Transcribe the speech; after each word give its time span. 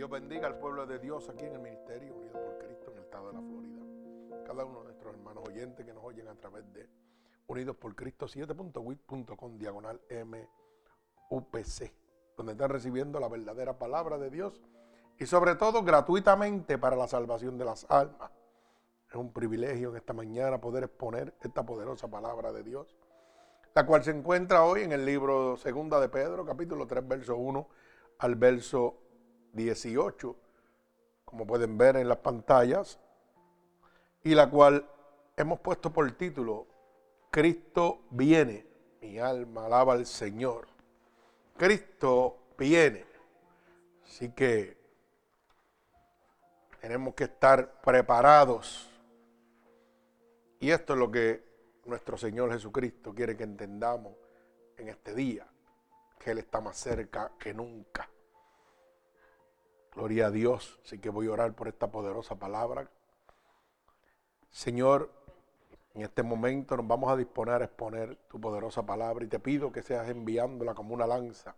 Dios 0.00 0.08
bendiga 0.08 0.46
al 0.46 0.56
pueblo 0.56 0.86
de 0.86 0.98
Dios 0.98 1.28
aquí 1.28 1.44
en 1.44 1.56
el 1.56 1.60
Ministerio 1.60 2.14
Unido 2.14 2.32
por 2.32 2.56
Cristo 2.56 2.90
en 2.90 2.96
el 2.96 3.04
estado 3.04 3.26
de 3.26 3.34
la 3.34 3.40
Florida. 3.42 3.82
Cada 4.46 4.64
uno 4.64 4.78
de 4.78 4.84
nuestros 4.84 5.12
hermanos 5.12 5.46
oyentes 5.46 5.84
que 5.84 5.92
nos 5.92 6.02
oyen 6.02 6.26
a 6.26 6.34
través 6.36 6.64
de 6.72 6.88
Unidos 7.48 7.76
por 7.76 7.94
Cristo 7.94 8.24
7.wit.com 8.24 9.58
diagonal 9.58 10.00
MUPC, 10.08 11.92
donde 12.34 12.52
están 12.52 12.70
recibiendo 12.70 13.20
la 13.20 13.28
verdadera 13.28 13.78
palabra 13.78 14.16
de 14.16 14.30
Dios 14.30 14.62
y 15.18 15.26
sobre 15.26 15.56
todo 15.56 15.82
gratuitamente 15.82 16.78
para 16.78 16.96
la 16.96 17.06
salvación 17.06 17.58
de 17.58 17.66
las 17.66 17.84
almas. 17.90 18.30
Es 19.06 19.16
un 19.16 19.34
privilegio 19.34 19.90
en 19.90 19.96
esta 19.96 20.14
mañana 20.14 20.62
poder 20.62 20.84
exponer 20.84 21.34
esta 21.42 21.66
poderosa 21.66 22.08
palabra 22.08 22.52
de 22.52 22.62
Dios, 22.62 22.96
la 23.74 23.84
cual 23.84 24.02
se 24.02 24.12
encuentra 24.12 24.64
hoy 24.64 24.80
en 24.80 24.92
el 24.92 25.04
libro 25.04 25.58
Segunda 25.58 26.00
de 26.00 26.08
Pedro, 26.08 26.46
capítulo 26.46 26.86
3, 26.86 27.06
verso 27.06 27.36
1 27.36 27.68
al 28.20 28.34
verso 28.36 29.09
18, 29.52 30.36
como 31.24 31.46
pueden 31.46 31.78
ver 31.78 31.96
en 31.96 32.08
las 32.08 32.18
pantallas, 32.18 32.98
y 34.22 34.34
la 34.34 34.50
cual 34.50 34.88
hemos 35.36 35.60
puesto 35.60 35.92
por 35.92 36.10
título, 36.12 36.66
Cristo 37.30 38.02
viene, 38.10 38.66
mi 39.00 39.18
alma 39.18 39.66
alaba 39.66 39.94
al 39.94 40.06
Señor. 40.06 40.66
Cristo 41.56 42.38
viene. 42.58 43.04
Así 44.04 44.30
que 44.30 44.76
tenemos 46.80 47.14
que 47.14 47.24
estar 47.24 47.80
preparados. 47.80 48.90
Y 50.58 50.70
esto 50.70 50.94
es 50.94 50.98
lo 50.98 51.10
que 51.10 51.48
nuestro 51.84 52.18
Señor 52.18 52.52
Jesucristo 52.52 53.14
quiere 53.14 53.36
que 53.36 53.44
entendamos 53.44 54.14
en 54.76 54.88
este 54.88 55.14
día, 55.14 55.46
que 56.18 56.32
Él 56.32 56.38
está 56.38 56.60
más 56.60 56.76
cerca 56.76 57.32
que 57.38 57.54
nunca. 57.54 58.08
Gloria 59.94 60.26
a 60.26 60.30
Dios. 60.30 60.78
Así 60.84 60.98
que 60.98 61.10
voy 61.10 61.26
a 61.26 61.32
orar 61.32 61.54
por 61.54 61.68
esta 61.68 61.90
poderosa 61.90 62.36
palabra. 62.36 62.88
Señor, 64.50 65.10
en 65.94 66.02
este 66.02 66.22
momento 66.22 66.76
nos 66.76 66.86
vamos 66.86 67.10
a 67.10 67.16
disponer 67.16 67.62
a 67.62 67.64
exponer 67.64 68.16
tu 68.28 68.40
poderosa 68.40 68.84
palabra 68.86 69.24
y 69.24 69.28
te 69.28 69.40
pido 69.40 69.72
que 69.72 69.82
seas 69.82 70.08
enviándola 70.08 70.74
como 70.74 70.94
una 70.94 71.06
lanza, 71.06 71.56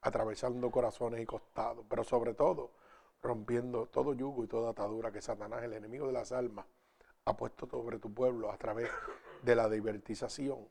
atravesando 0.00 0.70
corazones 0.70 1.20
y 1.20 1.26
costados, 1.26 1.84
pero 1.88 2.02
sobre 2.02 2.34
todo 2.34 2.72
rompiendo 3.22 3.86
todo 3.86 4.14
yugo 4.14 4.44
y 4.44 4.48
toda 4.48 4.70
atadura 4.70 5.12
que 5.12 5.20
Satanás, 5.20 5.62
el 5.62 5.74
enemigo 5.74 6.06
de 6.06 6.12
las 6.12 6.32
almas, 6.32 6.66
ha 7.24 7.36
puesto 7.36 7.66
sobre 7.68 7.98
tu 7.98 8.12
pueblo 8.12 8.50
a 8.50 8.56
través 8.56 8.90
de 9.42 9.54
la 9.54 9.68
divertización. 9.68 10.68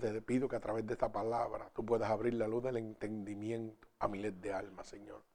Te 0.00 0.22
pido 0.22 0.48
que 0.48 0.56
a 0.56 0.60
través 0.60 0.86
de 0.86 0.92
esta 0.94 1.10
palabra 1.10 1.68
tú 1.74 1.84
puedas 1.84 2.10
abrir 2.10 2.34
la 2.34 2.46
luz 2.46 2.62
del 2.62 2.76
entendimiento 2.76 3.88
a 3.98 4.08
miles 4.08 4.40
de 4.40 4.52
almas, 4.52 4.86
Señor 4.86 5.31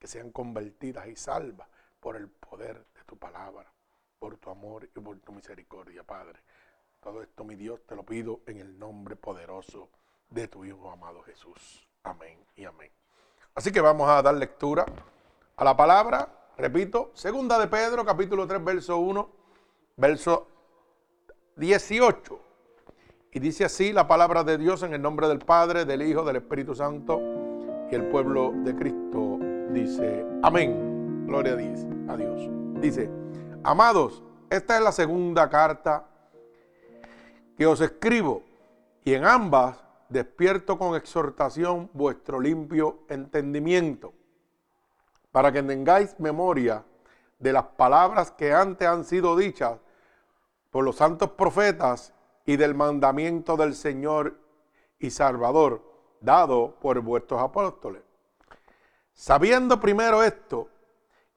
que 0.00 0.08
sean 0.08 0.32
convertidas 0.32 1.06
y 1.06 1.14
salvas 1.14 1.68
por 2.00 2.16
el 2.16 2.28
poder 2.28 2.86
de 2.94 3.04
tu 3.04 3.16
palabra, 3.18 3.70
por 4.18 4.38
tu 4.38 4.50
amor 4.50 4.84
y 4.84 5.00
por 5.00 5.18
tu 5.20 5.30
misericordia, 5.32 6.02
Padre. 6.02 6.40
Todo 7.00 7.22
esto, 7.22 7.44
mi 7.44 7.54
Dios, 7.54 7.80
te 7.86 7.94
lo 7.94 8.02
pido 8.02 8.40
en 8.46 8.58
el 8.58 8.78
nombre 8.78 9.14
poderoso 9.14 9.90
de 10.30 10.48
tu 10.48 10.64
Hijo 10.64 10.90
amado 10.90 11.22
Jesús. 11.22 11.86
Amén 12.02 12.38
y 12.56 12.64
amén. 12.64 12.90
Así 13.54 13.70
que 13.70 13.80
vamos 13.80 14.08
a 14.08 14.22
dar 14.22 14.34
lectura 14.34 14.86
a 15.56 15.64
la 15.64 15.76
palabra, 15.76 16.28
repito, 16.56 17.10
segunda 17.14 17.58
de 17.58 17.66
Pedro, 17.66 18.04
capítulo 18.04 18.46
3, 18.46 18.64
verso 18.64 18.98
1, 18.98 19.30
verso 19.96 20.48
18. 21.56 22.40
Y 23.32 23.38
dice 23.38 23.66
así 23.66 23.92
la 23.92 24.08
palabra 24.08 24.44
de 24.44 24.56
Dios 24.56 24.82
en 24.82 24.94
el 24.94 25.02
nombre 25.02 25.28
del 25.28 25.40
Padre, 25.40 25.84
del 25.84 26.02
Hijo, 26.02 26.24
del 26.24 26.36
Espíritu 26.36 26.74
Santo 26.74 27.20
y 27.90 27.94
el 27.94 28.08
pueblo 28.08 28.52
de 28.64 28.74
Cristo 28.74 29.29
dice, 29.72 30.26
amén, 30.42 31.26
gloria 31.26 31.54
a 32.08 32.16
Dios. 32.16 32.48
Dice, 32.80 33.10
amados, 33.62 34.22
esta 34.48 34.76
es 34.76 34.82
la 34.82 34.92
segunda 34.92 35.48
carta 35.48 36.06
que 37.56 37.66
os 37.66 37.80
escribo 37.80 38.42
y 39.04 39.14
en 39.14 39.24
ambas 39.24 39.78
despierto 40.08 40.78
con 40.78 40.96
exhortación 40.96 41.88
vuestro 41.92 42.40
limpio 42.40 43.04
entendimiento, 43.08 44.12
para 45.30 45.52
que 45.52 45.62
tengáis 45.62 46.18
memoria 46.18 46.84
de 47.38 47.52
las 47.52 47.64
palabras 47.64 48.32
que 48.32 48.52
antes 48.52 48.88
han 48.88 49.04
sido 49.04 49.36
dichas 49.36 49.78
por 50.70 50.84
los 50.84 50.96
santos 50.96 51.30
profetas 51.30 52.12
y 52.44 52.56
del 52.56 52.74
mandamiento 52.74 53.56
del 53.56 53.74
Señor 53.74 54.36
y 54.98 55.10
Salvador 55.10 55.82
dado 56.20 56.74
por 56.80 57.00
vuestros 57.00 57.40
apóstoles 57.40 58.09
Sabiendo 59.12 59.80
primero 59.80 60.22
esto, 60.22 60.68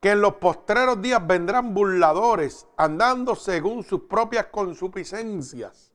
que 0.03 0.11
en 0.11 0.19
los 0.19 0.35
postreros 0.35 1.01
días 1.01 1.25
vendrán 1.25 1.73
burladores 1.73 2.67
andando 2.75 3.35
según 3.35 3.83
sus 3.83 4.01
propias 4.01 4.47
consuficiencias 4.47 5.93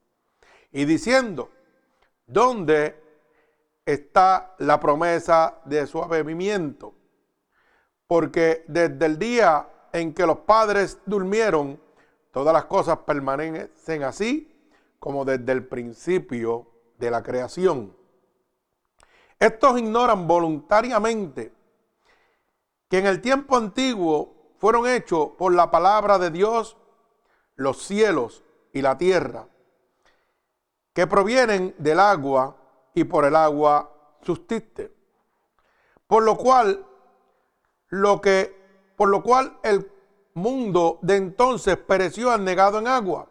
y 0.73 0.87
diciendo, 0.87 1.51
¿dónde 2.27 3.03
está 3.85 4.55
la 4.61 4.81
promesa 4.81 5.61
de 5.67 5.87
su? 5.87 6.01
Porque 8.07 8.65
desde 8.67 9.05
el 9.05 9.19
día 9.19 9.69
en 9.93 10.15
que 10.15 10.27
los 10.27 10.39
padres 10.39 10.99
durmieron, 11.05 11.79
todas 12.33 12.55
las 12.55 12.65
cosas 12.65 13.01
permanecen 13.01 14.05
así 14.05 14.51
como 14.99 15.27
desde 15.27 15.53
el 15.53 15.67
principio 15.67 16.67
de 16.99 17.11
la 17.11 17.23
creación. 17.23 17.95
Estos 19.39 19.79
ignoran 19.79 20.27
voluntariamente 20.27 21.58
que 22.89 22.99
en 22.99 23.07
el 23.07 23.21
tiempo 23.21 23.57
antiguo 23.57 24.35
fueron 24.59 24.87
hechos 24.87 25.31
por 25.39 25.55
la 25.55 25.71
palabra 25.71 26.19
de 26.19 26.31
Dios 26.31 26.77
los 27.55 27.83
cielos 27.83 28.45
y 28.73 28.83
la 28.83 28.97
tierra, 28.97 29.47
que 30.93 31.07
provienen 31.07 31.75
del 31.79 32.01
agua 32.01 32.57
y 32.95 33.05
por 33.05 33.25
el 33.25 33.37
agua 33.37 33.93
subsiste. 34.23 34.95
Por 36.07 36.23
lo 36.23 36.37
cual, 36.37 36.87
lo 37.89 38.21
que, 38.21 38.57
por 38.97 39.09
lo 39.09 39.23
cual 39.23 39.59
el 39.63 39.91
mundo 40.35 40.99
de 41.03 41.17
entonces 41.17 41.77
pereció 41.77 42.31
anegado 42.31 42.79
en 42.79 42.87
agua, 42.87 43.29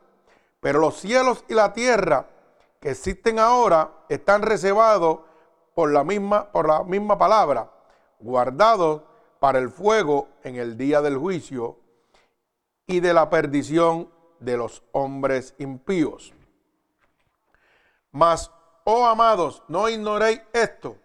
pero 0.59 0.79
los 0.79 0.97
cielos 0.97 1.43
y 1.47 1.53
la 1.53 1.73
tierra 1.73 2.27
que 2.79 2.91
existen 2.91 3.39
ahora 3.39 3.91
están 4.09 4.41
reservados 4.41 5.19
por 5.73 5.91
la 5.91 6.03
misma, 6.03 6.51
por 6.51 6.67
la 6.67 6.83
misma 6.83 7.17
palabra, 7.17 7.71
guardados 8.19 9.03
para 9.39 9.59
el 9.59 9.69
fuego 9.69 10.29
en 10.43 10.55
el 10.55 10.77
día 10.77 11.01
del 11.01 11.17
juicio 11.17 11.79
y 12.85 12.99
de 12.99 13.13
la 13.13 13.29
perdición 13.29 14.09
de 14.39 14.57
los 14.57 14.83
hombres 14.91 15.55
impíos. 15.57 16.33
Mas, 18.11 18.51
oh 18.85 19.05
amados, 19.05 19.63
no 19.67 19.89
ignoréis 19.89 20.41
esto, 20.53 20.97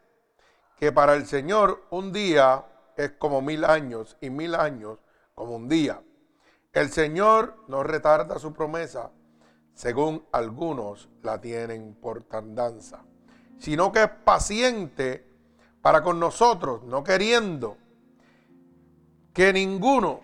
que 0.78 0.93
para 0.93 1.15
el 1.15 1.26
Señor 1.26 1.84
un 1.91 2.12
día 2.12 2.65
es 2.96 3.12
como 3.12 3.43
mil 3.43 3.64
años 3.64 4.17
y 4.20 4.31
mil 4.31 4.55
años 4.55 4.99
como 5.34 5.56
un 5.56 5.69
día. 5.69 6.02
El 6.73 6.90
Señor 6.90 7.56
no 7.69 7.82
retarda 7.82 8.38
su 8.38 8.52
promesa, 8.52 9.11
según 9.75 10.26
algunos 10.32 11.08
la 11.23 11.40
tienen 11.40 11.94
por 11.94 12.23
tardanza, 12.23 13.05
sino 13.58 13.93
que 13.93 14.05
es 14.05 14.08
paciente 14.08 15.26
para 15.82 16.02
con 16.02 16.20
nosotros, 16.20 16.82
no 16.84 17.02
queriendo 17.02 17.76
que 19.32 19.52
ninguno 19.52 20.20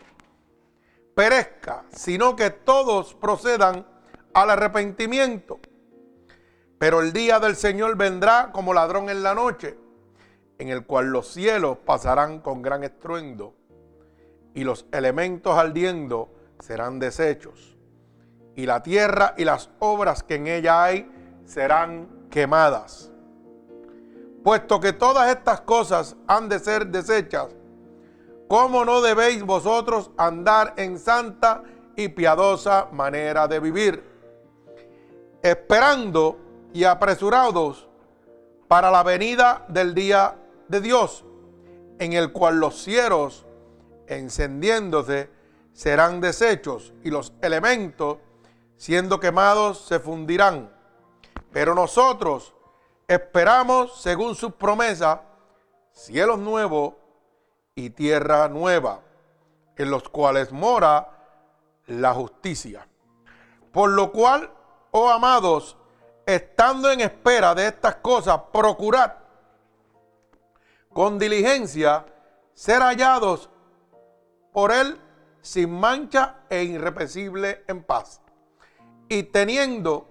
perezca, 1.14 1.84
sino 1.90 2.36
que 2.36 2.50
todos 2.50 3.14
procedan 3.14 3.86
al 4.34 4.50
arrepentimiento. 4.50 5.58
Pero 6.78 7.00
el 7.00 7.12
día 7.12 7.40
del 7.40 7.56
Señor 7.56 7.96
vendrá 7.96 8.50
como 8.52 8.72
ladrón 8.72 9.10
en 9.10 9.22
la 9.22 9.34
noche, 9.34 9.76
en 10.58 10.68
el 10.68 10.84
cual 10.86 11.06
los 11.06 11.28
cielos 11.28 11.78
pasarán 11.78 12.40
con 12.40 12.62
gran 12.62 12.84
estruendo 12.84 13.54
y 14.54 14.64
los 14.64 14.86
elementos 14.92 15.56
ardiendo 15.56 16.30
serán 16.58 16.98
deshechos, 16.98 17.76
y 18.56 18.66
la 18.66 18.82
tierra 18.82 19.34
y 19.36 19.44
las 19.44 19.70
obras 19.78 20.24
que 20.24 20.34
en 20.34 20.48
ella 20.48 20.82
hay 20.82 21.10
serán 21.44 22.26
quemadas. 22.28 23.12
Puesto 24.42 24.80
que 24.80 24.92
todas 24.92 25.30
estas 25.30 25.60
cosas 25.60 26.16
han 26.26 26.48
de 26.48 26.58
ser 26.58 26.88
deshechas, 26.88 27.54
¿Cómo 28.48 28.86
no 28.86 29.02
debéis 29.02 29.44
vosotros 29.44 30.10
andar 30.16 30.72
en 30.78 30.98
santa 30.98 31.62
y 31.94 32.08
piadosa 32.08 32.88
manera 32.92 33.46
de 33.46 33.60
vivir? 33.60 34.02
Esperando 35.42 36.38
y 36.72 36.84
apresurados 36.84 37.86
para 38.66 38.90
la 38.90 39.02
venida 39.02 39.66
del 39.68 39.94
día 39.94 40.34
de 40.66 40.80
Dios, 40.80 41.26
en 41.98 42.14
el 42.14 42.32
cual 42.32 42.58
los 42.58 42.82
cielos, 42.82 43.44
encendiéndose, 44.06 45.28
serán 45.74 46.22
deshechos 46.22 46.94
y 47.04 47.10
los 47.10 47.34
elementos, 47.42 48.16
siendo 48.78 49.20
quemados, 49.20 49.84
se 49.86 50.00
fundirán. 50.00 50.72
Pero 51.52 51.74
nosotros 51.74 52.54
esperamos, 53.06 54.00
según 54.00 54.34
sus 54.34 54.54
promesas, 54.54 55.20
cielos 55.92 56.38
nuevos 56.38 56.94
y 57.78 57.90
tierra 57.90 58.48
nueva, 58.48 59.02
en 59.76 59.92
los 59.92 60.08
cuales 60.08 60.50
mora 60.50 61.10
la 61.86 62.12
justicia. 62.12 62.88
Por 63.70 63.90
lo 63.90 64.10
cual, 64.10 64.50
oh 64.90 65.08
amados, 65.08 65.76
estando 66.26 66.90
en 66.90 67.02
espera 67.02 67.54
de 67.54 67.68
estas 67.68 67.94
cosas, 67.96 68.40
procurad 68.52 69.12
con 70.92 71.20
diligencia 71.20 72.04
ser 72.52 72.82
hallados 72.82 73.48
por 74.52 74.72
Él 74.72 75.00
sin 75.40 75.70
mancha 75.70 76.38
e 76.50 76.64
irrepesible 76.64 77.62
en 77.68 77.84
paz. 77.84 78.20
Y 79.08 79.22
teniendo, 79.22 80.08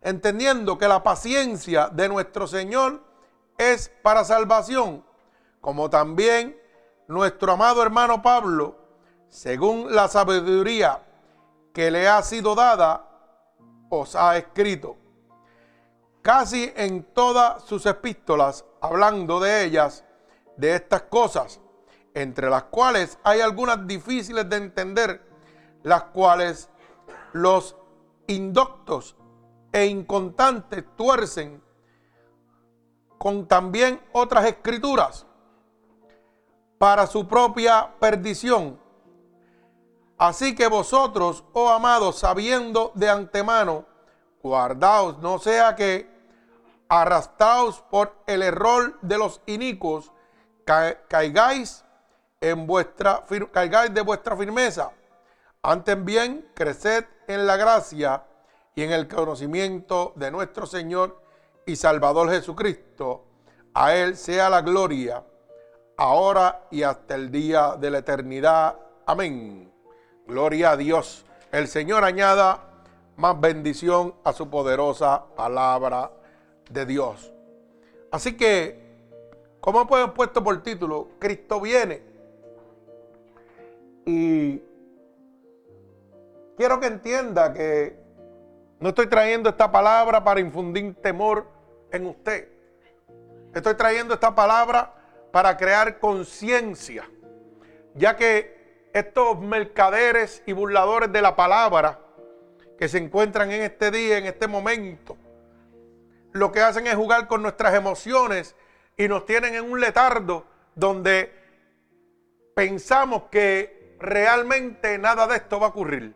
entendiendo 0.00 0.78
que 0.78 0.88
la 0.88 1.02
paciencia 1.02 1.88
de 1.88 2.08
nuestro 2.08 2.46
Señor 2.46 3.04
es 3.58 3.90
para 4.02 4.24
salvación, 4.24 5.04
como 5.60 5.90
también 5.90 6.58
nuestro 7.10 7.52
amado 7.52 7.82
hermano 7.82 8.22
Pablo, 8.22 8.76
según 9.28 9.92
la 9.92 10.06
sabiduría 10.06 11.02
que 11.74 11.90
le 11.90 12.08
ha 12.08 12.22
sido 12.22 12.54
dada, 12.54 13.04
os 13.88 14.14
ha 14.14 14.36
escrito. 14.36 14.96
Casi 16.22 16.72
en 16.76 17.02
todas 17.02 17.64
sus 17.64 17.84
epístolas, 17.86 18.64
hablando 18.80 19.40
de 19.40 19.64
ellas, 19.64 20.04
de 20.56 20.76
estas 20.76 21.02
cosas, 21.02 21.60
entre 22.14 22.48
las 22.48 22.64
cuales 22.64 23.18
hay 23.24 23.40
algunas 23.40 23.88
difíciles 23.88 24.48
de 24.48 24.56
entender, 24.56 25.28
las 25.82 26.04
cuales 26.04 26.70
los 27.32 27.74
indoctos 28.28 29.16
e 29.72 29.86
incontantes 29.86 30.84
tuercen 30.96 31.60
con 33.18 33.48
también 33.48 34.00
otras 34.12 34.44
escrituras 34.46 35.26
para 36.80 37.06
su 37.06 37.28
propia 37.28 37.90
perdición. 38.00 38.80
Así 40.16 40.54
que 40.54 40.66
vosotros, 40.66 41.44
oh 41.52 41.68
amados, 41.68 42.20
sabiendo 42.20 42.90
de 42.94 43.10
antemano, 43.10 43.84
guardaos, 44.42 45.18
no 45.18 45.38
sea 45.38 45.76
que 45.76 46.08
arrastraos 46.88 47.82
por 47.82 48.14
el 48.26 48.42
error 48.42 48.98
de 49.02 49.18
los 49.18 49.42
inicuos, 49.44 50.10
caigáis 50.64 51.84
en 52.40 52.66
vuestra 52.66 53.26
caigáis 53.52 53.92
de 53.92 54.00
vuestra 54.00 54.34
firmeza. 54.34 54.90
Antes 55.62 56.02
bien, 56.02 56.48
creced 56.54 57.04
en 57.28 57.46
la 57.46 57.58
gracia 57.58 58.24
y 58.74 58.84
en 58.84 58.92
el 58.92 59.06
conocimiento 59.06 60.14
de 60.16 60.30
nuestro 60.30 60.64
Señor 60.64 61.20
y 61.66 61.76
Salvador 61.76 62.30
Jesucristo. 62.30 63.26
A 63.74 63.94
Él 63.94 64.16
sea 64.16 64.48
la 64.48 64.62
gloria, 64.62 65.22
ahora 66.00 66.62
y 66.70 66.82
hasta 66.82 67.14
el 67.14 67.30
día 67.30 67.76
de 67.78 67.90
la 67.90 67.98
eternidad. 67.98 68.74
Amén. 69.04 69.70
Gloria 70.26 70.70
a 70.70 70.76
Dios. 70.78 71.26
El 71.52 71.68
Señor 71.68 72.04
añada 72.04 72.58
más 73.16 73.38
bendición 73.38 74.14
a 74.24 74.32
su 74.32 74.48
poderosa 74.48 75.26
palabra 75.36 76.10
de 76.70 76.86
Dios. 76.86 77.30
Así 78.10 78.34
que, 78.34 78.80
como 79.60 79.82
hemos 79.82 80.12
puesto 80.12 80.42
por 80.42 80.62
título, 80.62 81.08
Cristo 81.18 81.60
viene. 81.60 82.02
Y 84.06 84.62
quiero 86.56 86.80
que 86.80 86.86
entienda 86.86 87.52
que 87.52 88.00
no 88.78 88.88
estoy 88.88 89.06
trayendo 89.06 89.50
esta 89.50 89.70
palabra 89.70 90.24
para 90.24 90.40
infundir 90.40 90.94
temor 91.02 91.46
en 91.92 92.06
usted. 92.06 92.48
Estoy 93.54 93.74
trayendo 93.74 94.14
esta 94.14 94.34
palabra 94.34 94.94
para 95.32 95.56
crear 95.56 95.98
conciencia, 95.98 97.08
ya 97.94 98.16
que 98.16 98.88
estos 98.92 99.40
mercaderes 99.40 100.42
y 100.46 100.52
burladores 100.52 101.12
de 101.12 101.22
la 101.22 101.36
palabra 101.36 102.00
que 102.78 102.88
se 102.88 102.98
encuentran 102.98 103.52
en 103.52 103.62
este 103.62 103.90
día, 103.90 104.18
en 104.18 104.26
este 104.26 104.48
momento, 104.48 105.16
lo 106.32 106.50
que 106.52 106.60
hacen 106.60 106.86
es 106.86 106.94
jugar 106.94 107.28
con 107.28 107.42
nuestras 107.42 107.74
emociones 107.74 108.56
y 108.96 109.08
nos 109.08 109.26
tienen 109.26 109.54
en 109.54 109.70
un 109.70 109.80
letardo 109.80 110.46
donde 110.74 111.32
pensamos 112.54 113.24
que 113.30 113.96
realmente 113.98 114.98
nada 114.98 115.26
de 115.26 115.36
esto 115.36 115.60
va 115.60 115.66
a 115.66 115.70
ocurrir. 115.70 116.14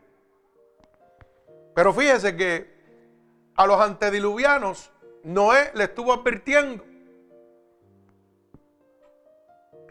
Pero 1.74 1.92
fíjese 1.92 2.36
que 2.36 2.74
a 3.56 3.66
los 3.66 3.80
antediluvianos 3.80 4.90
Noé 5.24 5.70
le 5.74 5.84
estuvo 5.84 6.12
advirtiendo. 6.12 6.84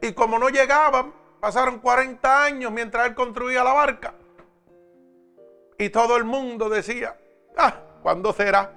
Y 0.03 0.11
como 0.11 0.38
no 0.38 0.50
llegaban, 0.50 1.13
pasaron 1.39 1.79
40 1.79 2.44
años 2.44 2.73
mientras 2.73 3.07
él 3.07 3.15
construía 3.15 3.63
la 3.63 3.71
barca. 3.71 4.13
Y 5.77 5.89
todo 5.89 6.17
el 6.17 6.25
mundo 6.25 6.67
decía, 6.67 7.17
ah, 7.57 7.73
¿cuándo 8.01 8.33
será? 8.33 8.73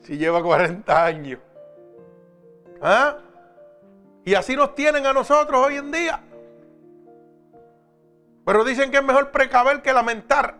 Si 0.00 0.18
lleva 0.18 0.42
40 0.42 1.04
años. 1.04 1.38
¿Ah? 2.82 3.18
Y 4.24 4.34
así 4.34 4.56
nos 4.56 4.74
tienen 4.74 5.06
a 5.06 5.12
nosotros 5.12 5.64
hoy 5.64 5.76
en 5.76 5.92
día. 5.92 6.20
Pero 8.44 8.64
dicen 8.64 8.90
que 8.90 8.96
es 8.96 9.04
mejor 9.04 9.30
precaver 9.30 9.82
que 9.82 9.92
lamentar. 9.92 10.56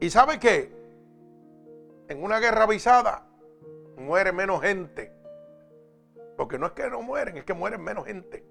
¿Y 0.00 0.08
sabe 0.08 0.40
qué? 0.40 0.72
En 2.08 2.24
una 2.24 2.38
guerra 2.40 2.62
avisada 2.62 3.26
muere 3.98 4.32
menos 4.32 4.62
gente. 4.62 5.13
Porque 6.36 6.58
no 6.58 6.66
es 6.66 6.72
que 6.72 6.88
no 6.90 7.02
mueren, 7.02 7.36
es 7.36 7.44
que 7.44 7.54
mueren 7.54 7.82
menos 7.82 8.06
gente. 8.06 8.44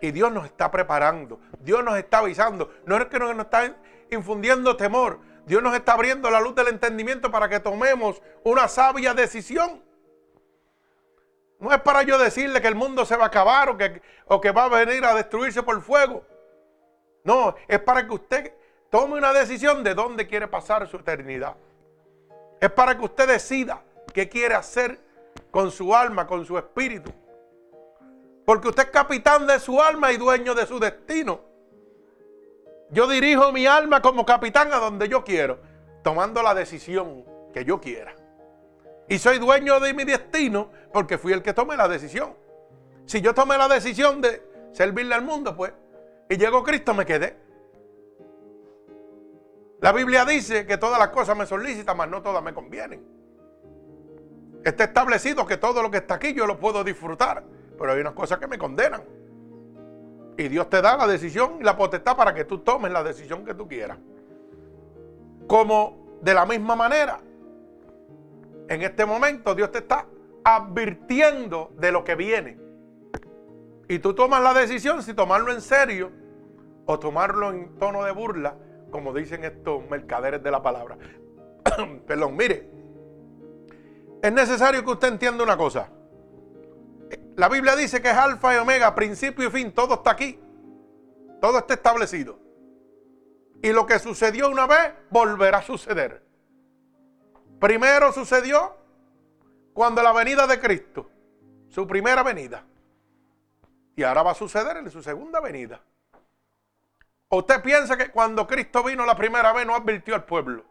Y 0.00 0.12
Dios 0.12 0.32
nos 0.32 0.46
está 0.46 0.70
preparando. 0.70 1.40
Dios 1.60 1.82
nos 1.82 1.98
está 1.98 2.18
avisando. 2.18 2.72
No 2.86 2.96
es 2.96 3.06
que 3.06 3.18
nos 3.18 3.36
está 3.36 3.76
infundiendo 4.10 4.76
temor. 4.76 5.20
Dios 5.46 5.62
nos 5.62 5.74
está 5.74 5.94
abriendo 5.94 6.30
la 6.30 6.40
luz 6.40 6.54
del 6.54 6.68
entendimiento 6.68 7.30
para 7.30 7.48
que 7.48 7.58
tomemos 7.58 8.22
una 8.44 8.68
sabia 8.68 9.14
decisión. 9.14 9.82
No 11.58 11.72
es 11.72 11.80
para 11.80 12.02
yo 12.02 12.18
decirle 12.18 12.60
que 12.60 12.68
el 12.68 12.76
mundo 12.76 13.04
se 13.04 13.16
va 13.16 13.24
a 13.24 13.28
acabar 13.28 13.70
o 13.70 13.76
que, 13.76 14.00
o 14.26 14.40
que 14.40 14.52
va 14.52 14.66
a 14.66 14.68
venir 14.68 15.04
a 15.04 15.14
destruirse 15.14 15.62
por 15.62 15.80
fuego. 15.82 16.24
No, 17.24 17.56
es 17.66 17.80
para 17.80 18.06
que 18.06 18.14
usted 18.14 18.54
tome 18.90 19.18
una 19.18 19.32
decisión 19.32 19.82
de 19.82 19.94
dónde 19.94 20.28
quiere 20.28 20.46
pasar 20.46 20.86
su 20.86 20.98
eternidad. 20.98 21.56
Es 22.60 22.70
para 22.70 22.96
que 22.96 23.04
usted 23.04 23.26
decida 23.26 23.82
qué 24.14 24.28
quiere 24.28 24.54
hacer 24.54 25.00
con 25.50 25.70
su 25.70 25.94
alma, 25.94 26.26
con 26.26 26.44
su 26.44 26.56
espíritu. 26.58 27.12
Porque 28.44 28.68
usted 28.68 28.84
es 28.84 28.90
capitán 28.90 29.46
de 29.46 29.58
su 29.60 29.80
alma 29.80 30.12
y 30.12 30.16
dueño 30.16 30.54
de 30.54 30.66
su 30.66 30.78
destino. 30.78 31.40
Yo 32.90 33.06
dirijo 33.06 33.52
mi 33.52 33.66
alma 33.66 34.00
como 34.00 34.24
capitán 34.24 34.72
a 34.72 34.76
donde 34.76 35.08
yo 35.08 35.22
quiero, 35.22 35.58
tomando 36.02 36.42
la 36.42 36.54
decisión 36.54 37.24
que 37.52 37.64
yo 37.64 37.80
quiera. 37.80 38.14
Y 39.08 39.18
soy 39.18 39.38
dueño 39.38 39.80
de 39.80 39.92
mi 39.92 40.04
destino 40.04 40.70
porque 40.92 41.18
fui 41.18 41.32
el 41.32 41.42
que 41.42 41.52
tomé 41.52 41.76
la 41.76 41.88
decisión. 41.88 42.34
Si 43.04 43.20
yo 43.20 43.34
tomé 43.34 43.56
la 43.58 43.68
decisión 43.68 44.20
de 44.20 44.42
servirle 44.72 45.14
al 45.14 45.22
mundo, 45.22 45.56
pues, 45.56 45.72
y 46.28 46.36
llegó 46.36 46.62
Cristo, 46.62 46.94
me 46.94 47.06
quedé. 47.06 47.36
La 49.80 49.92
Biblia 49.92 50.24
dice 50.24 50.66
que 50.66 50.76
todas 50.76 50.98
las 50.98 51.08
cosas 51.08 51.36
me 51.36 51.46
son 51.46 51.62
lícitas, 51.62 51.96
mas 51.96 52.08
no 52.08 52.20
todas 52.20 52.42
me 52.42 52.52
convienen. 52.52 53.17
Está 54.64 54.84
establecido 54.84 55.46
que 55.46 55.56
todo 55.56 55.82
lo 55.82 55.90
que 55.90 55.98
está 55.98 56.14
aquí 56.14 56.34
yo 56.34 56.46
lo 56.46 56.58
puedo 56.58 56.84
disfrutar, 56.84 57.44
pero 57.78 57.92
hay 57.92 58.00
unas 58.00 58.12
cosas 58.12 58.38
que 58.38 58.46
me 58.46 58.58
condenan. 58.58 59.02
Y 60.36 60.48
Dios 60.48 60.68
te 60.68 60.80
da 60.80 60.96
la 60.96 61.06
decisión 61.06 61.56
y 61.60 61.64
la 61.64 61.76
potestad 61.76 62.16
para 62.16 62.32
que 62.32 62.44
tú 62.44 62.58
tomes 62.58 62.92
la 62.92 63.02
decisión 63.02 63.44
que 63.44 63.54
tú 63.54 63.66
quieras. 63.66 63.98
Como 65.46 66.18
de 66.22 66.34
la 66.34 66.46
misma 66.46 66.76
manera, 66.76 67.20
en 68.68 68.82
este 68.82 69.06
momento 69.06 69.54
Dios 69.54 69.72
te 69.72 69.78
está 69.78 70.06
advirtiendo 70.44 71.72
de 71.76 71.92
lo 71.92 72.04
que 72.04 72.14
viene. 72.14 72.58
Y 73.88 73.98
tú 73.98 74.14
tomas 74.14 74.42
la 74.42 74.52
decisión 74.54 75.02
si 75.02 75.14
tomarlo 75.14 75.52
en 75.52 75.60
serio 75.60 76.12
o 76.84 76.98
tomarlo 76.98 77.50
en 77.50 77.74
tono 77.78 78.04
de 78.04 78.12
burla, 78.12 78.54
como 78.90 79.12
dicen 79.12 79.44
estos 79.44 79.88
mercaderes 79.90 80.42
de 80.42 80.50
la 80.50 80.62
palabra. 80.62 80.98
Perdón, 82.06 82.36
mire, 82.36 82.77
es 84.22 84.32
necesario 84.32 84.84
que 84.84 84.90
usted 84.90 85.08
entienda 85.08 85.44
una 85.44 85.56
cosa. 85.56 85.88
La 87.36 87.48
Biblia 87.48 87.76
dice 87.76 88.02
que 88.02 88.10
es 88.10 88.16
alfa 88.16 88.54
y 88.54 88.58
omega, 88.58 88.94
principio 88.94 89.48
y 89.48 89.50
fin, 89.50 89.72
todo 89.72 89.94
está 89.94 90.10
aquí. 90.10 90.40
Todo 91.40 91.58
está 91.58 91.74
establecido. 91.74 92.38
Y 93.62 93.72
lo 93.72 93.86
que 93.86 93.98
sucedió 93.98 94.50
una 94.50 94.66
vez 94.66 94.92
volverá 95.10 95.58
a 95.58 95.62
suceder. 95.62 96.22
Primero 97.60 98.12
sucedió 98.12 98.76
cuando 99.72 100.02
la 100.02 100.12
venida 100.12 100.46
de 100.46 100.60
Cristo, 100.60 101.08
su 101.68 101.86
primera 101.86 102.22
venida. 102.22 102.64
Y 103.94 104.02
ahora 104.02 104.22
va 104.22 104.30
a 104.32 104.34
suceder 104.34 104.76
en 104.76 104.90
su 104.90 105.02
segunda 105.02 105.40
venida. 105.40 105.80
¿Usted 107.30 107.62
piensa 107.62 107.96
que 107.96 108.10
cuando 108.10 108.46
Cristo 108.46 108.82
vino 108.82 109.04
la 109.04 109.16
primera 109.16 109.52
vez 109.52 109.66
no 109.66 109.74
advirtió 109.74 110.14
al 110.14 110.24
pueblo? 110.24 110.64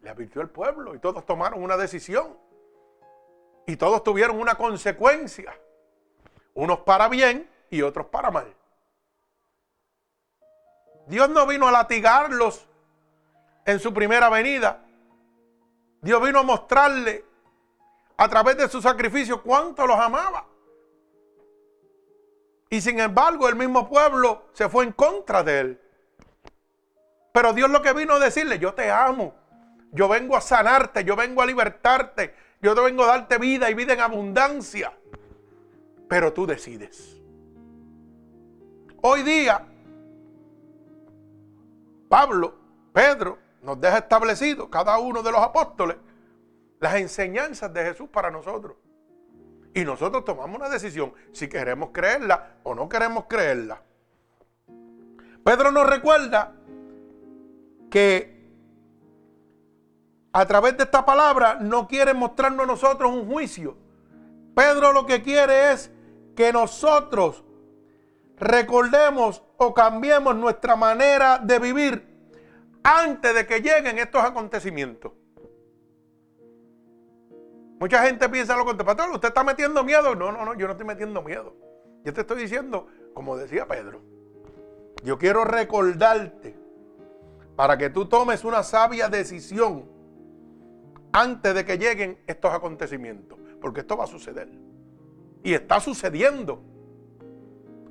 Le 0.00 0.10
advirtió 0.10 0.40
al 0.40 0.50
pueblo 0.50 0.94
y 0.94 0.98
todos 0.98 1.24
tomaron 1.26 1.62
una 1.62 1.76
decisión. 1.76 2.36
Y 3.66 3.76
todos 3.76 4.02
tuvieron 4.02 4.38
una 4.38 4.54
consecuencia. 4.54 5.54
Unos 6.54 6.80
para 6.80 7.08
bien 7.08 7.48
y 7.70 7.82
otros 7.82 8.06
para 8.06 8.30
mal. 8.30 8.54
Dios 11.06 11.28
no 11.28 11.46
vino 11.46 11.68
a 11.68 11.72
latigarlos 11.72 12.66
en 13.64 13.78
su 13.80 13.92
primera 13.92 14.28
venida. 14.28 14.84
Dios 16.00 16.22
vino 16.22 16.40
a 16.40 16.42
mostrarle 16.42 17.24
a 18.16 18.28
través 18.28 18.56
de 18.56 18.68
su 18.68 18.80
sacrificio 18.80 19.42
cuánto 19.42 19.86
los 19.86 19.98
amaba. 19.98 20.46
Y 22.68 22.80
sin 22.80 23.00
embargo, 23.00 23.48
el 23.48 23.56
mismo 23.56 23.88
pueblo 23.88 24.44
se 24.52 24.68
fue 24.68 24.84
en 24.84 24.92
contra 24.92 25.42
de 25.42 25.60
él. 25.60 25.80
Pero 27.32 27.52
Dios 27.52 27.68
lo 27.70 27.82
que 27.82 27.92
vino 27.92 28.14
a 28.14 28.18
decirle, 28.18 28.58
yo 28.58 28.74
te 28.74 28.90
amo. 28.90 29.34
Yo 29.92 30.08
vengo 30.08 30.36
a 30.36 30.40
sanarte, 30.40 31.04
yo 31.04 31.16
vengo 31.16 31.42
a 31.42 31.46
libertarte, 31.46 32.34
yo 32.62 32.74
te 32.74 32.80
vengo 32.80 33.04
a 33.04 33.08
darte 33.08 33.38
vida 33.38 33.70
y 33.70 33.74
vida 33.74 33.94
en 33.94 34.00
abundancia. 34.00 34.92
Pero 36.08 36.32
tú 36.32 36.46
decides. 36.46 37.20
Hoy 39.02 39.22
día, 39.22 39.66
Pablo, 42.08 42.54
Pedro, 42.92 43.38
nos 43.62 43.80
deja 43.80 43.98
establecido, 43.98 44.70
cada 44.70 44.98
uno 44.98 45.22
de 45.22 45.32
los 45.32 45.40
apóstoles, 45.40 45.96
las 46.80 46.96
enseñanzas 46.96 47.72
de 47.72 47.84
Jesús 47.84 48.08
para 48.10 48.30
nosotros. 48.30 48.76
Y 49.74 49.84
nosotros 49.84 50.24
tomamos 50.24 50.58
una 50.58 50.68
decisión 50.68 51.12
si 51.32 51.48
queremos 51.48 51.90
creerla 51.92 52.56
o 52.64 52.74
no 52.74 52.88
queremos 52.88 53.24
creerla. 53.28 53.82
Pedro 55.44 55.70
nos 55.70 55.88
recuerda 55.88 56.54
que 57.90 58.39
a 60.32 60.46
través 60.46 60.76
de 60.76 60.84
esta 60.84 61.04
palabra 61.04 61.58
no 61.60 61.88
quiere 61.88 62.14
mostrarnos 62.14 62.64
a 62.64 62.66
nosotros 62.66 63.10
un 63.10 63.28
juicio. 63.28 63.76
Pedro 64.54 64.92
lo 64.92 65.06
que 65.06 65.22
quiere 65.22 65.72
es 65.72 65.90
que 66.36 66.52
nosotros 66.52 67.44
recordemos 68.36 69.42
o 69.56 69.74
cambiemos 69.74 70.36
nuestra 70.36 70.76
manera 70.76 71.38
de 71.38 71.58
vivir 71.58 72.10
antes 72.82 73.34
de 73.34 73.46
que 73.46 73.60
lleguen 73.60 73.98
estos 73.98 74.22
acontecimientos. 74.22 75.12
Mucha 77.78 78.02
gente 78.04 78.28
piensa 78.28 78.56
lo 78.56 78.64
contrario. 78.64 79.14
¿usted 79.14 79.28
está 79.28 79.42
metiendo 79.42 79.82
miedo? 79.82 80.14
No, 80.14 80.30
no, 80.30 80.44
no, 80.44 80.54
yo 80.54 80.66
no 80.66 80.72
estoy 80.72 80.86
metiendo 80.86 81.22
miedo. 81.22 81.54
Yo 82.04 82.12
te 82.12 82.20
estoy 82.22 82.42
diciendo, 82.42 82.86
como 83.14 83.36
decía 83.36 83.66
Pedro, 83.66 84.00
yo 85.02 85.18
quiero 85.18 85.44
recordarte 85.44 86.56
para 87.56 87.76
que 87.76 87.90
tú 87.90 88.06
tomes 88.06 88.44
una 88.44 88.62
sabia 88.62 89.08
decisión 89.08 89.99
antes 91.12 91.54
de 91.54 91.64
que 91.64 91.78
lleguen 91.78 92.18
estos 92.26 92.52
acontecimientos. 92.52 93.38
Porque 93.60 93.80
esto 93.80 93.96
va 93.96 94.04
a 94.04 94.06
suceder. 94.06 94.48
Y 95.42 95.54
está 95.54 95.80
sucediendo. 95.80 96.62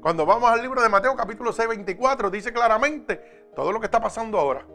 Cuando 0.01 0.25
vamos 0.25 0.49
al 0.49 0.61
libro 0.61 0.81
de 0.81 0.89
Mateo 0.89 1.15
capítulo 1.15 1.51
6, 1.51 1.69
24, 1.69 2.29
dice 2.29 2.53
claramente 2.53 3.49
todo 3.55 3.71
lo 3.71 3.79
que 3.79 3.85
está 3.85 4.01
pasando 4.01 4.39
ahora. 4.39 4.65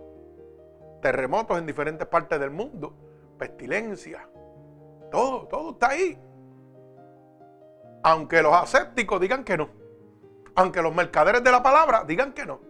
Terremotos 1.00 1.58
en 1.58 1.66
diferentes 1.66 2.06
partes 2.06 2.38
del 2.38 2.50
mundo, 2.50 2.94
pestilencia, 3.38 4.28
todo, 5.10 5.46
todo 5.46 5.70
está 5.70 5.90
ahí. 5.90 6.18
Aunque 8.02 8.42
los 8.42 8.52
asépticos 8.52 9.20
digan 9.20 9.44
que 9.44 9.56
no. 9.56 9.68
Aunque 10.56 10.82
los 10.82 10.94
mercaderes 10.94 11.42
de 11.42 11.50
la 11.50 11.62
palabra 11.62 12.04
digan 12.04 12.32
que 12.32 12.44
no. 12.44 12.60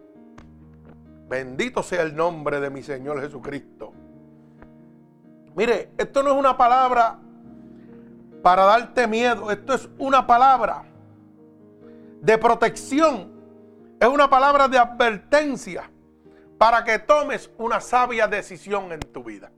Bendito 1.27 1.83
sea 1.83 2.03
el 2.03 2.15
nombre 2.15 2.59
de 2.59 2.69
mi 2.69 2.83
Señor 2.83 3.19
Jesucristo. 3.19 3.93
Mire, 5.55 5.91
esto 5.97 6.21
no 6.21 6.31
es 6.31 6.35
una 6.37 6.57
palabra 6.57 7.17
para 8.43 8.65
darte 8.65 9.07
miedo. 9.07 9.49
Esto 9.49 9.73
es 9.73 9.89
una 9.97 10.27
palabra 10.27 10.83
de 12.21 12.37
protección. 12.37 13.33
Es 13.99 14.07
una 14.07 14.29
palabra 14.29 14.67
de 14.67 14.77
advertencia 14.77 15.89
para 16.57 16.83
que 16.83 16.99
tomes 16.99 17.49
una 17.57 17.79
sabia 17.79 18.27
decisión 18.27 18.91
en 18.91 18.99
tu 18.99 19.23
vida. 19.23 19.51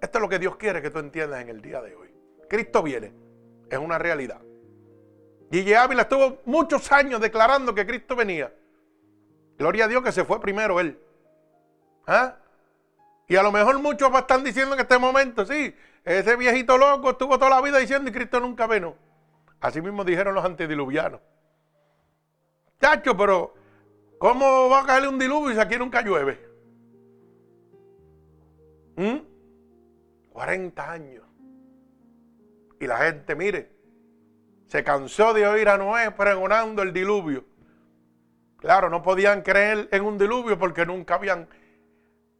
Esto 0.00 0.18
es 0.18 0.22
lo 0.22 0.28
que 0.28 0.38
Dios 0.38 0.56
quiere 0.56 0.82
que 0.82 0.90
tú 0.90 0.98
entiendas 0.98 1.40
en 1.40 1.48
el 1.48 1.62
día 1.62 1.80
de 1.80 1.96
hoy. 1.96 2.08
Cristo 2.48 2.82
viene. 2.82 3.12
Es 3.70 3.78
una 3.78 3.98
realidad. 3.98 4.40
Gigi 5.50 5.74
Ávila 5.74 6.02
estuvo 6.02 6.38
muchos 6.44 6.92
años 6.92 7.20
declarando 7.20 7.74
que 7.74 7.86
Cristo 7.86 8.14
venía. 8.14 8.52
Gloria 9.58 9.86
a 9.86 9.88
Dios 9.88 10.02
que 10.02 10.12
se 10.12 10.24
fue 10.24 10.40
primero 10.40 10.78
él. 10.78 11.00
¿Ah? 12.06 12.36
Y 13.28 13.36
a 13.36 13.42
lo 13.42 13.50
mejor 13.50 13.78
muchos 13.80 14.10
están 14.14 14.44
diciendo 14.44 14.74
en 14.74 14.80
este 14.80 14.98
momento, 14.98 15.44
sí, 15.44 15.74
ese 16.04 16.36
viejito 16.36 16.78
loco 16.78 17.10
estuvo 17.10 17.38
toda 17.38 17.50
la 17.50 17.60
vida 17.60 17.78
diciendo 17.78 18.08
y 18.08 18.12
Cristo 18.12 18.38
nunca 18.38 18.66
vino. 18.66 18.94
Así 19.60 19.80
mismo 19.80 20.04
dijeron 20.04 20.34
los 20.34 20.44
antediluvianos. 20.44 21.20
Chacho, 22.80 23.16
pero 23.16 23.54
¿cómo 24.18 24.68
va 24.68 24.82
a 24.82 24.86
caerle 24.86 25.08
un 25.08 25.18
diluvio 25.18 25.54
si 25.54 25.60
aquí 25.60 25.76
nunca 25.76 26.02
llueve? 26.02 26.46
40 30.30 30.82
¿Mm? 30.86 30.90
años. 30.90 31.24
Y 32.78 32.86
la 32.86 32.98
gente, 32.98 33.34
mire, 33.34 33.70
se 34.66 34.84
cansó 34.84 35.32
de 35.32 35.46
oír 35.46 35.68
a 35.68 35.78
Noé 35.78 36.10
pregonando 36.12 36.82
el 36.82 36.92
diluvio. 36.92 37.44
Claro, 38.58 38.90
no 38.90 39.02
podían 39.02 39.42
creer 39.42 39.88
en 39.90 40.04
un 40.04 40.18
diluvio 40.18 40.58
porque 40.58 40.86
nunca 40.86 41.14
habían 41.14 41.48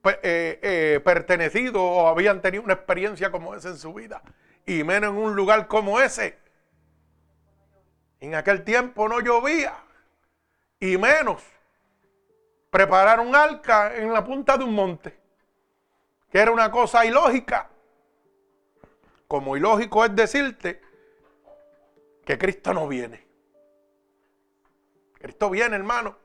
eh, 0.09 0.59
eh, 0.63 1.01
pertenecido 1.05 1.83
o 1.83 2.09
habían 2.09 2.41
tenido 2.41 2.63
una 2.63 2.75
experiencia 2.75 3.31
como 3.31 3.55
esa 3.55 3.69
en 3.69 3.79
su 3.79 3.93
vida. 3.95 4.23
Y 4.65 4.85
menos 4.85 5.11
en 5.11 5.19
un 5.19 5.37
lugar 5.37 5.69
como 5.69 6.01
ese. 6.01 6.39
En 8.21 8.35
aquel 8.35 8.65
tiempo 8.65 9.09
no 9.09 9.21
llovía. 9.21 9.75
Y 10.81 10.97
menos 10.97 11.43
preparar 12.71 13.21
un 13.21 13.35
arca 13.35 13.97
en 13.97 14.13
la 14.13 14.25
punta 14.25 14.57
de 14.57 14.65
un 14.65 14.75
monte. 14.75 15.19
Que 16.31 16.39
era 16.39 16.51
una 16.51 16.71
cosa 16.71 17.05
ilógica. 17.05 17.71
Como 19.29 19.57
ilógico 19.57 20.05
es 20.05 20.15
decirte 20.15 20.81
que 22.25 22.39
Cristo 22.39 22.75
no 22.75 22.89
viene. 22.89 23.27
Cristo 25.19 25.51
viene, 25.51 25.77
hermano. 25.77 26.17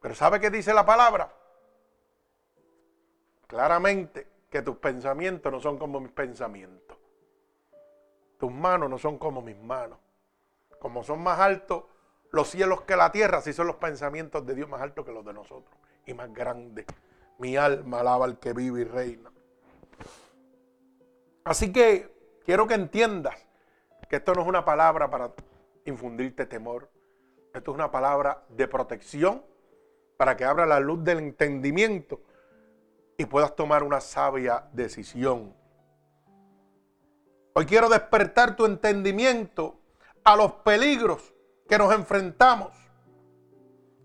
Pero 0.00 0.14
¿sabe 0.14 0.40
qué 0.40 0.50
dice 0.50 0.72
la 0.72 0.86
palabra? 0.86 1.37
Claramente 3.48 4.26
que 4.50 4.60
tus 4.60 4.76
pensamientos 4.76 5.50
no 5.50 5.58
son 5.58 5.78
como 5.78 6.00
mis 6.00 6.12
pensamientos. 6.12 6.98
Tus 8.38 8.52
manos 8.52 8.90
no 8.90 8.98
son 8.98 9.18
como 9.18 9.40
mis 9.40 9.58
manos. 9.58 9.98
Como 10.78 11.02
son 11.02 11.22
más 11.22 11.40
altos 11.40 11.84
los 12.30 12.48
cielos 12.48 12.82
que 12.82 12.94
la 12.94 13.10
tierra, 13.10 13.38
así 13.38 13.54
son 13.54 13.66
los 13.66 13.76
pensamientos 13.76 14.44
de 14.46 14.54
Dios 14.54 14.68
más 14.68 14.82
altos 14.82 15.04
que 15.04 15.12
los 15.12 15.24
de 15.24 15.32
nosotros. 15.32 15.74
Y 16.04 16.12
más 16.12 16.32
grandes. 16.32 16.84
Mi 17.38 17.56
alma 17.56 18.00
alaba 18.00 18.26
al 18.26 18.38
que 18.38 18.52
vive 18.52 18.82
y 18.82 18.84
reina. 18.84 19.32
Así 21.44 21.72
que 21.72 22.38
quiero 22.44 22.66
que 22.66 22.74
entiendas 22.74 23.34
que 24.10 24.16
esto 24.16 24.34
no 24.34 24.42
es 24.42 24.46
una 24.46 24.64
palabra 24.64 25.08
para 25.08 25.32
infundirte 25.86 26.44
temor. 26.44 26.90
Esto 27.54 27.70
es 27.70 27.74
una 27.74 27.90
palabra 27.90 28.44
de 28.50 28.68
protección 28.68 29.42
para 30.18 30.36
que 30.36 30.44
abra 30.44 30.66
la 30.66 30.80
luz 30.80 31.02
del 31.02 31.20
entendimiento 31.20 32.20
y 33.20 33.26
puedas 33.26 33.54
tomar 33.56 33.82
una 33.82 34.00
sabia 34.00 34.68
decisión. 34.72 35.52
Hoy 37.52 37.66
quiero 37.66 37.88
despertar 37.88 38.54
tu 38.54 38.64
entendimiento 38.64 39.80
a 40.22 40.36
los 40.36 40.52
peligros 40.52 41.34
que 41.68 41.76
nos 41.76 41.92
enfrentamos 41.92 42.72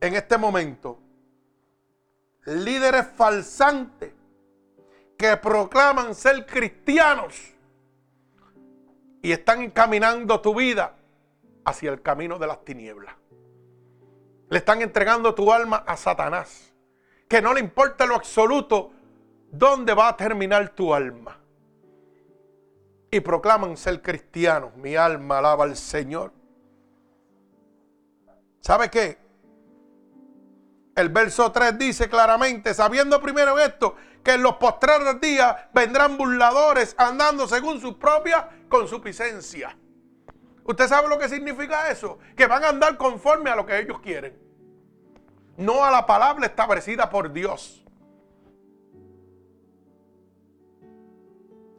en 0.01 0.15
este 0.15 0.35
momento. 0.39 0.99
Líderes 2.45 3.07
falsantes 3.15 4.11
que 5.15 5.37
proclaman 5.37 6.15
ser 6.15 6.47
cristianos 6.47 7.53
y 9.21 9.31
están 9.31 9.61
encaminando 9.61 10.41
tu 10.41 10.55
vida 10.55 10.95
hacia 11.65 11.91
el 11.91 12.01
camino 12.01 12.39
de 12.39 12.47
las 12.47 12.65
tinieblas. 12.65 13.13
Le 14.49 14.57
están 14.57 14.81
entregando 14.81 15.35
tu 15.35 15.53
alma 15.53 15.83
a 15.85 15.95
Satanás, 15.97 16.73
que 17.29 17.43
no 17.43 17.53
le 17.53 17.59
importa 17.59 18.07
lo 18.07 18.15
absoluto 18.15 18.91
dónde 19.53 19.93
va 19.93 20.09
a 20.09 20.17
terminar 20.17 20.69
tu 20.69 20.93
alma. 20.93 21.39
Y 23.11 23.19
proclaman 23.19 23.77
ser 23.77 24.01
cristianos. 24.01 24.75
Mi 24.75 24.95
alma 24.95 25.37
alaba 25.37 25.63
al 25.63 25.77
Señor. 25.77 26.33
¿Sabe 28.59 28.89
qué? 28.89 29.19
El 30.95 31.09
verso 31.09 31.51
3 31.51 31.77
dice 31.77 32.09
claramente, 32.09 32.73
sabiendo 32.73 33.21
primero 33.21 33.59
esto, 33.59 33.95
que 34.23 34.33
en 34.33 34.43
los 34.43 34.55
postreros 34.55 35.19
días 35.21 35.55
vendrán 35.73 36.17
burladores 36.17 36.95
andando 36.97 37.47
según 37.47 37.79
su 37.79 37.97
propia 37.99 38.49
consuficiencia. 38.69 39.77
¿Usted 40.63 40.87
sabe 40.87 41.09
lo 41.09 41.19
que 41.19 41.29
significa 41.29 41.89
eso? 41.89 42.19
Que 42.35 42.47
van 42.47 42.63
a 42.63 42.69
andar 42.69 42.97
conforme 42.97 43.49
a 43.49 43.55
lo 43.55 43.65
que 43.65 43.77
ellos 43.77 43.99
quieren. 43.99 44.39
No 45.57 45.83
a 45.83 45.91
la 45.91 46.05
palabra 46.05 46.45
establecida 46.45 47.09
por 47.09 47.31
Dios. 47.31 47.82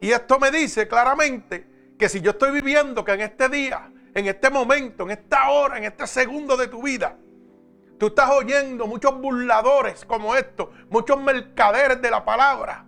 Y 0.04 0.12
esto 0.12 0.38
me 0.38 0.50
dice 0.50 0.86
claramente 0.86 1.66
que 1.98 2.10
si 2.10 2.20
yo 2.20 2.32
estoy 2.32 2.50
viviendo 2.50 3.02
que 3.02 3.12
en 3.12 3.22
este 3.22 3.48
día, 3.48 3.90
en 4.12 4.26
este 4.26 4.50
momento, 4.50 5.04
en 5.04 5.12
esta 5.12 5.48
hora, 5.48 5.78
en 5.78 5.84
este 5.84 6.06
segundo 6.06 6.58
de 6.58 6.68
tu 6.68 6.82
vida, 6.82 7.16
tú 7.96 8.08
estás 8.08 8.28
oyendo 8.28 8.86
muchos 8.86 9.18
burladores 9.18 10.04
como 10.04 10.36
estos, 10.36 10.68
muchos 10.90 11.18
mercaderes 11.22 12.02
de 12.02 12.10
la 12.10 12.22
palabra. 12.22 12.84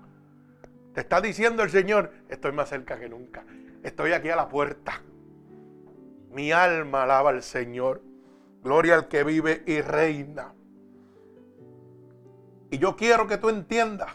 Te 0.93 1.01
está 1.01 1.23
diciendo 1.23 1.63
el 1.63 1.71
Señor, 1.71 2.13
estoy 2.29 2.53
más 2.53 2.69
cerca 2.69 3.01
que 3.01 3.09
nunca. 3.09 3.47
Estoy 3.83 4.13
aquí 4.13 4.29
a 4.29 4.37
la 4.37 4.51
puerta. 4.51 5.01
Mi 6.33 6.53
alma 6.53 7.05
alaba 7.05 7.31
al 7.31 7.43
Señor. 7.43 8.03
Gloria 8.63 8.95
al 8.95 9.09
que 9.09 9.25
vive 9.25 9.63
y 9.65 9.81
reina. 9.81 10.53
Y 12.71 12.77
yo 12.77 12.95
quiero 12.95 13.27
que 13.27 13.39
tú 13.39 13.49
entiendas 13.49 14.11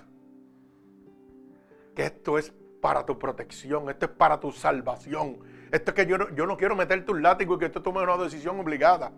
que 1.96 2.03
esto 2.03 2.38
es 2.38 2.53
para 2.82 3.06
tu 3.06 3.18
protección, 3.18 3.90
esto 3.90 4.08
es 4.08 4.12
para 4.12 4.40
tu 4.40 4.52
salvación. 4.52 5.40
Esto 5.72 5.92
es 5.92 5.96
que 5.96 6.06
yo 6.06 6.18
no, 6.18 6.30
yo 6.36 6.46
no 6.46 6.58
quiero 6.58 6.76
meterte 6.76 7.12
un 7.12 7.22
látigo 7.22 7.56
y 7.56 7.60
que 7.60 7.70
tú 7.70 7.80
tomes 7.82 8.04
una 8.04 8.18
decisión 8.18 8.60
obligada. 8.60 9.12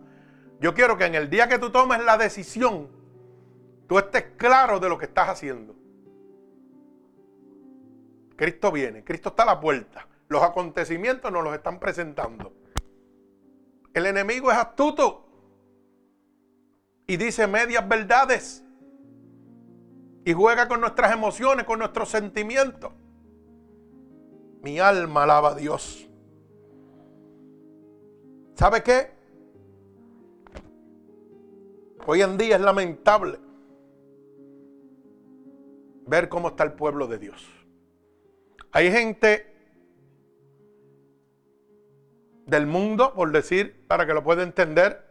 Yo 0.60 0.74
quiero 0.74 0.98
que 0.98 1.06
en 1.06 1.16
el 1.16 1.30
día 1.30 1.48
que 1.48 1.58
tú 1.58 1.72
tomes 1.72 2.04
la 2.04 2.18
decisión, 2.18 2.90
tú 3.88 3.98
estés 3.98 4.26
claro 4.38 4.80
de 4.80 4.90
lo 4.90 4.98
que 4.98 5.06
estás 5.06 5.30
haciendo. 5.30 5.76
Cristo 8.36 8.72
viene, 8.72 9.04
Cristo 9.04 9.30
está 9.30 9.44
a 9.44 9.48
la 9.48 9.60
puerta. 9.60 10.08
Los 10.28 10.44
acontecimientos 10.44 11.32
nos 11.32 11.44
los 11.44 11.54
están 11.54 11.80
presentando. 11.80 12.54
El 13.94 14.06
enemigo 14.06 14.52
es 14.52 14.58
astuto 14.58 15.26
y 17.08 17.18
dice 17.18 17.48
medias 17.48 17.88
verdades 17.88 18.64
y 20.26 20.34
juega 20.34 20.68
con 20.68 20.82
nuestras 20.82 21.12
emociones, 21.14 21.66
con 21.66 21.80
nuestros 21.80 22.10
sentimientos. 22.10 22.92
Mi 24.64 24.80
alma 24.80 25.24
alaba 25.24 25.50
a 25.50 25.56
Dios. 25.56 26.08
¿Sabe 28.56 28.82
qué? 28.82 29.12
Hoy 32.06 32.22
en 32.22 32.38
día 32.38 32.56
es 32.56 32.62
lamentable 32.62 33.40
ver 36.08 36.30
cómo 36.30 36.48
está 36.48 36.64
el 36.64 36.72
pueblo 36.72 37.08
de 37.08 37.20
Dios. 37.20 37.46
Hay 38.72 38.90
gente 38.90 39.54
del 42.46 42.66
mundo, 42.66 43.14
por 43.14 43.34
decir, 43.34 43.86
para 43.88 44.06
que 44.06 44.14
lo 44.14 44.24
pueda 44.24 44.44
entender, 44.44 45.04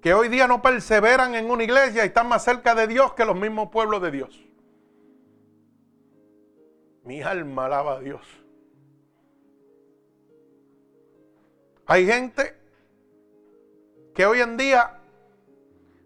que 0.00 0.14
hoy 0.14 0.28
día 0.28 0.46
no 0.46 0.62
perseveran 0.62 1.34
en 1.34 1.50
una 1.50 1.64
iglesia 1.64 2.04
y 2.04 2.06
están 2.06 2.28
más 2.28 2.44
cerca 2.44 2.76
de 2.76 2.86
Dios 2.86 3.14
que 3.14 3.24
los 3.24 3.34
mismos 3.34 3.70
pueblos 3.70 4.00
de 4.02 4.12
Dios. 4.12 4.45
Mi 7.06 7.22
alma 7.22 7.66
alaba 7.66 7.92
a 7.94 8.00
Dios. 8.00 8.20
Hay 11.86 12.04
gente 12.04 12.58
que 14.12 14.26
hoy 14.26 14.40
en 14.40 14.56
día 14.56 14.98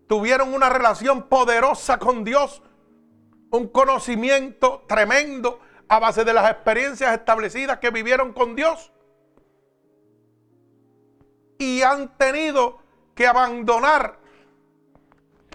tuvieron 0.06 0.52
una 0.52 0.68
relación 0.68 1.22
poderosa 1.28 1.98
con 1.98 2.22
Dios, 2.22 2.62
un 3.50 3.68
conocimiento 3.68 4.84
tremendo 4.86 5.60
a 5.88 5.98
base 6.00 6.22
de 6.22 6.34
las 6.34 6.50
experiencias 6.50 7.14
establecidas 7.14 7.78
que 7.78 7.88
vivieron 7.90 8.34
con 8.34 8.54
Dios. 8.54 8.92
Y 11.56 11.80
han 11.80 12.14
tenido 12.18 12.82
que 13.14 13.26
abandonar 13.26 14.18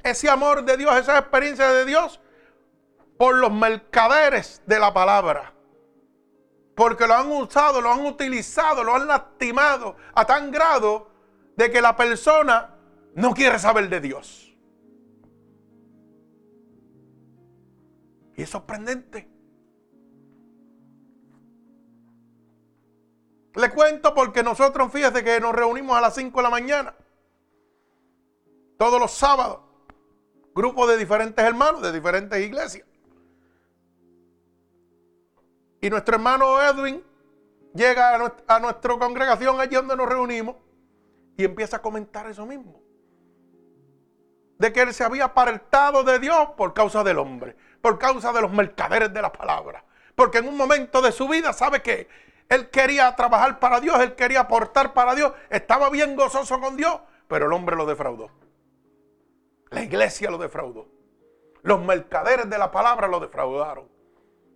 ese 0.02 0.28
amor 0.28 0.66
de 0.66 0.76
Dios, 0.76 0.96
esa 0.98 1.20
experiencia 1.20 1.70
de 1.70 1.86
Dios, 1.86 2.20
por 3.18 3.36
los 3.36 3.52
mercaderes 3.52 4.62
de 4.66 4.80
la 4.80 4.94
palabra. 4.94 5.54
Porque 6.76 7.08
lo 7.08 7.14
han 7.14 7.32
usado, 7.32 7.80
lo 7.80 7.92
han 7.92 8.06
utilizado, 8.06 8.84
lo 8.84 8.96
han 8.96 9.08
lastimado 9.08 9.96
a 10.14 10.26
tan 10.26 10.52
grado 10.52 11.10
de 11.56 11.72
que 11.72 11.82
la 11.82 11.96
persona 11.96 12.76
no 13.14 13.34
quiere 13.34 13.58
saber 13.60 13.88
de 13.88 14.02
Dios. 14.02 14.54
Y 18.36 18.42
es 18.42 18.50
sorprendente. 18.50 19.30
Le 23.56 23.72
cuento 23.72 24.14
porque 24.14 24.44
nosotros, 24.44 24.92
fíjate 24.92 25.24
que 25.24 25.40
nos 25.40 25.56
reunimos 25.56 25.98
a 25.98 26.02
las 26.02 26.16
5 26.16 26.38
de 26.38 26.44
la 26.44 26.50
mañana. 26.50 26.94
Todos 28.78 29.00
los 29.00 29.12
sábados. 29.12 29.62
Grupos 30.54 30.90
de 30.90 30.98
diferentes 30.98 31.44
hermanos, 31.44 31.82
de 31.82 31.94
diferentes 31.94 32.38
iglesias. 32.46 32.86
Y 35.86 35.90
nuestro 35.92 36.16
hermano 36.16 36.60
Edwin 36.64 37.04
llega 37.76 38.16
a 38.48 38.60
nuestra 38.60 38.98
congregación 38.98 39.60
allí 39.60 39.76
donde 39.76 39.96
nos 39.96 40.10
reunimos 40.10 40.56
y 41.38 41.44
empieza 41.44 41.78
a 41.78 41.82
comentar 41.84 42.28
eso 42.28 42.44
mismo. 42.44 42.82
De 44.58 44.74
que 44.74 44.82
él 44.82 44.96
se 44.96 45.04
había 45.04 45.26
apartado 45.26 46.04
de 46.04 46.18
Dios 46.18 46.50
por 46.58 46.74
causa 46.74 47.04
del 47.04 47.20
hombre, 47.20 47.56
por 47.84 48.00
causa 48.00 48.34
de 48.34 48.42
los 48.42 48.52
mercaderes 48.52 49.14
de 49.14 49.22
la 49.22 49.32
palabra. 49.32 49.86
Porque 50.16 50.40
en 50.40 50.48
un 50.48 50.58
momento 50.58 51.04
de 51.04 51.12
su 51.12 51.28
vida, 51.28 51.54
¿sabe 51.54 51.84
que 51.84 52.08
Él 52.50 52.72
quería 52.72 53.16
trabajar 53.16 53.60
para 53.60 53.80
Dios, 53.80 54.00
él 54.00 54.16
quería 54.16 54.40
aportar 54.40 54.92
para 54.92 55.14
Dios, 55.14 55.34
estaba 55.52 55.92
bien 55.92 56.16
gozoso 56.16 56.60
con 56.60 56.78
Dios, 56.78 57.00
pero 57.28 57.46
el 57.46 57.54
hombre 57.54 57.76
lo 57.76 57.86
defraudó. 57.86 58.32
La 59.70 59.84
iglesia 59.84 60.32
lo 60.32 60.40
defraudó. 60.40 60.88
Los 61.62 61.80
mercaderes 61.86 62.50
de 62.50 62.58
la 62.58 62.72
palabra 62.72 63.08
lo 63.08 63.20
defraudaron. 63.20 63.95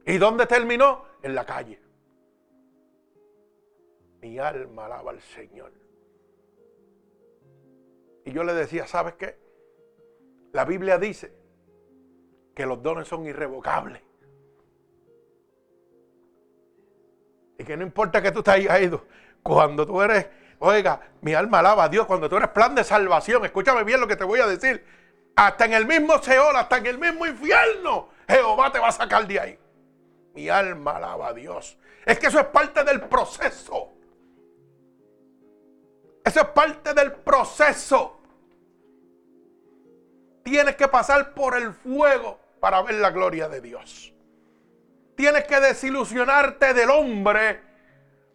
¿Y 0.10 0.18
dónde 0.18 0.48
terminó? 0.48 1.06
En 1.22 1.36
la 1.36 1.46
calle. 1.46 1.80
Mi 4.22 4.40
alma 4.40 4.88
alaba 4.88 5.12
al 5.12 5.22
Señor. 5.22 5.72
Y 8.26 8.32
yo 8.32 8.44
le 8.44 8.56
decía, 8.56 8.88
¿sabes 8.88 9.14
qué? 9.14 9.38
La 10.52 10.66
Biblia 10.66 10.98
dice 10.98 11.32
que 12.56 12.66
los 12.66 12.82
dones 12.82 13.08
son 13.08 13.28
irrevocables. 13.28 14.02
Y 17.60 17.64
que 17.64 17.78
no 17.78 17.84
importa 17.84 18.20
que 18.20 18.32
tú 18.32 18.42
te 18.42 18.50
hayas 18.50 18.82
ido, 18.82 19.06
cuando 19.44 19.86
tú 19.86 20.02
eres, 20.02 20.28
oiga, 20.58 21.02
mi 21.22 21.36
alma 21.36 21.60
alaba 21.60 21.84
a 21.84 21.90
Dios, 21.90 22.08
cuando 22.08 22.28
tú 22.28 22.38
eres 22.38 22.50
plan 22.50 22.74
de 22.74 22.84
salvación, 22.84 23.46
escúchame 23.46 23.84
bien 23.84 24.02
lo 24.02 24.08
que 24.08 24.16
te 24.16 24.24
voy 24.24 24.40
a 24.40 24.48
decir, 24.48 24.84
hasta 25.36 25.66
en 25.66 25.74
el 25.74 25.86
mismo 25.86 26.18
Seol, 26.18 26.56
hasta 26.56 26.78
en 26.78 26.88
el 26.88 26.98
mismo 26.98 27.28
infierno, 27.28 28.10
Jehová 28.28 28.72
te 28.72 28.80
va 28.80 28.88
a 28.88 28.92
sacar 28.92 29.28
de 29.28 29.40
ahí. 29.40 29.60
Mi 30.34 30.50
alma 30.50 30.98
alaba 30.98 31.30
a 31.30 31.34
Dios. 31.34 31.78
Es 32.06 32.20
que 32.20 32.28
eso 32.28 32.40
es 32.40 32.46
parte 32.48 32.84
del 32.84 33.02
proceso. 33.02 33.94
Eso 36.24 36.42
es 36.42 36.48
parte 36.48 36.94
del 36.94 37.14
proceso. 37.14 38.20
Tienes 40.44 40.76
que 40.76 40.88
pasar 40.88 41.34
por 41.34 41.56
el 41.56 41.74
fuego 41.74 42.40
para 42.60 42.82
ver 42.82 42.96
la 42.96 43.12
gloria 43.12 43.48
de 43.48 43.62
Dios. 43.62 44.14
Tienes 45.16 45.46
que 45.46 45.60
desilusionarte 45.60 46.74
del 46.74 46.90
hombre 46.90 47.62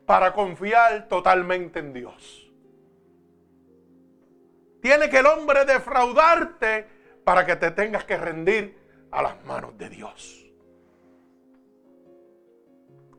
para 0.06 0.32
confiar 0.32 1.08
totalmente 1.08 1.78
en 1.78 1.92
Dios. 1.92 2.52
Tiene 4.82 5.08
que 5.08 5.18
el 5.18 5.26
hombre 5.26 5.64
defraudarte 5.64 6.86
para 7.24 7.46
que 7.46 7.56
te 7.56 7.70
tengas 7.70 8.04
que 8.04 8.18
rendir 8.18 8.78
a 9.10 9.22
las 9.22 9.42
manos 9.46 9.78
de 9.78 9.88
Dios. 9.88 10.43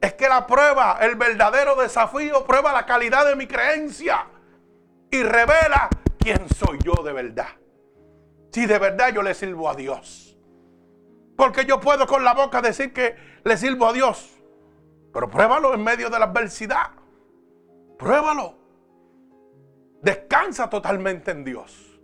Es 0.06 0.14
que 0.14 0.30
la 0.30 0.46
prueba, 0.46 1.00
el 1.02 1.16
verdadero 1.16 1.76
desafío, 1.76 2.46
prueba 2.46 2.72
la 2.72 2.86
calidad 2.86 3.26
de 3.26 3.36
mi 3.36 3.48
creencia 3.48 4.28
y 5.10 5.24
revela 5.24 5.90
quién 6.20 6.48
soy 6.50 6.78
yo 6.84 7.02
de 7.04 7.14
verdad 7.14 7.48
si 8.56 8.66
de 8.66 8.80
verdad 8.80 9.14
yo 9.14 9.22
le 9.22 9.34
sirvo 9.34 9.70
a 9.70 9.76
Dios. 9.76 10.38
Porque 11.36 11.66
yo 11.66 11.82
puedo 11.82 12.08
con 12.08 12.24
la 12.24 12.34
boca 12.34 12.62
decir 12.62 12.94
que 12.94 13.14
le 13.44 13.58
sirvo 13.58 13.88
a 13.88 13.92
Dios. 13.92 14.42
Pero 15.12 15.30
pruébalo 15.30 15.74
en 15.74 15.84
medio 15.84 16.10
de 16.10 16.18
la 16.18 16.28
adversidad. 16.28 16.92
Pruébalo. 18.00 18.56
Descansa 20.02 20.70
totalmente 20.70 21.32
en 21.32 21.44
Dios. 21.44 22.00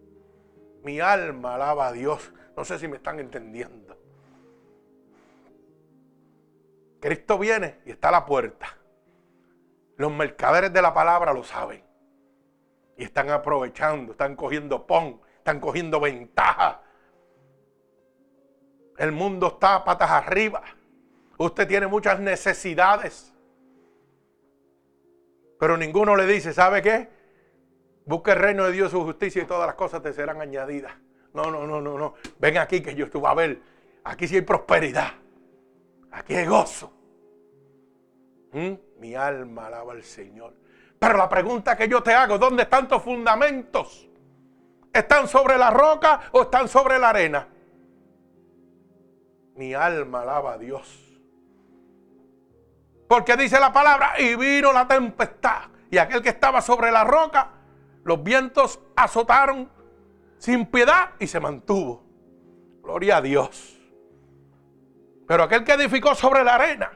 Mi 0.83 0.99
alma 0.99 1.55
alaba 1.55 1.87
a 1.87 1.93
Dios. 1.93 2.33
No 2.57 2.65
sé 2.65 2.77
si 2.77 2.89
me 2.89 2.97
están 2.97 3.21
entendiendo. 3.21 3.90
Cristo 7.01 7.37
viene 7.37 7.79
y 7.85 7.91
está 7.91 8.07
a 8.07 8.11
la 8.11 8.25
puerta. 8.25 8.77
Los 9.97 10.11
mercaderes 10.11 10.71
de 10.71 10.81
la 10.81 10.93
palabra 10.93 11.33
lo 11.33 11.43
saben. 11.43 11.83
Y 12.97 13.03
están 13.03 13.29
aprovechando, 13.29 14.13
están 14.13 14.35
cogiendo 14.35 14.87
pon 14.87 15.19
están 15.41 15.59
cogiendo 15.59 15.99
ventaja. 15.99 16.81
El 18.97 19.11
mundo 19.11 19.47
está 19.47 19.83
patas 19.83 20.11
arriba. 20.11 20.61
Usted 21.37 21.67
tiene 21.67 21.87
muchas 21.87 22.19
necesidades. 22.19 23.33
Pero 25.59 25.77
ninguno 25.77 26.15
le 26.15 26.27
dice, 26.27 26.53
¿sabe 26.53 26.83
qué? 26.83 27.09
Busque 28.05 28.31
el 28.31 28.37
reino 28.37 28.65
de 28.65 28.71
Dios, 28.71 28.91
su 28.91 29.03
justicia 29.03 29.41
y 29.41 29.45
todas 29.45 29.65
las 29.65 29.75
cosas 29.75 30.03
te 30.03 30.13
serán 30.13 30.39
añadidas. 30.41 30.93
No, 31.33 31.49
no, 31.49 31.65
no, 31.65 31.81
no, 31.81 31.97
no. 31.97 32.13
Ven 32.37 32.59
aquí 32.59 32.81
que 32.81 32.93
yo 32.93 33.05
estuve 33.05 33.27
a 33.27 33.33
ver. 33.33 33.59
Aquí 34.03 34.27
sí 34.27 34.35
hay 34.35 34.41
prosperidad. 34.41 35.13
Aquí 36.11 36.35
hay 36.35 36.45
gozo. 36.45 36.91
¿Mm? 38.51 38.73
Mi 38.99 39.15
alma 39.15 39.67
alaba 39.67 39.93
al 39.93 40.03
Señor. 40.03 40.53
Pero 40.99 41.17
la 41.17 41.27
pregunta 41.27 41.75
que 41.75 41.87
yo 41.87 42.03
te 42.03 42.13
hago, 42.13 42.37
¿dónde 42.37 42.63
están 42.63 42.87
tus 42.87 43.01
fundamentos? 43.01 44.07
¿Están 44.93 45.27
sobre 45.27 45.57
la 45.57 45.71
roca 45.71 46.21
o 46.31 46.43
están 46.43 46.67
sobre 46.67 46.99
la 46.99 47.09
arena? 47.09 47.47
Mi 49.55 49.73
alma 49.73 50.21
alaba 50.21 50.53
a 50.53 50.57
Dios. 50.57 51.11
Porque 53.07 53.35
dice 53.35 53.59
la 53.59 53.73
palabra, 53.73 54.13
y 54.19 54.35
vino 54.35 54.71
la 54.71 54.87
tempestad. 54.87 55.63
Y 55.89 55.97
aquel 55.97 56.21
que 56.21 56.29
estaba 56.29 56.61
sobre 56.61 56.91
la 56.91 57.03
roca, 57.03 57.49
los 58.03 58.23
vientos 58.23 58.79
azotaron 58.95 59.69
sin 60.37 60.65
piedad 60.65 61.11
y 61.19 61.27
se 61.27 61.39
mantuvo. 61.39 62.03
Gloria 62.81 63.17
a 63.17 63.21
Dios. 63.21 63.80
Pero 65.31 65.43
aquel 65.43 65.63
que 65.63 65.71
edificó 65.71 66.13
sobre 66.13 66.43
la 66.43 66.55
arena, 66.55 66.91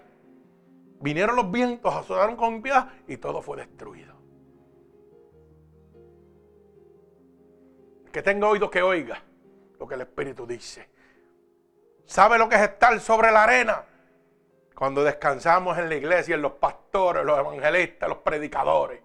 vinieron 1.00 1.38
los 1.38 1.50
vientos, 1.50 1.96
azotaron 1.96 2.36
con 2.36 2.62
piedad 2.62 2.90
y 3.08 3.16
todo 3.16 3.42
fue 3.42 3.56
destruido. 3.56 4.14
Que 8.12 8.22
tenga 8.22 8.50
oído 8.50 8.70
que 8.70 8.82
oiga 8.82 9.24
lo 9.80 9.88
que 9.88 9.96
el 9.96 10.02
Espíritu 10.02 10.46
dice. 10.46 10.90
¿Sabe 12.04 12.38
lo 12.38 12.50
que 12.50 12.56
es 12.56 12.62
estar 12.64 13.00
sobre 13.00 13.32
la 13.32 13.46
arena? 13.46 13.86
Cuando 14.76 15.02
descansamos 15.02 15.78
en 15.78 15.88
la 15.88 15.96
iglesia, 15.96 16.36
en 16.36 16.42
los 16.42 16.56
pastores, 16.56 17.24
los 17.24 17.40
evangelistas, 17.40 18.10
los 18.10 18.18
predicadores, 18.18 19.02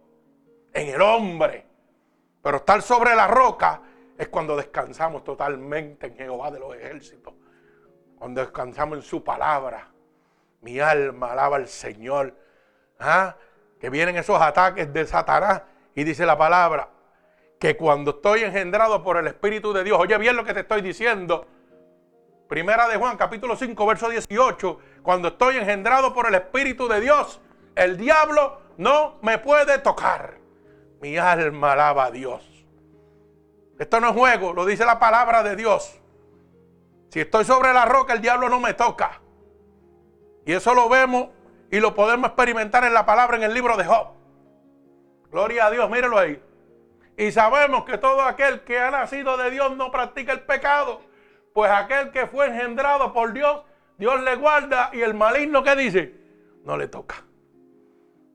en 0.72 0.88
el 0.88 1.00
hombre. 1.00 1.66
Pero 2.42 2.56
estar 2.56 2.82
sobre 2.82 3.14
la 3.14 3.28
roca 3.28 3.80
es 4.18 4.26
cuando 4.26 4.56
descansamos 4.56 5.22
totalmente 5.22 6.08
en 6.08 6.16
Jehová 6.16 6.50
de 6.50 6.58
los 6.58 6.74
ejércitos. 6.74 7.34
Cuando 8.20 8.42
descansamos 8.42 8.98
en 8.98 9.02
su 9.02 9.24
palabra. 9.24 9.88
Mi 10.60 10.78
alma 10.78 11.32
alaba 11.32 11.56
al 11.56 11.68
Señor. 11.68 12.36
¿Ah? 12.98 13.34
Que 13.80 13.88
vienen 13.88 14.18
esos 14.18 14.38
ataques 14.38 14.92
de 14.92 15.06
Satanás. 15.06 15.62
Y 15.94 16.04
dice 16.04 16.26
la 16.26 16.36
palabra 16.36 16.90
que 17.58 17.78
cuando 17.78 18.10
estoy 18.10 18.42
engendrado 18.42 19.02
por 19.02 19.16
el 19.16 19.26
Espíritu 19.26 19.72
de 19.72 19.84
Dios, 19.84 19.98
oye 19.98 20.18
bien 20.18 20.36
lo 20.36 20.44
que 20.44 20.52
te 20.52 20.60
estoy 20.60 20.82
diciendo. 20.82 21.46
Primera 22.46 22.88
de 22.88 22.98
Juan, 22.98 23.16
capítulo 23.16 23.56
5, 23.56 23.86
verso 23.86 24.10
18. 24.10 24.78
Cuando 25.02 25.28
estoy 25.28 25.56
engendrado 25.56 26.12
por 26.12 26.26
el 26.26 26.34
Espíritu 26.34 26.88
de 26.88 27.00
Dios, 27.00 27.40
el 27.74 27.96
diablo 27.96 28.60
no 28.76 29.16
me 29.22 29.38
puede 29.38 29.78
tocar. 29.78 30.34
Mi 31.00 31.16
alma 31.16 31.72
alaba 31.72 32.04
a 32.04 32.10
Dios. 32.10 32.46
Esto 33.78 33.98
no 33.98 34.08
es 34.08 34.14
juego, 34.14 34.52
lo 34.52 34.66
dice 34.66 34.84
la 34.84 34.98
palabra 34.98 35.42
de 35.42 35.56
Dios. 35.56 35.98
Si 37.10 37.20
estoy 37.20 37.44
sobre 37.44 37.72
la 37.72 37.84
roca, 37.84 38.12
el 38.12 38.20
diablo 38.20 38.48
no 38.48 38.60
me 38.60 38.72
toca. 38.74 39.20
Y 40.46 40.52
eso 40.52 40.74
lo 40.74 40.88
vemos 40.88 41.28
y 41.70 41.80
lo 41.80 41.94
podemos 41.94 42.28
experimentar 42.28 42.84
en 42.84 42.94
la 42.94 43.04
palabra 43.04 43.36
en 43.36 43.42
el 43.42 43.52
libro 43.52 43.76
de 43.76 43.84
Job. 43.84 44.08
Gloria 45.30 45.66
a 45.66 45.70
Dios, 45.70 45.90
mírelo 45.90 46.18
ahí. 46.18 46.42
Y 47.16 47.32
sabemos 47.32 47.84
que 47.84 47.98
todo 47.98 48.22
aquel 48.22 48.62
que 48.62 48.78
ha 48.78 48.90
nacido 48.90 49.36
de 49.36 49.50
Dios 49.50 49.76
no 49.76 49.90
practica 49.90 50.32
el 50.32 50.40
pecado. 50.40 51.02
Pues 51.52 51.70
aquel 51.70 52.12
que 52.12 52.26
fue 52.26 52.46
engendrado 52.46 53.12
por 53.12 53.32
Dios, 53.32 53.62
Dios 53.98 54.20
le 54.22 54.36
guarda 54.36 54.90
y 54.92 55.00
el 55.02 55.14
maligno 55.14 55.62
que 55.62 55.76
dice, 55.76 56.14
no 56.64 56.76
le 56.76 56.88
toca. 56.88 57.24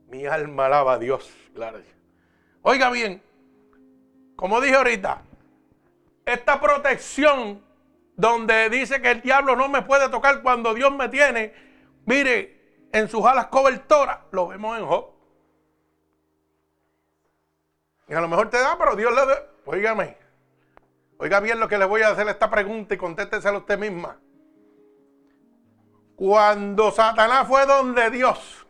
Mi 0.08 0.26
alma 0.26 0.68
alaba 0.68 0.94
a 0.94 1.00
Dios. 1.00 1.34
Oiga 2.62 2.90
bien, 2.90 3.24
como 4.36 4.60
dije 4.60 4.76
ahorita, 4.76 5.22
esta 6.26 6.60
protección 6.60 7.65
donde 8.16 8.70
dice 8.70 9.02
que 9.02 9.12
el 9.12 9.22
diablo 9.22 9.56
no 9.56 9.68
me 9.68 9.82
puede 9.82 10.10
tocar 10.10 10.42
cuando 10.42 10.74
Dios 10.74 10.92
me 10.94 11.10
tiene, 11.10 11.54
mire, 12.06 12.88
en 12.92 13.10
sus 13.10 13.26
alas 13.26 13.48
cobertoras, 13.48 14.20
lo 14.32 14.48
vemos 14.48 14.78
en 14.78 14.86
Job. 14.86 15.12
Y 18.08 18.14
a 18.14 18.22
lo 18.22 18.28
mejor 18.28 18.50
te 18.50 18.60
da, 18.60 18.78
pero 18.78 18.96
Dios 18.96 19.14
le 19.14 19.26
da. 19.26 19.44
Óigame, 19.66 20.16
oiga 21.18 21.40
bien 21.40 21.60
lo 21.60 21.68
que 21.68 21.78
le 21.78 21.86
voy 21.86 22.04
a 22.04 22.10
hacer 22.10 22.28
esta 22.30 22.50
pregunta 22.50 22.94
y 22.94 22.98
contéstesela 22.98 23.58
usted 23.58 23.80
misma. 23.80 24.20
Cuando 26.16 26.92
Satanás 26.92 27.48
fue 27.48 27.66
donde 27.66 28.10
Dios, 28.12 28.66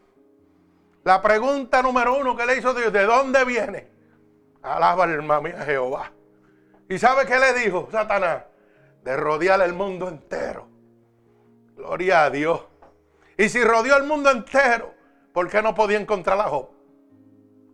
la 1.03 1.21
pregunta 1.21 1.83
número 1.83 2.17
uno 2.17 2.35
que 2.35 2.45
le 2.45 2.57
hizo 2.57 2.73
Dios, 2.73 2.91
¿de 2.91 3.03
dónde 3.03 3.45
viene? 3.45 3.87
Alaba 4.63 5.03
alma 5.03 5.41
mía 5.41 5.61
Jehová. 5.65 6.11
¿Y 6.89 6.97
sabe 6.97 7.27
qué 7.27 7.37
le 7.37 7.53
dijo 7.53 7.89
Satanás? 7.91 8.45
De 9.05 9.15
rodear 9.15 9.61
el 9.61 9.73
mundo 9.73 10.09
entero. 10.09 10.67
Gloria 11.75 12.23
a 12.23 12.31
Dios. 12.31 12.65
Y 13.37 13.49
si 13.49 13.63
rodeó 13.63 13.97
el 13.97 14.05
mundo 14.05 14.31
entero, 14.31 14.95
¿por 15.31 15.47
qué 15.47 15.61
no 15.61 15.75
podía 15.75 15.99
encontrar 15.99 16.39
a 16.39 16.45
Job? 16.45 16.69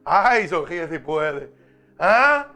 Ay, 0.04 0.50
sonríe 0.50 0.90
si 0.90 1.00
puede. 1.00 1.54
¿Ah? 1.98 2.48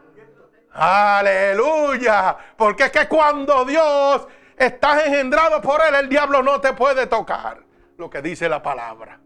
Aleluya. 0.72 2.36
Porque 2.58 2.84
es 2.84 2.90
que 2.90 3.08
cuando 3.08 3.64
Dios 3.64 4.28
está 4.58 5.06
engendrado 5.06 5.62
por 5.62 5.80
él, 5.80 5.94
el 5.94 6.10
diablo 6.10 6.42
no 6.42 6.60
te 6.60 6.74
puede 6.74 7.06
tocar. 7.06 7.62
Lo 7.96 8.10
que 8.10 8.20
dice 8.20 8.46
la 8.46 8.62
palabra. 8.62 9.20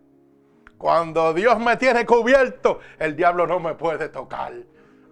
Cuando 0.79 1.35
Dios 1.35 1.59
me 1.59 1.77
tiene 1.77 2.07
cubierto, 2.07 2.79
el 3.01 3.17
diablo 3.17 3.49
no 3.49 3.59
me 3.59 3.75
puede 3.75 4.11
tocar. 4.11 4.53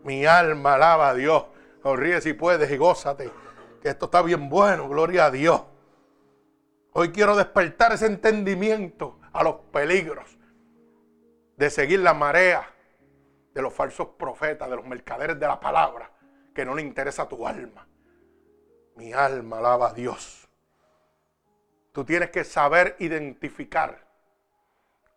Mi 0.04 0.26
alma 0.26 0.74
alaba 0.74 1.08
a 1.08 1.14
Dios. 1.14 1.46
Sonríe 1.82 2.20
si 2.20 2.34
puedes 2.34 2.70
y 2.70 2.76
gózate. 2.76 3.47
Que 3.80 3.90
esto 3.90 4.06
está 4.06 4.22
bien 4.22 4.48
bueno, 4.48 4.88
gloria 4.88 5.26
a 5.26 5.30
Dios. 5.30 5.62
Hoy 6.92 7.12
quiero 7.12 7.36
despertar 7.36 7.92
ese 7.92 8.06
entendimiento 8.06 9.20
a 9.32 9.44
los 9.44 9.56
peligros 9.72 10.38
de 11.56 11.70
seguir 11.70 12.00
la 12.00 12.14
marea 12.14 12.68
de 13.52 13.62
los 13.62 13.72
falsos 13.72 14.08
profetas, 14.18 14.70
de 14.70 14.76
los 14.76 14.86
mercaderes 14.86 15.38
de 15.38 15.46
la 15.46 15.58
palabra, 15.58 16.10
que 16.54 16.64
no 16.64 16.74
le 16.74 16.82
interesa 16.82 17.28
tu 17.28 17.46
alma. 17.46 17.86
Mi 18.96 19.12
alma 19.12 19.58
alaba 19.58 19.88
a 19.88 19.92
Dios. 19.92 20.48
Tú 21.92 22.04
tienes 22.04 22.30
que 22.30 22.44
saber 22.44 22.96
identificar 23.00 24.06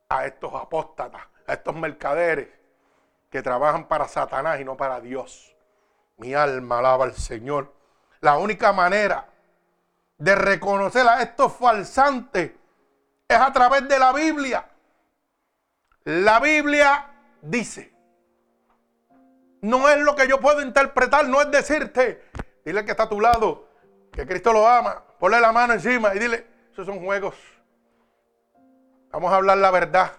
a 0.10 0.26
estos 0.26 0.54
apóstatas, 0.54 1.22
a 1.48 1.54
estos 1.54 1.76
mercaderes 1.76 2.50
que 3.30 3.42
trabajan 3.42 3.88
para 3.88 4.08
Satanás 4.08 4.60
y 4.60 4.66
no 4.66 4.76
para 4.76 5.00
Dios. 5.00 5.56
Mi 6.18 6.34
alma 6.34 6.80
alaba 6.80 7.06
al 7.06 7.14
Señor. 7.14 7.74
La 8.22 8.38
única 8.38 8.72
manera 8.72 9.28
de 10.18 10.36
reconocer 10.36 11.08
a 11.08 11.24
estos 11.24 11.54
falsantes 11.54 12.52
es 13.28 13.38
a 13.38 13.52
través 13.52 13.88
de 13.88 13.98
la 13.98 14.14
Biblia. 14.14 14.64
La 16.04 16.40
Biblia 16.40 17.08
dice, 17.42 17.92
no 19.62 19.90
es 19.90 19.98
lo 20.00 20.16
que 20.16 20.28
yo 20.28 20.40
puedo 20.40 20.62
interpretar, 20.62 21.28
no 21.28 21.42
es 21.42 21.50
decirte, 21.50 22.24
dile 22.64 22.86
que 22.86 22.92
está 22.92 23.04
a 23.04 23.10
tu 23.10 23.20
lado, 23.20 23.68
que 24.12 24.28
Cristo 24.28 24.54
lo 24.54 24.68
ama, 24.68 25.04
ponle 25.20 25.42
la 25.42 25.52
mano 25.52 25.74
encima 25.74 26.14
y 26.14 26.20
dile, 26.20 26.46
esos 26.72 26.86
son 26.86 27.04
juegos. 27.04 27.36
Vamos 29.12 29.34
a 29.34 29.38
hablar 29.38 29.58
la 29.58 29.72
verdad. 29.72 30.12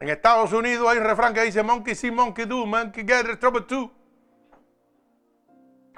En 0.00 0.08
Estados 0.08 0.52
Unidos 0.52 0.88
hay 0.90 0.98
un 0.98 1.04
refrán 1.04 1.32
que 1.32 1.42
dice 1.42 1.62
monkey 1.62 1.94
see, 1.94 2.10
monkey 2.10 2.46
do, 2.46 2.66
monkey 2.66 3.04
get 3.06 3.38
trouble 3.38 3.62
too. 3.62 4.01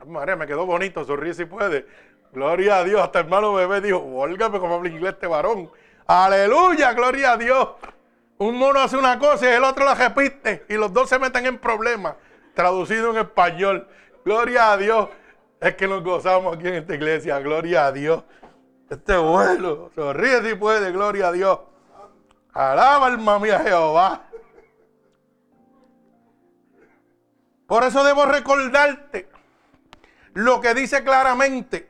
María, 0.06 0.36
me 0.36 0.46
quedó 0.46 0.66
bonito, 0.66 1.04
sonríe 1.04 1.34
si 1.34 1.44
puede. 1.44 1.86
Gloria 2.32 2.78
a 2.78 2.84
Dios, 2.84 3.00
hasta 3.00 3.20
hermano 3.20 3.54
bebé 3.54 3.80
dijo, 3.80 3.98
óigame 3.98 4.58
como 4.58 4.74
habla 4.74 4.88
inglés 4.88 5.14
este 5.14 5.26
varón. 5.26 5.70
Aleluya, 6.06 6.92
gloria 6.92 7.32
a 7.32 7.36
Dios. 7.36 7.68
Un 8.38 8.58
mono 8.58 8.80
hace 8.80 8.96
una 8.96 9.18
cosa 9.18 9.48
y 9.48 9.54
el 9.54 9.64
otro 9.64 9.84
la 9.84 9.94
repite 9.94 10.66
y 10.68 10.74
los 10.74 10.92
dos 10.92 11.08
se 11.08 11.18
meten 11.18 11.46
en 11.46 11.58
problemas. 11.58 12.16
Traducido 12.54 13.10
en 13.10 13.18
español. 13.18 13.88
Gloria 14.24 14.72
a 14.72 14.76
Dios. 14.76 15.08
Es 15.60 15.76
que 15.76 15.86
nos 15.86 16.02
gozamos 16.02 16.56
aquí 16.56 16.68
en 16.68 16.74
esta 16.74 16.94
iglesia. 16.94 17.38
Gloria 17.38 17.86
a 17.86 17.92
Dios. 17.92 18.24
Este 18.90 19.16
vuelo. 19.16 19.90
Sonríe 19.94 20.42
si 20.42 20.54
puede. 20.56 20.90
Gloria 20.90 21.28
a 21.28 21.32
Dios. 21.32 21.60
Alaba 22.52 23.06
alma 23.06 23.38
mía 23.38 23.60
Jehová. 23.60 24.22
Por 27.66 27.84
eso 27.84 28.04
debo 28.04 28.26
recordarte 28.26 29.28
lo 30.34 30.60
que 30.60 30.74
dice 30.74 31.02
claramente 31.02 31.88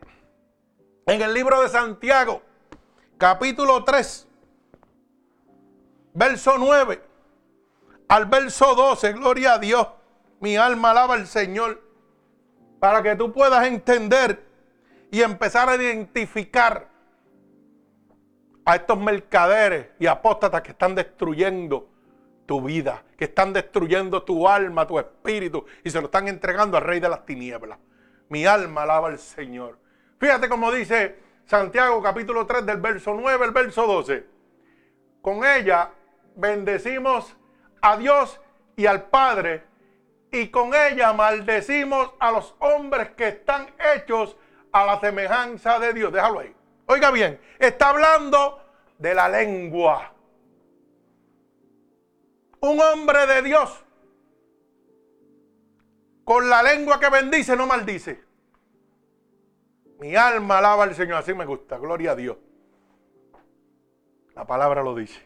en 1.07 1.21
el 1.23 1.35
libro 1.35 1.63
de 1.63 1.69
Santiago, 1.69 2.43
capítulo 3.19 3.85
3, 3.85 4.29
verso 6.15 6.55
9 6.59 7.03
al 8.09 8.27
verso 8.27 8.75
12. 8.75 9.13
Gloria 9.15 9.55
a 9.55 9.59
Dios. 9.59 9.89
Mi 10.41 10.57
alma 10.57 10.91
alaba 10.91 11.15
al 11.15 11.27
Señor. 11.27 11.83
Para 12.79 13.03
que 13.03 13.17
tú 13.17 13.33
puedas 13.33 13.67
entender 13.67 14.45
y 15.11 15.23
empezar 15.23 15.69
a 15.69 15.77
identificar 15.77 16.89
a 18.67 18.77
estos 18.77 18.99
mercaderes 18.99 19.89
y 19.99 20.07
apóstatas 20.07 20.63
que 20.63 20.73
están 20.73 20.95
destruyendo 20.95 21.89
tu 22.47 22.61
vida, 22.61 23.03
que 23.17 23.25
están 23.25 23.53
destruyendo 23.53 24.23
tu 24.23 24.47
alma, 24.49 24.87
tu 24.87 24.99
espíritu 24.99 25.65
y 25.83 25.91
se 25.91 25.99
lo 26.01 26.07
están 26.07 26.29
entregando 26.29 26.77
al 26.77 26.83
rey 26.83 27.01
de 27.01 27.09
las 27.09 27.25
tinieblas. 27.25 27.79
Mi 28.29 28.47
alma 28.47 28.83
alaba 28.83 29.09
al 29.09 29.19
Señor. 29.19 29.79
Fíjate 30.19 30.49
cómo 30.49 30.73
dice 30.73 31.19
Santiago 31.45 32.03
capítulo 32.03 32.47
3 32.47 32.65
del 32.65 32.79
verso 32.79 33.15
9 33.15 33.45
al 33.45 33.51
verso 33.51 33.87
12. 33.87 34.27
Con 35.21 35.45
ella 35.45 35.91
bendecimos 36.35 37.37
a 37.83 37.97
Dios 37.97 38.41
y 38.77 38.87
al 38.87 39.05
Padre 39.05 39.65
y 40.33 40.49
con 40.49 40.75
ella 40.75 41.13
maldecimos 41.13 42.13
a 42.19 42.33
los 42.33 42.55
hombres 42.59 43.11
que 43.11 43.29
están 43.29 43.69
hechos 43.95 44.37
a 44.73 44.85
la 44.85 45.01
semejanza 45.01 45.79
de 45.79 45.93
Dios. 45.93 46.13
Déjalo 46.13 46.41
ahí. 46.41 46.55
Oiga 46.87 47.11
bien, 47.11 47.41
está 47.59 47.91
hablando 47.91 48.61
de 48.99 49.15
la 49.15 49.29
lengua. 49.29 50.13
Un 52.61 52.81
hombre 52.81 53.27
de 53.27 53.43
Dios 53.43 53.84
con 56.25 56.49
la 56.49 56.63
lengua 56.63 56.99
que 56.99 57.11
bendice 57.11 57.57
no 57.57 57.67
maldice. 57.67 58.23
Mi 60.01 60.17
alma 60.17 60.59
alaba 60.59 60.85
al 60.85 60.95
Señor, 60.95 61.19
así 61.19 61.35
me 61.35 61.45
gusta, 61.45 61.79
gloria 61.79 62.13
a 62.13 62.17
Dios. 62.17 62.37
La 64.35 64.47
palabra 64.47 64.83
lo 64.83 64.95
dice. 64.95 65.21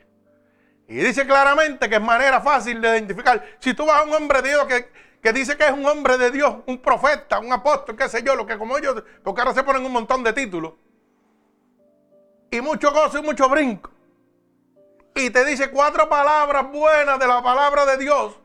Y 0.88 0.96
dice 0.96 1.26
claramente 1.26 1.88
que 1.88 1.96
es 1.96 2.00
manera 2.00 2.40
fácil 2.40 2.80
de 2.80 2.88
identificar. 2.88 3.44
Si 3.58 3.74
tú 3.74 3.86
vas 3.86 4.00
a 4.00 4.04
un 4.04 4.14
hombre 4.14 4.42
de 4.42 4.48
Dios 4.50 4.64
que, 4.66 4.90
que 5.22 5.32
dice 5.32 5.56
que 5.56 5.66
es 5.66 5.72
un 5.72 5.86
hombre 5.86 6.16
de 6.18 6.30
Dios, 6.30 6.56
un 6.66 6.78
profeta, 6.78 7.38
un 7.38 7.52
apóstol, 7.52 7.96
qué 7.96 8.08
sé 8.08 8.22
yo, 8.22 8.34
lo 8.34 8.46
que 8.46 8.58
como 8.58 8.76
ellos, 8.76 9.02
porque 9.22 9.40
ahora 9.40 9.54
se 9.54 9.62
ponen 9.62 9.84
un 9.84 9.92
montón 9.92 10.22
de 10.22 10.32
títulos. 10.32 10.74
Y 12.50 12.60
mucho 12.60 12.92
gozo 12.92 13.18
y 13.18 13.22
mucho 13.22 13.48
brinco. 13.48 13.90
Y 15.14 15.30
te 15.30 15.44
dice 15.44 15.70
cuatro 15.70 16.08
palabras 16.08 16.70
buenas 16.70 17.18
de 17.18 17.26
la 17.26 17.42
palabra 17.42 17.84
de 17.84 17.98
Dios. 17.98 18.38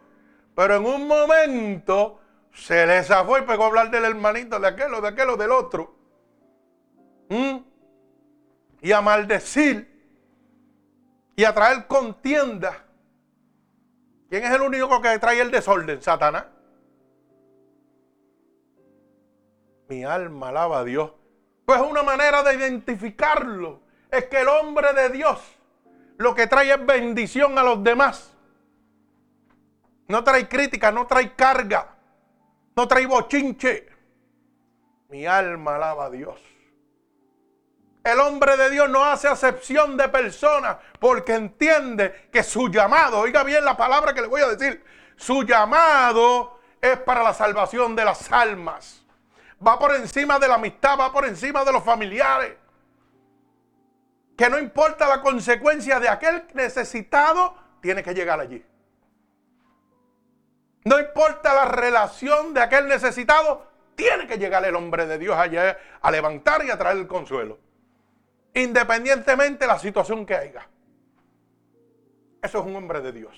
Pero 0.56 0.76
en 0.76 0.86
un 0.86 1.08
momento 1.08 2.20
se 2.54 2.86
le 2.86 3.04
zafó 3.04 3.38
y 3.38 3.42
pegó 3.42 3.63
a 3.63 3.68
hablar 3.68 3.92
del 3.92 4.06
hermanito, 4.06 4.60
de 4.60 4.68
aquel, 4.68 4.92
de 5.02 5.08
aquel 5.08 5.30
o 5.30 5.38
del 5.38 5.52
otro. 5.52 5.96
¿Mm? 7.30 7.58
Y 8.82 8.92
a 8.92 9.02
maldecir. 9.02 9.92
Y 11.36 11.44
a 11.44 11.54
traer 11.54 11.88
contienda. 11.88 12.86
¿Quién 14.30 14.44
es 14.44 14.52
el 14.52 14.62
único 14.62 15.02
que 15.02 15.18
trae 15.20 15.42
el 15.42 15.52
desorden? 15.52 16.02
Satanás. 16.02 16.46
Mi 19.89 20.04
alma 20.04 20.50
alaba 20.50 20.80
a 20.80 20.84
Dios. 20.84 21.12
Pues 21.66 21.82
una 21.82 22.04
manera 22.04 22.44
de 22.44 22.56
identificarlo 22.56 23.82
es 24.12 24.26
que 24.26 24.42
el 24.42 24.48
hombre 24.48 24.94
de 24.94 25.10
Dios 25.10 25.39
lo 26.18 26.36
que 26.36 26.48
trae 26.48 26.72
es 26.72 26.86
bendición 26.86 27.58
a 27.58 27.63
los 27.63 27.84
demás. 27.84 28.32
No 30.08 30.24
trae 30.24 30.48
crítica, 30.48 30.92
no 30.92 31.08
trae 31.08 31.34
carga, 31.34 31.92
no 32.75 32.88
trae 32.88 33.05
bochinche. 33.05 33.88
Mi 35.09 35.25
alma 35.25 35.75
alaba 35.75 36.05
a 36.05 36.09
Dios. 36.09 36.39
El 38.03 38.19
hombre 38.19 38.57
de 38.57 38.69
Dios 38.69 38.89
no 38.89 39.03
hace 39.05 39.27
acepción 39.27 39.95
de 39.95 40.09
personas 40.09 40.77
porque 40.99 41.36
entiende 41.36 42.27
que 42.31 42.43
su 42.43 42.67
llamado, 42.67 43.19
oiga 43.19 43.43
bien 43.43 43.63
la 43.63 43.77
palabra 43.77 44.13
que 44.13 44.21
le 44.21 44.27
voy 44.27 44.41
a 44.41 44.49
decir, 44.49 44.83
su 45.15 45.43
llamado 45.43 46.59
es 46.81 46.97
para 46.99 47.23
la 47.23 47.33
salvación 47.33 47.95
de 47.95 48.03
las 48.03 48.29
almas. 48.31 49.05
Va 49.65 49.79
por 49.79 49.95
encima 49.95 50.38
de 50.38 50.49
la 50.49 50.55
amistad, 50.55 50.99
va 50.99 51.13
por 51.13 51.25
encima 51.25 51.63
de 51.63 51.71
los 51.71 51.83
familiares. 51.83 52.57
Que 54.36 54.49
no 54.49 54.59
importa 54.59 55.07
la 55.07 55.21
consecuencia 55.21 55.99
de 56.01 56.09
aquel 56.09 56.43
necesitado, 56.53 57.55
tiene 57.81 58.03
que 58.03 58.13
llegar 58.13 58.39
allí. 58.39 58.65
No 60.86 61.00
importa 61.00 61.54
la 61.54 61.65
relación 61.65 62.54
de 62.54 62.62
aquel 62.62 62.88
necesitado, 62.88 63.67
tiene 63.96 64.28
que 64.28 64.38
llegar 64.38 64.65
el 64.65 64.76
hombre 64.76 65.06
de 65.06 65.17
Dios 65.17 65.38
allá 65.38 65.78
a 66.02 66.12
levantar 66.12 66.65
y 66.65 66.72
a 66.72 66.78
traer 66.78 66.98
el 66.98 67.08
consuelo 67.08 67.60
independientemente 68.54 69.65
de 69.65 69.67
la 69.67 69.80
situación 69.80 70.26
que 70.26 70.36
haya. 70.36 70.69
Eso 72.41 72.60
es 72.60 72.65
un 72.65 72.76
hombre 72.76 73.02
de 73.02 73.12
Dios. 73.12 73.36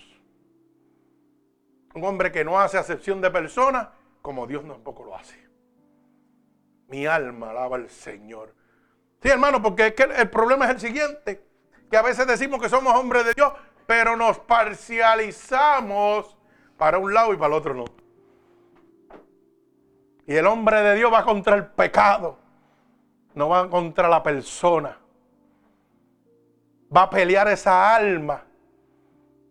Un 1.94 2.04
hombre 2.04 2.32
que 2.32 2.44
no 2.44 2.60
hace 2.60 2.78
acepción 2.78 3.22
de 3.22 3.32
personas 3.32 3.88
como 4.22 4.46
Dios 4.48 4.68
tampoco 4.68 5.04
lo 5.06 5.16
hace. 5.16 5.46
Mi 6.88 7.06
alma 7.06 7.52
alaba 7.52 7.78
al 7.78 7.90
Señor. 7.90 8.54
Sí, 9.22 9.30
hermano, 9.30 9.62
porque 9.62 9.96
el 10.18 10.30
problema 10.30 10.66
es 10.66 10.72
el 10.72 10.80
siguiente, 10.80 11.46
que 11.90 11.98
a 11.98 12.02
veces 12.02 12.28
decimos 12.28 12.62
que 12.62 12.68
somos 12.70 12.94
hombres 12.96 13.26
de 13.26 13.34
Dios, 13.34 13.54
pero 13.88 14.18
nos 14.18 14.40
parcializamos 14.40 16.35
para 16.78 16.98
un 16.98 17.14
lado 17.14 17.34
y 17.34 17.38
para 17.38 17.48
el 17.48 17.54
otro 17.54 17.74
no. 17.74 17.86
Y 20.28 20.36
el 20.36 20.48
hombre 20.48 20.82
de 20.82 20.96
Dios 20.96 21.14
va 21.14 21.24
contra 21.24 21.56
el 21.56 21.68
pecado, 21.68 22.38
no 23.34 23.50
va 23.50 23.70
contra 23.70 24.08
la 24.08 24.24
persona 24.24 24.98
va 26.96 27.04
a 27.04 27.10
pelear 27.10 27.48
esa 27.48 27.96
alma 27.96 28.44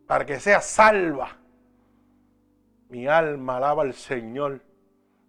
para 0.07 0.25
que 0.25 0.39
sea 0.41 0.61
salva. 0.61 1.37
Mi 2.89 3.07
alma 3.07 3.57
alaba 3.57 3.83
al 3.83 3.95
Señor. 3.95 4.61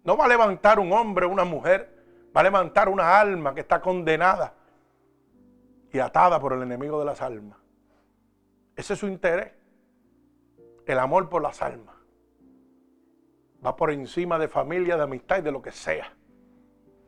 No 0.04 0.16
va 0.16 0.26
a 0.26 0.28
levantar 0.28 0.78
un 0.78 0.92
hombre 0.92 1.26
o 1.26 1.28
una 1.28 1.44
mujer, 1.44 2.30
va 2.34 2.40
a 2.40 2.44
levantar 2.44 2.88
una 2.88 3.18
alma 3.18 3.54
que 3.54 3.60
está 3.60 3.80
condenada 3.80 4.54
y 5.92 5.98
atada 5.98 6.38
por 6.38 6.52
el 6.52 6.62
enemigo 6.62 6.98
de 6.98 7.04
las 7.04 7.20
almas. 7.22 7.58
Ese 8.76 8.92
es 8.92 8.98
su 8.98 9.08
interés. 9.08 9.52
El 10.86 10.98
amor 10.98 11.28
por 11.28 11.42
las 11.42 11.60
almas. 11.60 11.94
Va 13.64 13.76
por 13.76 13.90
encima 13.90 14.38
de 14.38 14.48
familia, 14.48 14.96
de 14.96 15.02
amistad 15.02 15.38
y 15.38 15.42
de 15.42 15.52
lo 15.52 15.60
que 15.60 15.72
sea. 15.72 16.12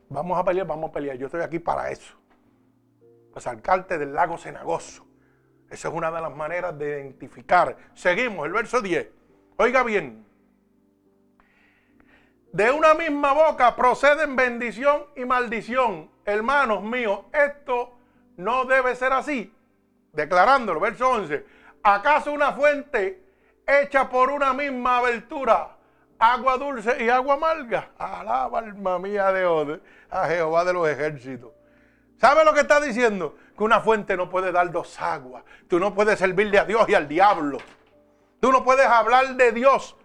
Vamos 0.09 0.37
a 0.37 0.43
pelear, 0.43 0.67
vamos 0.67 0.89
a 0.89 0.93
pelear. 0.93 1.17
Yo 1.17 1.25
estoy 1.25 1.41
aquí 1.41 1.59
para 1.59 1.89
eso 1.89 2.19
alcalde 3.47 3.97
del 3.97 4.13
lago 4.13 4.37
Cenagoso. 4.37 5.05
Esa 5.69 5.87
es 5.89 5.93
una 5.93 6.11
de 6.11 6.21
las 6.21 6.35
maneras 6.35 6.77
de 6.77 7.01
identificar. 7.01 7.77
Seguimos, 7.93 8.45
el 8.45 8.53
verso 8.53 8.81
10. 8.81 9.07
Oiga 9.57 9.83
bien. 9.83 10.25
De 12.51 12.71
una 12.71 12.95
misma 12.95 13.33
boca 13.33 13.75
proceden 13.75 14.35
bendición 14.35 15.05
y 15.15 15.25
maldición. 15.25 16.09
Hermanos 16.25 16.83
míos, 16.83 17.21
esto 17.31 17.97
no 18.37 18.65
debe 18.65 18.95
ser 18.95 19.13
así. 19.13 19.53
Declarándolo, 20.13 20.79
verso 20.79 21.07
11. 21.09 21.45
¿Acaso 21.83 22.31
una 22.31 22.53
fuente 22.53 23.23
hecha 23.69 24.09
por 24.09 24.31
una 24.31 24.53
misma 24.53 24.97
abertura, 24.97 25.75
agua 26.17 26.57
dulce 26.57 27.03
y 27.03 27.09
agua 27.09 27.35
amarga? 27.35 27.89
Alaba 27.97 28.59
alma 28.59 28.99
mía 28.99 29.31
de 29.31 29.79
a 30.09 30.27
Jehová 30.27 30.65
de 30.65 30.73
los 30.73 30.89
ejércitos. 30.89 31.51
¿Sabe 32.19 32.43
lo 32.43 32.53
que 32.53 32.61
está 32.61 32.81
diciendo? 32.81 33.37
Que 33.57 33.63
una 33.63 33.79
fuente 33.79 34.17
no 34.17 34.29
puede 34.29 34.51
dar 34.51 34.71
dos 34.71 34.99
aguas. 34.99 35.43
Tú 35.67 35.79
no 35.79 35.93
puedes 35.93 36.19
servirle 36.19 36.59
a 36.59 36.65
Dios 36.65 36.87
y 36.89 36.93
al 36.93 37.07
diablo. 37.07 37.59
Tú 38.41 38.51
no 38.51 38.63
puedes 38.63 38.85
hablar 38.85 39.35
de 39.35 39.51
Dios, 39.51 39.95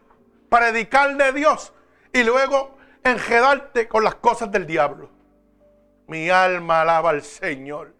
predicar 0.48 1.16
de 1.16 1.32
Dios 1.32 1.72
y 2.12 2.22
luego 2.22 2.76
enjedarte 3.02 3.88
con 3.88 4.04
las 4.04 4.14
cosas 4.16 4.50
del 4.50 4.66
diablo. 4.66 5.10
Mi 6.06 6.30
alma 6.30 6.82
alaba 6.82 7.10
al 7.10 7.22
Señor. 7.22 7.94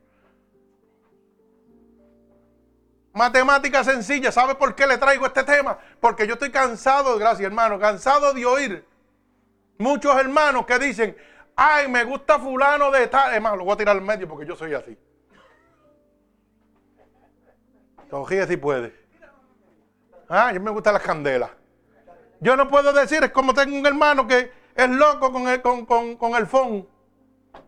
Matemática 3.15 3.83
sencilla. 3.83 4.31
¿Sabe 4.31 4.55
por 4.55 4.75
qué 4.75 4.87
le 4.87 4.99
traigo 4.99 5.25
este 5.25 5.43
tema? 5.45 5.79
Porque 6.01 6.27
yo 6.27 6.35
estoy 6.35 6.51
cansado, 6.51 7.17
gracias 7.19 7.47
hermano, 7.47 7.79
cansado 7.79 8.35
de 8.35 8.45
oír 8.45 8.87
muchos 9.79 10.15
hermanos 10.17 10.67
que 10.67 10.79
dicen, 10.79 11.17
Ay, 11.57 11.89
me 11.89 12.05
gusta 12.05 12.39
fulano 12.39 12.91
de 12.91 13.07
tal. 13.07 13.35
Es 13.35 13.41
más, 13.41 13.57
lo 13.57 13.65
voy 13.65 13.75
a 13.75 13.77
tirar 13.77 13.97
al 13.97 14.03
medio 14.03 14.29
porque 14.29 14.47
yo 14.47 14.57
soy 14.57 14.75
así. 14.75 14.99
Cogí 18.11 18.43
si 18.47 18.57
puede. 18.57 18.95
Ah, 20.29 20.53
yo 20.53 20.61
me 20.61 20.71
gustan 20.71 20.95
las 20.95 21.03
candelas. 21.03 21.51
Yo 22.41 22.57
no 22.57 22.69
puedo 22.69 22.93
decir, 22.93 23.23
es 23.23 23.31
como 23.31 23.55
tengo 23.55 23.77
un 23.77 23.87
hermano 23.87 24.27
que 24.27 24.51
es 24.75 24.91
loco 24.91 25.33
con 25.33 25.49
el, 25.49 25.63
con, 25.63 25.87
con, 25.87 26.35
el 26.35 26.47
phone. 26.47 26.87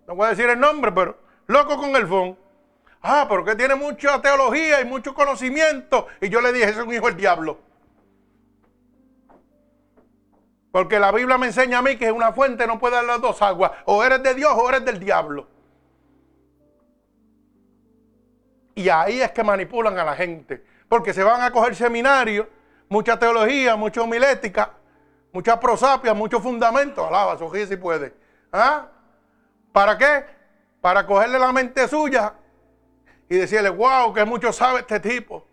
No 0.06 0.14
voy 0.14 0.26
a 0.26 0.30
decir 0.30 0.48
el 0.48 0.58
nombre, 0.58 0.92
pero 0.92 1.18
loco 1.46 1.76
con 1.76 1.94
el 1.96 2.06
phone. 2.06 2.36
Ah, 3.08 3.26
porque 3.28 3.54
tiene 3.54 3.76
mucha 3.76 4.20
teología 4.20 4.80
y 4.80 4.84
mucho 4.84 5.14
conocimiento. 5.14 6.08
Y 6.20 6.28
yo 6.28 6.40
le 6.40 6.52
dije, 6.52 6.70
es 6.70 6.76
un 6.76 6.92
hijo 6.92 7.06
del 7.06 7.16
diablo. 7.16 7.60
Porque 10.72 10.98
la 10.98 11.12
Biblia 11.12 11.38
me 11.38 11.46
enseña 11.46 11.78
a 11.78 11.82
mí 11.82 11.96
que 11.96 12.10
una 12.10 12.32
fuente 12.32 12.66
no 12.66 12.80
puede 12.80 12.96
dar 12.96 13.04
las 13.04 13.20
dos 13.20 13.40
aguas. 13.42 13.70
O 13.84 14.02
eres 14.02 14.24
de 14.24 14.34
Dios 14.34 14.52
o 14.56 14.68
eres 14.68 14.84
del 14.84 14.98
diablo. 14.98 15.46
Y 18.74 18.88
ahí 18.88 19.20
es 19.20 19.30
que 19.30 19.44
manipulan 19.44 19.96
a 19.96 20.04
la 20.04 20.16
gente. 20.16 20.64
Porque 20.88 21.14
se 21.14 21.22
van 21.22 21.42
a 21.42 21.52
coger 21.52 21.76
seminarios, 21.76 22.48
mucha 22.88 23.16
teología, 23.16 23.76
mucha 23.76 24.02
homilética, 24.02 24.72
mucha 25.32 25.60
prosapia, 25.60 26.12
mucho 26.12 26.40
fundamento. 26.40 27.06
Alaba, 27.06 27.38
Sofía, 27.38 27.68
si 27.68 27.76
puede. 27.76 28.12
¿Ah? 28.50 28.88
¿Para 29.70 29.96
qué? 29.96 30.24
Para 30.80 31.06
cogerle 31.06 31.38
la 31.38 31.52
mente 31.52 31.86
suya 31.86 32.34
y 33.28 33.36
decirle, 33.36 33.70
wow, 33.70 34.12
que 34.12 34.24
mucho 34.24 34.52
sabe 34.52 34.80
este 34.80 35.00
tipo. 35.00 35.46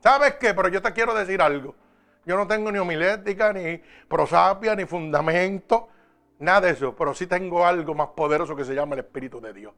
¿Sabes 0.00 0.34
qué? 0.34 0.54
Pero 0.54 0.68
yo 0.68 0.82
te 0.82 0.92
quiero 0.92 1.14
decir 1.14 1.40
algo. 1.40 1.74
Yo 2.24 2.36
no 2.36 2.46
tengo 2.46 2.70
ni 2.70 2.78
homilética, 2.78 3.52
ni 3.52 3.80
prosapia, 4.08 4.74
ni 4.74 4.84
fundamento. 4.84 5.88
Nada 6.38 6.62
de 6.62 6.70
eso, 6.70 6.94
pero 6.94 7.14
sí 7.14 7.26
tengo 7.26 7.64
algo 7.64 7.94
más 7.94 8.08
poderoso 8.08 8.54
que 8.54 8.64
se 8.64 8.74
llama 8.74 8.94
el 8.94 9.00
Espíritu 9.00 9.40
de 9.40 9.52
Dios. 9.52 9.72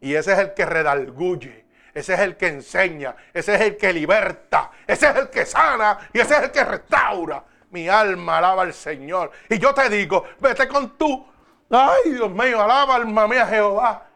Y 0.00 0.14
ese 0.14 0.32
es 0.32 0.38
el 0.38 0.54
que 0.54 0.64
redalgulle, 0.64 1.66
ese 1.92 2.14
es 2.14 2.20
el 2.20 2.36
que 2.36 2.48
enseña, 2.48 3.14
ese 3.32 3.54
es 3.54 3.60
el 3.60 3.76
que 3.76 3.92
liberta, 3.92 4.70
ese 4.86 5.08
es 5.08 5.16
el 5.16 5.28
que 5.28 5.44
sana 5.44 5.98
y 6.12 6.20
ese 6.20 6.34
es 6.34 6.42
el 6.44 6.50
que 6.50 6.64
restaura. 6.64 7.44
Mi 7.70 7.88
alma 7.88 8.38
alaba 8.38 8.62
al 8.62 8.72
Señor. 8.72 9.32
Y 9.48 9.58
yo 9.58 9.74
te 9.74 9.88
digo, 9.88 10.24
vete 10.40 10.68
con 10.68 10.96
tú. 10.96 11.26
Ay, 11.70 12.12
Dios 12.12 12.30
mío, 12.30 12.62
alaba 12.62 12.94
alma 12.94 13.26
mía 13.26 13.46
Jehová. 13.46 14.06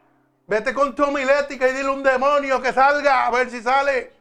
Vete 0.49 0.73
con 0.73 0.95
tu 0.95 1.05
homilética 1.05 1.69
y 1.69 1.75
dile 1.75 1.91
un 1.91 2.03
demonio 2.03 2.61
que 2.63 2.73
salga 2.73 3.27
a 3.27 3.31
ver 3.31 3.51
si 3.51 3.61
sale. 3.61 4.13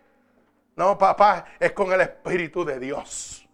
No, 0.76 0.98
papá, 0.98 1.46
es 1.58 1.72
con 1.72 1.92
el 1.94 2.02
Espíritu 2.02 2.66
de 2.66 2.78
Dios. 2.80 3.48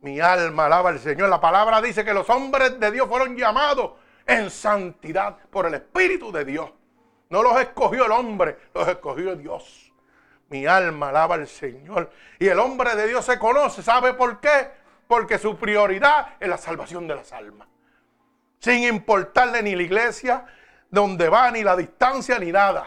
Mi 0.00 0.20
alma 0.20 0.66
alaba 0.66 0.90
al 0.90 1.00
Señor. 1.00 1.28
La 1.28 1.40
palabra 1.40 1.82
dice 1.82 2.04
que 2.04 2.14
los 2.14 2.30
hombres 2.30 2.78
de 2.78 2.90
Dios 2.92 3.08
fueron 3.08 3.36
llamados 3.36 3.94
en 4.24 4.48
santidad 4.48 5.36
por 5.50 5.66
el 5.66 5.74
Espíritu 5.74 6.30
de 6.30 6.44
Dios. 6.44 6.70
No 7.30 7.42
los 7.42 7.60
escogió 7.60 8.06
el 8.06 8.12
hombre, 8.12 8.56
los 8.72 8.86
escogió 8.86 9.34
Dios. 9.34 9.92
Mi 10.48 10.66
alma 10.66 11.08
alaba 11.08 11.34
al 11.34 11.48
Señor. 11.48 12.12
Y 12.38 12.46
el 12.46 12.60
hombre 12.60 12.94
de 12.94 13.08
Dios 13.08 13.24
se 13.24 13.40
conoce. 13.40 13.82
¿Sabe 13.82 14.14
por 14.14 14.38
qué? 14.38 14.70
Porque 15.08 15.36
su 15.36 15.56
prioridad 15.56 16.36
es 16.38 16.48
la 16.48 16.58
salvación 16.58 17.08
de 17.08 17.16
las 17.16 17.32
almas. 17.32 17.66
Sin 18.60 18.84
importarle 18.84 19.64
ni 19.64 19.74
la 19.74 19.82
iglesia, 19.82 20.46
donde 20.90 21.28
va, 21.28 21.50
ni 21.50 21.62
la 21.62 21.76
distancia, 21.76 22.38
ni 22.38 22.52
nada. 22.52 22.86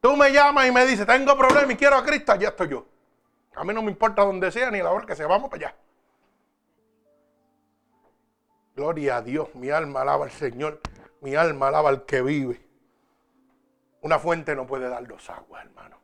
Tú 0.00 0.16
me 0.16 0.30
llamas 0.32 0.68
y 0.68 0.72
me 0.72 0.84
dices, 0.86 1.06
tengo 1.06 1.36
problemas 1.36 1.70
y 1.70 1.76
quiero 1.76 1.96
a 1.96 2.04
Cristo, 2.04 2.34
ya 2.36 2.48
estoy 2.48 2.68
yo. 2.68 2.86
A 3.54 3.64
mí 3.64 3.72
no 3.72 3.82
me 3.82 3.90
importa 3.90 4.22
dónde 4.22 4.50
sea 4.50 4.70
ni 4.70 4.78
la 4.78 4.90
hora 4.90 5.06
que 5.06 5.16
se 5.16 5.24
vamos 5.24 5.50
para 5.50 5.68
allá. 5.68 5.76
Gloria 8.76 9.16
a 9.16 9.22
Dios, 9.22 9.54
mi 9.54 9.70
alma 9.70 10.02
alaba 10.02 10.24
al 10.24 10.32
Señor, 10.32 10.80
mi 11.20 11.34
alma 11.34 11.68
alaba 11.68 11.90
al 11.90 12.04
que 12.04 12.20
vive. 12.22 12.60
Una 14.02 14.18
fuente 14.18 14.54
no 14.54 14.66
puede 14.66 14.88
dar 14.88 15.06
dos 15.06 15.30
aguas, 15.30 15.64
hermano. 15.64 15.98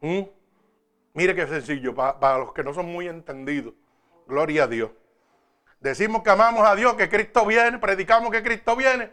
¿Mm? 0.00 0.22
Mire 1.14 1.34
qué 1.34 1.46
sencillo, 1.46 1.94
para 1.94 2.38
los 2.38 2.52
que 2.52 2.62
no 2.62 2.72
son 2.72 2.86
muy 2.86 3.08
entendidos. 3.08 3.74
Gloria 4.26 4.64
a 4.64 4.66
Dios. 4.66 4.90
Decimos 5.86 6.24
que 6.24 6.30
amamos 6.30 6.66
a 6.66 6.74
Dios, 6.74 6.94
que 6.94 7.08
Cristo 7.08 7.46
viene, 7.46 7.78
predicamos 7.78 8.32
que 8.32 8.42
Cristo 8.42 8.74
viene, 8.74 9.08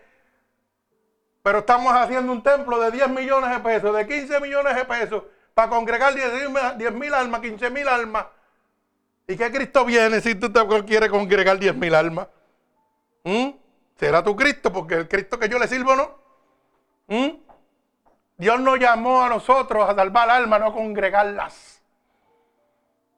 pero 1.43 1.59
estamos 1.59 1.93
haciendo 1.93 2.31
un 2.31 2.41
templo 2.41 2.79
de 2.79 2.89
10 2.89 3.09
millones 3.09 3.51
de 3.51 3.59
pesos, 3.59 3.95
de 3.95 4.07
15 4.07 4.39
millones 4.39 4.75
de 4.75 4.83
pesos, 4.85 5.23
para 5.53 5.69
congregar 5.69 6.15
10 6.15 6.93
mil 6.93 7.13
almas, 7.13 7.41
15 7.41 7.69
mil 7.69 7.87
almas. 7.87 8.25
¿Y 9.27 9.37
qué 9.37 9.51
Cristo 9.51 9.85
viene 9.85 10.19
si 10.19 10.33
tú 10.33 10.51
te 10.51 10.65
quieres 10.85 11.09
congregar 11.09 11.59
10 11.59 11.75
mil 11.75 11.93
almas? 11.93 12.27
¿Mm? 13.23 13.49
¿Será 13.95 14.23
tu 14.23 14.35
Cristo? 14.35 14.73
Porque 14.73 14.95
el 14.95 15.07
Cristo 15.07 15.37
que 15.37 15.47
yo 15.47 15.59
le 15.59 15.67
sirvo 15.67 15.95
no. 15.95 16.17
¿Mm? 17.05 17.35
Dios 18.35 18.59
nos 18.61 18.79
llamó 18.79 19.21
a 19.21 19.29
nosotros 19.29 19.87
a 19.87 19.93
salvar 19.93 20.27
almas, 20.31 20.59
no 20.59 20.67
a 20.69 20.73
congregarlas. 20.73 21.83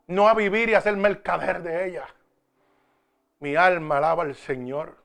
No 0.08 0.28
a 0.28 0.34
vivir 0.34 0.68
y 0.68 0.74
a 0.74 0.82
ser 0.82 0.98
mercader 0.98 1.64
de 1.64 1.88
ellas. 1.88 2.16
Mi 3.40 3.56
alma 3.56 3.98
alaba 3.98 4.24
al 4.24 4.36
Señor. 4.36 4.98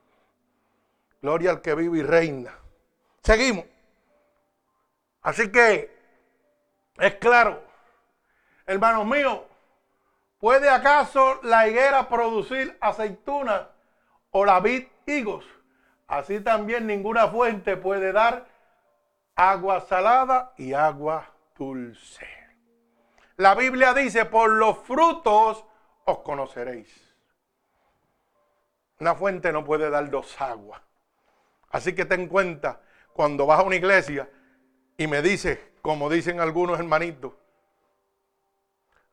Gloria 1.23 1.51
al 1.51 1.63
que 1.63 1.75
vive 1.75 1.99
y 1.99 2.03
reina. 2.03 2.55
Seguimos. 3.23 3.65
Así 5.23 5.53
que 5.53 5.95
es 6.97 7.15
claro, 7.17 7.63
hermanos 8.67 9.07
míos, 9.07 9.41
¿puede 10.39 10.69
acaso 10.69 11.41
la 11.43 11.69
higuera 11.69 12.09
producir 12.09 12.77
aceitunas 12.81 13.67
o 14.31 14.45
la 14.45 14.61
vid 14.61 14.87
higos? 15.07 15.45
Así 16.07 16.41
también 16.41 16.87
ninguna 16.87 17.29
fuente 17.29 17.77
puede 17.77 18.13
dar 18.13 18.47
agua 19.35 19.81
salada 19.83 20.53
y 20.57 20.73
agua 20.73 21.31
dulce. 21.57 22.27
La 23.37 23.55
Biblia 23.55 23.95
dice, 23.95 24.25
por 24.27 24.51
los 24.51 24.79
frutos 24.79 25.65
os 26.05 26.19
conoceréis. 26.19 27.10
Una 29.01 29.15
fuente 29.15 29.51
no 29.51 29.65
puede 29.65 29.89
dar 29.89 30.11
dos 30.11 30.39
aguas. 30.41 30.83
Así 31.71 31.95
que 31.95 32.05
ten 32.05 32.29
cuenta, 32.29 32.83
cuando 33.15 33.47
vas 33.47 33.61
a 33.61 33.63
una 33.63 33.77
iglesia 33.77 34.29
y 34.97 35.07
me 35.07 35.23
dices, 35.23 35.59
como 35.81 36.11
dicen 36.11 36.39
algunos 36.39 36.79
hermanitos, 36.79 37.33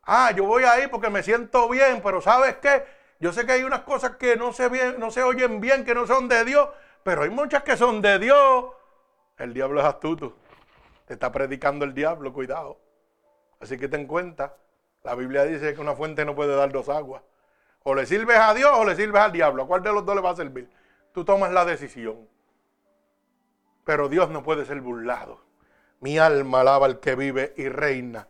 ah, 0.04 0.32
yo 0.32 0.44
voy 0.44 0.64
ahí 0.64 0.88
porque 0.88 1.10
me 1.10 1.24
siento 1.24 1.70
bien, 1.70 2.02
pero 2.04 2.22
¿sabes 2.22 2.58
qué? 2.58 2.84
Yo 3.20 3.32
sé 3.32 3.46
que 3.46 3.54
hay 3.54 3.64
unas 3.64 3.82
cosas 3.82 4.18
que 4.18 4.36
no 4.36 4.52
se, 4.52 4.98
no 4.98 5.10
se 5.10 5.24
oyen 5.24 5.62
bien, 5.62 5.86
que 5.86 5.96
no 5.96 6.06
son 6.06 6.28
de 6.28 6.44
Dios, 6.44 6.68
pero 7.04 7.24
hay 7.24 7.30
muchas 7.30 7.64
que 7.64 7.78
son 7.78 8.02
de 8.02 8.20
Dios. 8.20 8.66
El 9.38 9.54
diablo 9.54 9.80
es 9.80 9.86
astuto. 9.86 10.36
Te 11.06 11.14
está 11.14 11.32
predicando 11.32 11.86
el 11.86 11.94
diablo, 11.94 12.34
cuidado. 12.34 12.78
Así 13.62 13.78
que 13.78 13.88
ten 13.88 14.06
cuenta, 14.06 14.58
la 15.04 15.16
Biblia 15.16 15.46
dice 15.46 15.74
que 15.74 15.80
una 15.80 15.96
fuente 15.96 16.26
no 16.26 16.36
puede 16.36 16.56
dar 16.56 16.72
dos 16.72 16.90
aguas. 16.90 17.24
O 17.90 17.96
le 17.96 18.06
sirves 18.06 18.38
a 18.38 18.54
Dios 18.54 18.70
o 18.74 18.84
le 18.84 18.98
sirves 18.98 19.22
al 19.22 19.32
diablo. 19.32 19.64
¿A 19.64 19.66
cuál 19.66 19.82
de 19.82 19.94
los 19.94 20.06
dos 20.06 20.14
le 20.14 20.22
va 20.22 20.32
a 20.32 20.36
servir? 20.36 20.70
Tú 21.14 21.24
tomas 21.24 21.54
la 21.54 21.64
decisión. 21.64 22.28
Pero 23.86 24.10
Dios 24.10 24.30
no 24.30 24.44
puede 24.44 24.66
ser 24.66 24.82
burlado. 24.82 25.40
Mi 26.02 26.18
alma 26.18 26.60
alaba 26.60 26.86
al 26.86 27.00
que 27.00 27.16
vive 27.16 27.54
y 27.56 27.70
reina. 27.70 28.28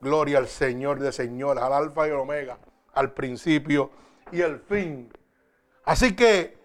Gloria 0.00 0.38
al 0.38 0.46
Señor 0.46 1.00
de 1.00 1.10
señores, 1.10 1.64
al 1.64 1.72
alfa 1.72 2.06
y 2.06 2.12
al 2.12 2.18
omega, 2.18 2.58
al 2.94 3.10
principio 3.10 3.90
y 4.30 4.40
al 4.40 4.60
fin. 4.60 5.12
Así 5.84 6.14
que 6.14 6.56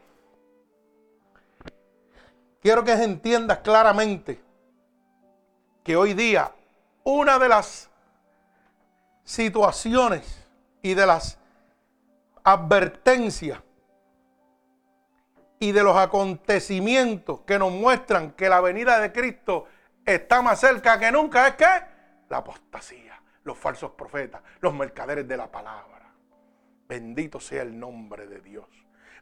quiero 2.61 2.83
que 2.83 2.91
entiendas 2.91 3.57
claramente 3.61 4.39
que 5.83 5.95
hoy 5.95 6.13
día 6.13 6.51
una 7.03 7.39
de 7.39 7.49
las 7.49 7.89
situaciones 9.23 10.47
y 10.83 10.93
de 10.93 11.07
las 11.07 11.39
advertencia 12.47 13.61
y 15.59 15.73
de 15.73 15.83
los 15.83 15.97
acontecimientos 15.97 17.41
que 17.41 17.59
nos 17.59 17.73
muestran 17.73 18.31
que 18.31 18.47
la 18.47 18.61
venida 18.61 19.01
de 19.01 19.11
Cristo 19.11 19.65
está 20.05 20.41
más 20.41 20.57
cerca 20.57 20.97
que 20.97 21.11
nunca 21.11 21.45
es 21.45 21.55
que 21.55 21.65
la 22.29 22.37
apostasía, 22.37 23.21
los 23.43 23.57
falsos 23.57 23.91
profetas, 23.91 24.41
los 24.61 24.73
mercaderes 24.73 25.27
de 25.27 25.35
la 25.35 25.51
palabra. 25.51 26.09
Bendito 26.87 27.41
sea 27.41 27.63
el 27.63 27.77
nombre 27.77 28.27
de 28.27 28.39
Dios. 28.39 28.65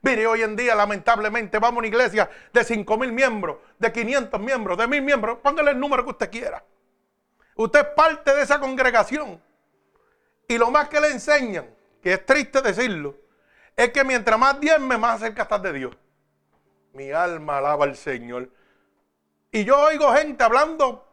Mire, 0.04 0.28
hoy 0.28 0.44
en 0.44 0.56
día 0.56 0.76
lamentablemente 0.76 1.58
vamos 1.58 1.78
a 1.78 1.80
una 1.80 1.88
iglesia 1.88 2.30
de 2.54 2.64
5 2.64 2.96
mil 2.96 3.12
miembros, 3.12 3.58
de 3.80 3.92
500 3.92 4.40
miembros, 4.40 4.78
de 4.78 4.88
mil 4.88 5.02
miembros, 5.02 5.40
póngale 5.40 5.72
el 5.72 5.80
número 5.80 6.04
que 6.04 6.12
usted 6.12 6.30
quiera. 6.30 6.64
Usted 7.56 7.80
es 7.80 7.88
parte 7.96 8.36
de 8.36 8.44
esa 8.44 8.60
congregación. 8.60 9.42
Y 10.48 10.60
lo 10.60 10.70
más 10.70 10.90
que 10.90 11.00
le 11.00 11.10
enseñan 11.10 11.76
que 12.06 12.13
es 12.13 12.24
triste 12.24 12.62
decirlo, 12.62 13.17
es 13.75 13.90
que 13.90 14.04
mientras 14.04 14.38
más 14.38 14.60
diezme, 14.60 14.96
más 14.96 15.21
cerca 15.21 15.42
estás 15.42 15.60
de 15.63 15.73
Dios. 15.73 15.98
Mi 16.94 17.10
alma 17.10 17.58
alaba 17.58 17.86
al 17.86 17.96
Señor. 17.96 18.48
Y 19.52 19.65
yo 19.65 19.75
oigo 19.79 20.13
gente 20.13 20.44
hablando 20.44 21.04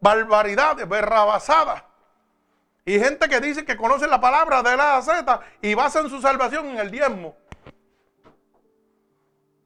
barbaridades, 0.00 0.88
berrabasadas. 0.88 1.84
Y 2.84 2.98
gente 2.98 3.28
que 3.28 3.40
dice 3.40 3.64
que 3.64 3.76
conoce 3.76 4.08
la 4.08 4.20
palabra 4.20 4.60
de 4.64 4.76
la 4.76 5.00
Z 5.02 5.40
y 5.62 5.74
basan 5.74 6.10
su 6.10 6.20
salvación 6.20 6.66
en 6.66 6.78
el 6.78 6.90
diezmo. 6.90 7.36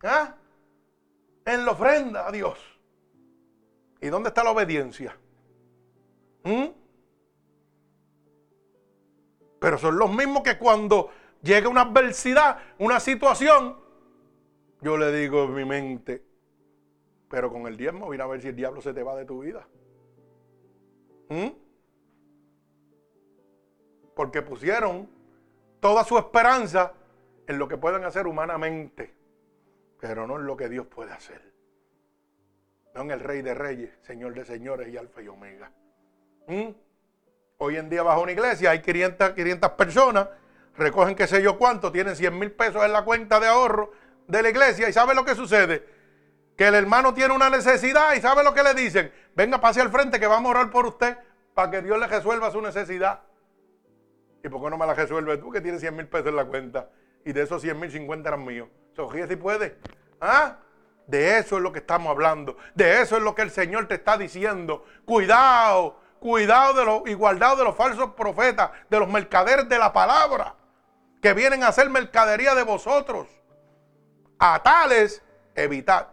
¿Ah? 0.02 0.34
En 1.46 1.64
la 1.64 1.70
ofrenda 1.70 2.28
a 2.28 2.30
Dios. 2.30 2.58
¿Y 4.02 4.08
dónde 4.08 4.28
está 4.28 4.44
la 4.44 4.50
obediencia? 4.50 5.16
¿Mm? 6.44 6.66
Pero 9.58 9.78
son 9.78 9.98
los 9.98 10.10
mismos 10.12 10.42
que 10.42 10.58
cuando 10.58 11.10
llega 11.42 11.68
una 11.68 11.82
adversidad, 11.82 12.58
una 12.78 13.00
situación, 13.00 13.76
yo 14.80 14.96
le 14.96 15.12
digo 15.12 15.44
en 15.44 15.54
mi 15.54 15.64
mente, 15.64 16.24
pero 17.28 17.52
con 17.52 17.66
el 17.66 17.76
diezmo, 17.76 18.08
mira 18.08 18.24
a 18.24 18.28
ver 18.28 18.40
si 18.40 18.48
el 18.48 18.56
diablo 18.56 18.80
se 18.80 18.94
te 18.94 19.02
va 19.02 19.16
de 19.16 19.24
tu 19.24 19.40
vida. 19.40 19.66
¿Mm? 21.28 21.48
Porque 24.14 24.42
pusieron 24.42 25.08
toda 25.80 26.04
su 26.04 26.16
esperanza 26.18 26.94
en 27.46 27.58
lo 27.58 27.68
que 27.68 27.76
pueden 27.76 28.04
hacer 28.04 28.26
humanamente, 28.26 29.14
pero 30.00 30.26
no 30.26 30.36
en 30.36 30.46
lo 30.46 30.56
que 30.56 30.68
Dios 30.68 30.86
puede 30.86 31.12
hacer. 31.12 31.52
No 32.94 33.02
en 33.02 33.10
el 33.10 33.20
Rey 33.20 33.42
de 33.42 33.54
Reyes, 33.54 33.98
Señor 34.02 34.34
de 34.34 34.44
Señores 34.44 34.88
y 34.88 34.96
Alfa 34.96 35.22
y 35.22 35.28
Omega. 35.28 35.70
¿Mm? 36.46 36.70
Hoy 37.58 37.76
en 37.76 37.90
día 37.90 38.02
bajo 38.02 38.22
una 38.22 38.32
iglesia 38.32 38.70
hay 38.70 38.82
500, 38.82 39.30
500 39.30 39.70
personas, 39.72 40.28
recogen 40.76 41.14
qué 41.16 41.26
sé 41.26 41.42
yo 41.42 41.58
cuánto, 41.58 41.90
tienen 41.90 42.14
100 42.14 42.38
mil 42.38 42.52
pesos 42.52 42.84
en 42.84 42.92
la 42.92 43.02
cuenta 43.02 43.40
de 43.40 43.48
ahorro 43.48 43.92
de 44.26 44.42
la 44.42 44.48
iglesia 44.48 44.88
y 44.88 44.92
¿sabe 44.92 45.14
lo 45.14 45.24
que 45.24 45.34
sucede? 45.34 45.84
Que 46.56 46.68
el 46.68 46.74
hermano 46.74 47.14
tiene 47.14 47.34
una 47.34 47.50
necesidad 47.50 48.14
y 48.14 48.20
¿sabe 48.20 48.44
lo 48.44 48.54
que 48.54 48.62
le 48.62 48.74
dicen? 48.74 49.12
Venga, 49.34 49.60
pase 49.60 49.80
al 49.80 49.90
frente 49.90 50.20
que 50.20 50.26
vamos 50.26 50.48
a 50.48 50.58
orar 50.58 50.70
por 50.70 50.86
usted 50.86 51.18
para 51.54 51.70
que 51.70 51.82
Dios 51.82 51.98
le 51.98 52.06
resuelva 52.06 52.50
su 52.50 52.60
necesidad. 52.60 53.22
¿Y 54.44 54.48
por 54.48 54.62
qué 54.62 54.70
no 54.70 54.78
me 54.78 54.86
la 54.86 54.94
resuelve 54.94 55.36
tú 55.38 55.50
que 55.50 55.60
tienes 55.60 55.80
100 55.80 55.96
mil 55.96 56.06
pesos 56.06 56.28
en 56.28 56.36
la 56.36 56.44
cuenta? 56.44 56.88
y 57.24 57.32
de 57.32 57.42
esos 57.42 57.60
100 57.60 57.78
mil, 57.78 57.90
50 57.90 58.28
eran 58.28 58.44
míos. 58.44 58.68
Sofía 58.96 59.26
si 59.26 59.36
puede. 59.36 59.76
¿Ah? 60.20 60.56
De 61.06 61.38
eso 61.38 61.56
es 61.56 61.62
lo 61.62 61.72
que 61.72 61.80
estamos 61.80 62.10
hablando. 62.10 62.56
De 62.74 63.02
eso 63.02 63.16
es 63.16 63.22
lo 63.22 63.34
que 63.34 63.42
el 63.42 63.50
Señor 63.50 63.86
te 63.86 63.96
está 63.96 64.16
diciendo. 64.16 64.84
Cuidado, 65.04 66.00
cuidado 66.18 66.74
de 66.74 66.84
los, 66.84 67.02
y 67.06 67.14
guardado 67.14 67.56
de 67.56 67.64
los 67.64 67.76
falsos 67.76 68.10
profetas, 68.14 68.70
de 68.88 68.98
los 68.98 69.08
mercaderes 69.08 69.68
de 69.68 69.78
la 69.78 69.92
palabra, 69.92 70.54
que 71.22 71.34
vienen 71.34 71.62
a 71.62 71.68
hacer 71.68 71.88
mercadería 71.90 72.54
de 72.54 72.62
vosotros. 72.62 73.28
A 74.38 74.62
tales, 74.62 75.22
evitad. 75.54 76.08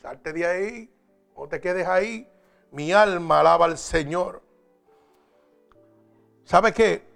Salte 0.00 0.32
de 0.32 0.46
ahí, 0.46 0.94
o 1.34 1.46
te 1.46 1.60
quedes 1.60 1.86
ahí. 1.86 2.28
Mi 2.70 2.92
alma 2.92 3.40
alaba 3.40 3.66
al 3.66 3.78
Señor. 3.78 4.42
¿Sabe 6.44 6.72
qué? 6.72 7.06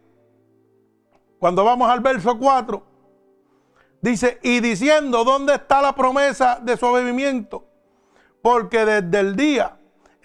Cuando 1.39 1.65
vamos 1.65 1.91
al 1.91 2.01
verso 2.01 2.39
4, 2.39 2.83
dice, 4.01 4.39
y 4.43 4.61
diciendo, 4.61 5.25
¿dónde 5.25 5.55
está 5.55 5.83
la 5.83 5.95
promesa 5.95 6.59
de 6.63 6.77
su 6.77 6.87
avivamiento? 6.87 7.65
Porque 8.41 8.85
desde 8.85 9.21
el 9.21 9.37
día 9.37 9.76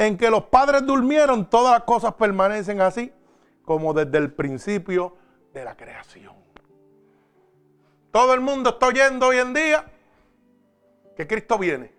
en 0.01 0.17
que 0.17 0.31
los 0.31 0.45
padres 0.45 0.83
durmieron, 0.83 1.47
todas 1.47 1.73
las 1.73 1.83
cosas 1.83 2.15
permanecen 2.15 2.81
así, 2.81 3.13
como 3.63 3.93
desde 3.93 4.17
el 4.17 4.33
principio 4.33 5.15
de 5.53 5.63
la 5.63 5.77
creación. 5.77 6.33
Todo 8.09 8.33
el 8.33 8.41
mundo 8.41 8.71
está 8.71 8.87
oyendo 8.87 9.27
hoy 9.27 9.37
en 9.37 9.53
día 9.53 9.85
que 11.15 11.27
Cristo 11.27 11.59
viene. 11.59 11.93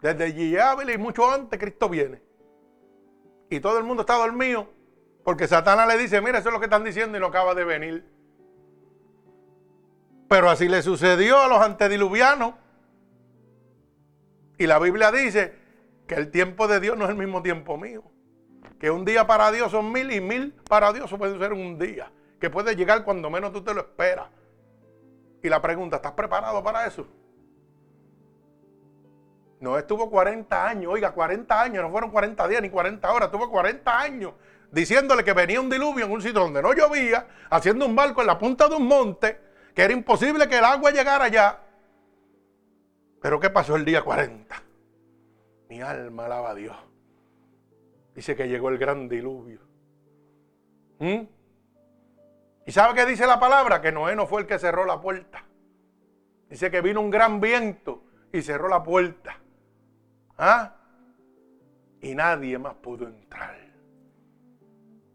Desde 0.00 0.32
Gillávila 0.32 0.90
y 0.92 0.96
mucho 0.96 1.30
antes 1.30 1.60
Cristo 1.60 1.90
viene. 1.90 2.22
Y 3.50 3.60
todo 3.60 3.76
el 3.76 3.84
mundo 3.84 4.02
está 4.02 4.14
dormido 4.14 4.66
porque 5.22 5.46
Satanás 5.46 5.86
le 5.86 5.98
dice, 5.98 6.22
mira, 6.22 6.38
eso 6.38 6.48
es 6.48 6.54
lo 6.54 6.60
que 6.60 6.66
están 6.66 6.84
diciendo 6.84 7.18
y 7.18 7.20
no 7.20 7.26
acaba 7.26 7.54
de 7.54 7.64
venir. 7.64 8.06
Pero 10.30 10.48
así 10.48 10.66
le 10.66 10.80
sucedió 10.80 11.42
a 11.42 11.48
los 11.48 11.60
antediluvianos. 11.60 12.54
Y 14.56 14.66
la 14.66 14.78
Biblia 14.78 15.12
dice 15.12 15.67
que 16.08 16.14
el 16.14 16.30
tiempo 16.30 16.66
de 16.66 16.80
Dios 16.80 16.96
no 16.96 17.04
es 17.04 17.10
el 17.10 17.16
mismo 17.16 17.42
tiempo 17.42 17.76
mío. 17.76 18.02
Que 18.80 18.90
un 18.90 19.04
día 19.04 19.26
para 19.26 19.52
Dios 19.52 19.70
son 19.70 19.92
mil 19.92 20.10
y 20.10 20.20
mil 20.20 20.54
para 20.68 20.92
Dios 20.92 21.12
puede 21.16 21.38
ser 21.38 21.52
un 21.52 21.78
día. 21.78 22.10
Que 22.40 22.50
puede 22.50 22.74
llegar 22.74 23.04
cuando 23.04 23.30
menos 23.30 23.52
tú 23.52 23.62
te 23.62 23.74
lo 23.74 23.80
esperas. 23.82 24.28
Y 25.42 25.48
la 25.48 25.60
pregunta, 25.60 25.96
¿estás 25.96 26.12
preparado 26.12 26.62
para 26.64 26.86
eso? 26.86 27.06
No 29.60 29.76
estuvo 29.76 30.08
40 30.08 30.68
años, 30.68 30.92
oiga, 30.92 31.12
40 31.12 31.60
años, 31.60 31.82
no 31.82 31.90
fueron 31.90 32.10
40 32.10 32.48
días 32.48 32.62
ni 32.62 32.70
40 32.70 33.12
horas, 33.12 33.26
estuvo 33.26 33.50
40 33.50 34.00
años 34.00 34.32
diciéndole 34.70 35.24
que 35.24 35.32
venía 35.32 35.60
un 35.60 35.68
diluvio 35.68 36.06
en 36.06 36.12
un 36.12 36.22
sitio 36.22 36.40
donde 36.40 36.62
no 36.62 36.72
llovía, 36.72 37.26
haciendo 37.50 37.86
un 37.86 37.96
barco 37.96 38.20
en 38.20 38.26
la 38.26 38.38
punta 38.38 38.68
de 38.68 38.76
un 38.76 38.86
monte, 38.86 39.40
que 39.74 39.82
era 39.82 39.92
imposible 39.92 40.48
que 40.48 40.58
el 40.58 40.64
agua 40.64 40.90
llegara 40.90 41.24
allá. 41.24 41.58
Pero 43.20 43.40
¿qué 43.40 43.50
pasó 43.50 43.76
el 43.76 43.84
día 43.84 44.02
40? 44.02 44.67
Mi 45.68 45.80
alma 45.80 46.26
alaba 46.26 46.50
a 46.50 46.54
Dios. 46.54 46.76
Dice 48.14 48.34
que 48.34 48.48
llegó 48.48 48.68
el 48.70 48.78
gran 48.78 49.08
diluvio. 49.08 49.60
¿Mm? 50.98 51.22
¿Y 52.66 52.72
sabe 52.72 52.94
qué 52.94 53.06
dice 53.06 53.26
la 53.26 53.38
palabra? 53.38 53.80
Que 53.80 53.92
Noé 53.92 54.16
no 54.16 54.26
fue 54.26 54.42
el 54.42 54.46
que 54.46 54.58
cerró 54.58 54.84
la 54.84 55.00
puerta. 55.00 55.44
Dice 56.48 56.70
que 56.70 56.80
vino 56.80 57.00
un 57.00 57.10
gran 57.10 57.40
viento 57.40 58.04
y 58.32 58.42
cerró 58.42 58.68
la 58.68 58.82
puerta. 58.82 59.38
¿Ah? 60.36 60.74
Y 62.00 62.14
nadie 62.14 62.58
más 62.58 62.74
pudo 62.74 63.06
entrar. 63.06 63.56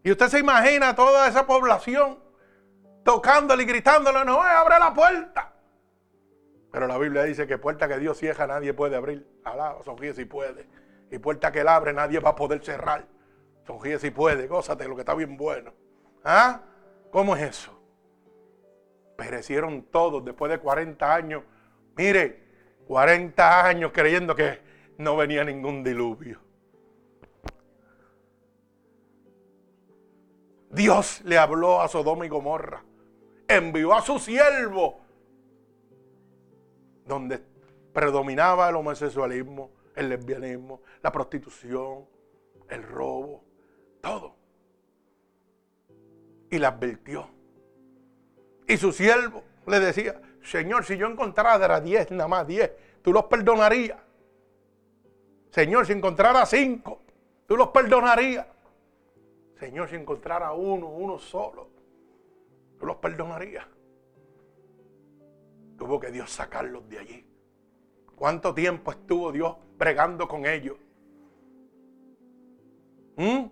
Y 0.02 0.10
usted 0.10 0.28
se 0.28 0.38
imagina 0.38 0.94
toda 0.94 1.26
esa 1.28 1.46
población 1.46 2.18
tocándole 3.04 3.62
y 3.62 3.66
gritándole, 3.66 4.24
no, 4.24 4.40
abre 4.40 4.78
la 4.78 4.92
puerta. 4.92 5.53
Pero 6.74 6.88
la 6.88 6.98
Biblia 6.98 7.22
dice 7.22 7.46
que 7.46 7.56
puerta 7.56 7.86
que 7.86 8.00
Dios 8.00 8.18
cierra 8.18 8.48
nadie 8.48 8.74
puede 8.74 8.96
abrir. 8.96 9.24
Alá, 9.44 9.76
sonríe 9.84 10.12
si 10.12 10.24
puede. 10.24 10.66
Y 11.08 11.18
puerta 11.18 11.52
que 11.52 11.60
él 11.60 11.68
abre 11.68 11.92
nadie 11.92 12.18
va 12.18 12.30
a 12.30 12.34
poder 12.34 12.64
cerrar. 12.64 13.06
Sonríe 13.64 13.96
si 14.00 14.10
puede, 14.10 14.48
gózate 14.48 14.88
lo 14.88 14.96
que 14.96 15.02
está 15.02 15.14
bien 15.14 15.36
bueno. 15.36 15.72
¿Ah? 16.24 16.62
¿Cómo 17.12 17.36
es 17.36 17.42
eso? 17.42 17.80
Perecieron 19.16 19.84
todos 19.84 20.24
después 20.24 20.50
de 20.50 20.58
40 20.58 21.14
años. 21.14 21.44
Mire, 21.96 22.42
40 22.88 23.66
años 23.66 23.92
creyendo 23.94 24.34
que 24.34 24.58
no 24.98 25.16
venía 25.16 25.44
ningún 25.44 25.84
diluvio. 25.84 26.40
Dios 30.70 31.20
le 31.24 31.38
habló 31.38 31.80
a 31.80 31.86
Sodoma 31.86 32.26
y 32.26 32.28
Gomorra. 32.28 32.82
Envió 33.46 33.94
a 33.94 34.02
su 34.02 34.18
siervo 34.18 35.03
donde 37.06 37.42
predominaba 37.92 38.68
el 38.68 38.76
homosexualismo, 38.76 39.70
el 39.94 40.08
lesbianismo, 40.08 40.82
la 41.02 41.12
prostitución, 41.12 42.06
el 42.68 42.82
robo, 42.82 43.44
todo. 44.00 44.36
Y 46.50 46.58
le 46.58 46.66
advirtió. 46.66 47.28
Y 48.66 48.76
su 48.76 48.92
siervo 48.92 49.42
le 49.66 49.80
decía, 49.80 50.20
Señor, 50.42 50.84
si 50.84 50.96
yo 50.96 51.06
encontrara 51.06 51.80
10, 51.80 52.10
nada 52.12 52.28
más 52.28 52.46
10, 52.46 52.72
tú 53.02 53.12
los 53.12 53.24
perdonarías. 53.24 53.98
Señor, 55.50 55.86
si 55.86 55.92
encontrara 55.92 56.44
5, 56.44 57.00
tú 57.46 57.56
los 57.56 57.68
perdonarías. 57.68 58.46
Señor, 59.58 59.88
si 59.88 59.96
encontrara 59.96 60.52
uno, 60.52 60.88
uno 60.88 61.18
solo, 61.18 61.70
tú 62.78 62.86
los 62.86 62.96
perdonarías. 62.96 63.66
Tuvo 65.76 65.98
que 66.00 66.10
Dios 66.10 66.30
sacarlos 66.30 66.88
de 66.88 66.98
allí. 66.98 67.26
¿Cuánto 68.16 68.54
tiempo 68.54 68.90
estuvo 68.92 69.32
Dios 69.32 69.56
bregando 69.76 70.28
con 70.28 70.46
ellos? 70.46 70.78
¿Mm? 73.16 73.46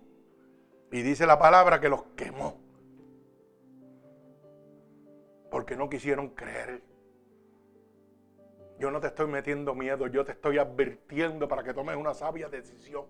Y 0.91 1.01
dice 1.01 1.25
la 1.25 1.39
palabra 1.39 1.79
que 1.79 1.89
los 1.89 2.03
quemó 2.15 2.63
porque 5.53 5.75
no 5.75 5.87
quisieron 5.87 6.29
creer. 6.29 6.81
Yo 8.79 8.89
no 8.89 8.99
te 8.99 9.05
estoy 9.05 9.27
metiendo 9.27 9.75
miedo, 9.75 10.07
yo 10.07 10.25
te 10.25 10.31
estoy 10.31 10.57
advirtiendo 10.57 11.47
para 11.47 11.63
que 11.63 11.75
tomes 11.75 11.95
una 11.95 12.15
sabia 12.15 12.49
decisión. 12.49 13.05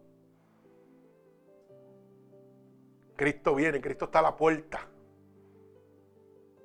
Cristo 3.16 3.56
viene, 3.56 3.80
Cristo 3.80 4.06
está 4.06 4.20
a 4.20 4.24
la 4.24 4.36
puerta. 4.36 4.86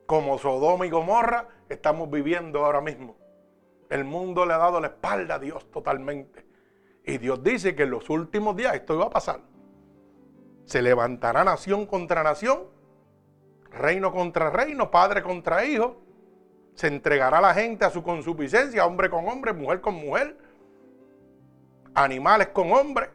Como 0.09 0.39
Sodoma 0.39 0.87
y 0.87 0.89
Gomorra 0.89 1.49
estamos 1.69 2.11
viviendo 2.11 2.65
ahora 2.65 2.81
mismo. 2.81 3.15
El 3.91 4.05
mundo 4.05 4.47
le 4.47 4.55
ha 4.55 4.57
dado 4.59 4.81
la 4.81 4.87
espalda 4.87 5.35
a 5.35 5.39
Dios 5.39 5.71
totalmente. 5.71 6.47
Y 7.05 7.19
Dios 7.19 7.45
dice 7.45 7.77
que 7.77 7.83
en 7.83 7.91
los 7.91 8.09
últimos 8.09 8.57
días 8.57 8.75
esto 8.75 8.95
iba 8.95 9.05
a 9.05 9.11
pasar. 9.11 9.43
Se 10.65 10.81
levantará 10.81 11.45
nación 11.45 11.85
contra 11.85 12.23
nación 12.23 12.79
reino 13.71 14.11
contra 14.11 14.49
reino, 14.49 14.91
padre 14.91 15.23
contra 15.23 15.63
hijo. 15.67 16.01
Se 16.75 16.87
entregará 16.87 17.39
la 17.43 17.53
gente 17.53 17.85
a 17.85 17.91
su 17.91 18.03
consuficiencia, 18.03 18.87
hombre 18.87 19.11
con 19.11 19.29
hombre, 19.29 19.53
mujer 19.53 19.83
con 19.83 19.95
mujer, 19.95 20.39
animales 21.93 22.49
con 22.49 22.73
hombres. 22.73 23.11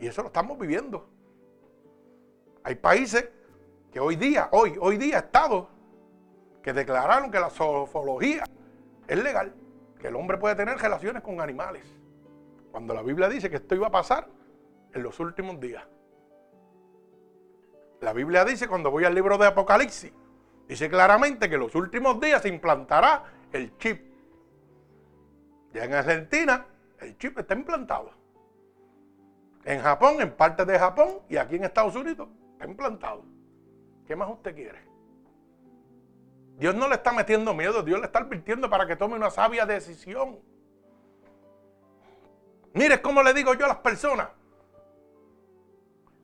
Y 0.00 0.06
eso 0.06 0.22
lo 0.22 0.28
estamos 0.28 0.58
viviendo. 0.58 1.06
Hay 2.62 2.76
países 2.76 3.28
que 3.96 4.00
hoy 4.00 4.16
día, 4.16 4.50
hoy, 4.52 4.76
hoy 4.78 4.98
día, 4.98 5.20
estados 5.20 5.68
que 6.62 6.74
declararon 6.74 7.30
que 7.30 7.40
la 7.40 7.48
zoología 7.48 8.44
es 9.08 9.24
legal, 9.24 9.54
que 9.98 10.08
el 10.08 10.16
hombre 10.16 10.36
puede 10.36 10.54
tener 10.54 10.76
relaciones 10.76 11.22
con 11.22 11.40
animales. 11.40 11.82
Cuando 12.70 12.92
la 12.92 13.00
Biblia 13.00 13.26
dice 13.30 13.48
que 13.48 13.56
esto 13.56 13.74
iba 13.74 13.86
a 13.86 13.90
pasar 13.90 14.28
en 14.92 15.02
los 15.02 15.18
últimos 15.18 15.58
días. 15.58 15.82
La 18.02 18.12
Biblia 18.12 18.44
dice, 18.44 18.68
cuando 18.68 18.90
voy 18.90 19.06
al 19.06 19.14
libro 19.14 19.38
de 19.38 19.46
Apocalipsis, 19.46 20.12
dice 20.68 20.90
claramente 20.90 21.48
que 21.48 21.54
en 21.54 21.62
los 21.62 21.74
últimos 21.74 22.20
días 22.20 22.42
se 22.42 22.50
implantará 22.50 23.24
el 23.50 23.78
chip. 23.78 24.12
Ya 25.72 25.84
en 25.84 25.94
Argentina, 25.94 26.66
el 27.00 27.16
chip 27.16 27.38
está 27.38 27.54
implantado. 27.54 28.10
En 29.64 29.80
Japón, 29.80 30.20
en 30.20 30.32
parte 30.32 30.66
de 30.66 30.78
Japón 30.78 31.20
y 31.30 31.38
aquí 31.38 31.56
en 31.56 31.64
Estados 31.64 31.96
Unidos, 31.96 32.28
está 32.52 32.66
implantado. 32.66 33.35
¿Qué 34.06 34.14
más 34.14 34.30
usted 34.30 34.54
quiere? 34.54 34.78
Dios 36.58 36.74
no 36.74 36.88
le 36.88 36.94
está 36.94 37.12
metiendo 37.12 37.52
miedo, 37.52 37.82
Dios 37.82 38.00
le 38.00 38.06
está 38.06 38.20
advirtiendo 38.20 38.70
para 38.70 38.86
que 38.86 38.96
tome 38.96 39.14
una 39.14 39.30
sabia 39.30 39.66
decisión. 39.66 40.38
Mire 42.72 43.02
cómo 43.02 43.22
le 43.22 43.34
digo 43.34 43.54
yo 43.54 43.64
a 43.66 43.68
las 43.68 43.78
personas. 43.78 44.28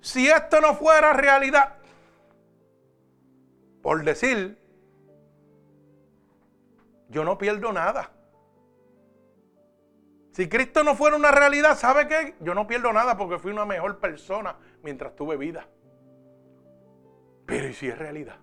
Si 0.00 0.28
esto 0.28 0.60
no 0.60 0.74
fuera 0.74 1.12
realidad, 1.12 1.76
por 3.82 4.02
decir, 4.04 4.58
yo 7.08 7.24
no 7.24 7.36
pierdo 7.36 7.72
nada. 7.72 8.10
Si 10.32 10.48
Cristo 10.48 10.82
no 10.82 10.94
fuera 10.94 11.16
una 11.16 11.30
realidad, 11.30 11.76
¿sabe 11.76 12.08
qué? 12.08 12.36
Yo 12.40 12.54
no 12.54 12.66
pierdo 12.66 12.92
nada 12.92 13.18
porque 13.18 13.38
fui 13.38 13.52
una 13.52 13.66
mejor 13.66 13.98
persona 13.98 14.56
mientras 14.82 15.14
tuve 15.14 15.36
vida. 15.36 15.66
Pero 17.52 17.68
¿y 17.68 17.74
si 17.74 17.86
es 17.86 17.98
realidad? 17.98 18.38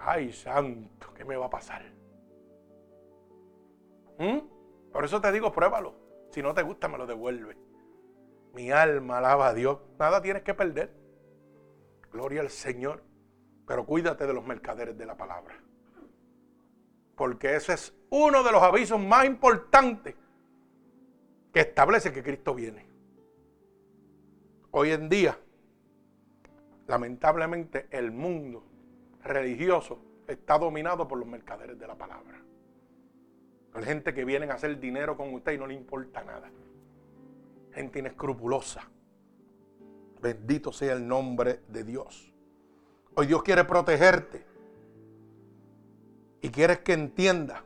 Ay, 0.00 0.32
santo, 0.32 1.14
¿qué 1.14 1.24
me 1.24 1.36
va 1.36 1.46
a 1.46 1.50
pasar? 1.50 1.84
¿Mm? 4.18 4.38
Por 4.92 5.04
eso 5.04 5.20
te 5.20 5.30
digo, 5.30 5.52
pruébalo. 5.52 5.94
Si 6.32 6.42
no 6.42 6.52
te 6.52 6.62
gusta, 6.62 6.88
me 6.88 6.98
lo 6.98 7.06
devuelve. 7.06 7.56
Mi 8.54 8.72
alma 8.72 9.18
alaba 9.18 9.46
a 9.46 9.54
Dios. 9.54 9.78
Nada 10.00 10.20
tienes 10.20 10.42
que 10.42 10.52
perder. 10.52 10.92
Gloria 12.10 12.40
al 12.40 12.50
Señor. 12.50 13.04
Pero 13.68 13.86
cuídate 13.86 14.26
de 14.26 14.34
los 14.34 14.44
mercaderes 14.44 14.98
de 14.98 15.06
la 15.06 15.16
palabra. 15.16 15.62
Porque 17.14 17.54
ese 17.54 17.74
es 17.74 17.94
uno 18.10 18.42
de 18.42 18.50
los 18.50 18.64
avisos 18.64 18.98
más 18.98 19.26
importantes 19.26 20.16
que 21.52 21.60
establece 21.60 22.12
que 22.12 22.24
Cristo 22.24 22.52
viene. 22.52 22.84
Hoy 24.72 24.90
en 24.90 25.08
día, 25.08 25.38
lamentablemente, 26.88 27.86
el 27.90 28.10
mundo 28.10 28.64
religioso 29.22 30.00
está 30.26 30.58
dominado 30.58 31.06
por 31.06 31.18
los 31.18 31.28
mercaderes 31.28 31.78
de 31.78 31.86
la 31.86 31.94
palabra. 31.94 32.42
Hay 33.74 33.84
gente 33.84 34.12
que 34.12 34.24
viene 34.24 34.46
a 34.46 34.54
hacer 34.54 34.80
dinero 34.80 35.16
con 35.16 35.32
usted 35.34 35.52
y 35.52 35.58
no 35.58 35.66
le 35.66 35.74
importa 35.74 36.24
nada. 36.24 36.50
Gente 37.72 38.00
inescrupulosa. 38.00 38.88
Bendito 40.20 40.72
sea 40.72 40.94
el 40.94 41.06
nombre 41.06 41.60
de 41.68 41.84
Dios. 41.84 42.32
Hoy 43.14 43.26
Dios 43.26 43.42
quiere 43.42 43.64
protegerte. 43.64 44.44
Y 46.40 46.48
quieres 46.48 46.80
que 46.80 46.94
entienda 46.94 47.64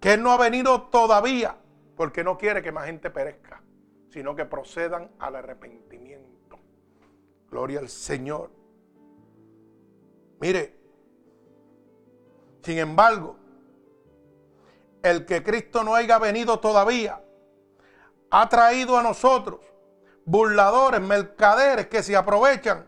que 0.00 0.14
Él 0.14 0.22
no 0.22 0.32
ha 0.32 0.38
venido 0.38 0.82
todavía 0.84 1.56
porque 1.96 2.24
no 2.24 2.38
quiere 2.38 2.62
que 2.62 2.72
más 2.72 2.86
gente 2.86 3.10
perezca, 3.10 3.62
sino 4.08 4.34
que 4.34 4.44
procedan 4.44 5.10
al 5.18 5.36
arrepentimiento. 5.36 6.31
Gloria 7.62 7.78
al 7.78 7.88
Señor. 7.88 8.50
Mire, 10.40 10.76
sin 12.60 12.78
embargo, 12.78 13.36
el 15.00 15.24
que 15.24 15.44
Cristo 15.44 15.84
no 15.84 15.94
haya 15.94 16.18
venido 16.18 16.58
todavía, 16.58 17.22
ha 18.32 18.48
traído 18.48 18.98
a 18.98 19.02
nosotros 19.04 19.60
burladores, 20.24 21.00
mercaderes 21.00 21.86
que 21.86 22.02
se 22.02 22.16
aprovechan 22.16 22.84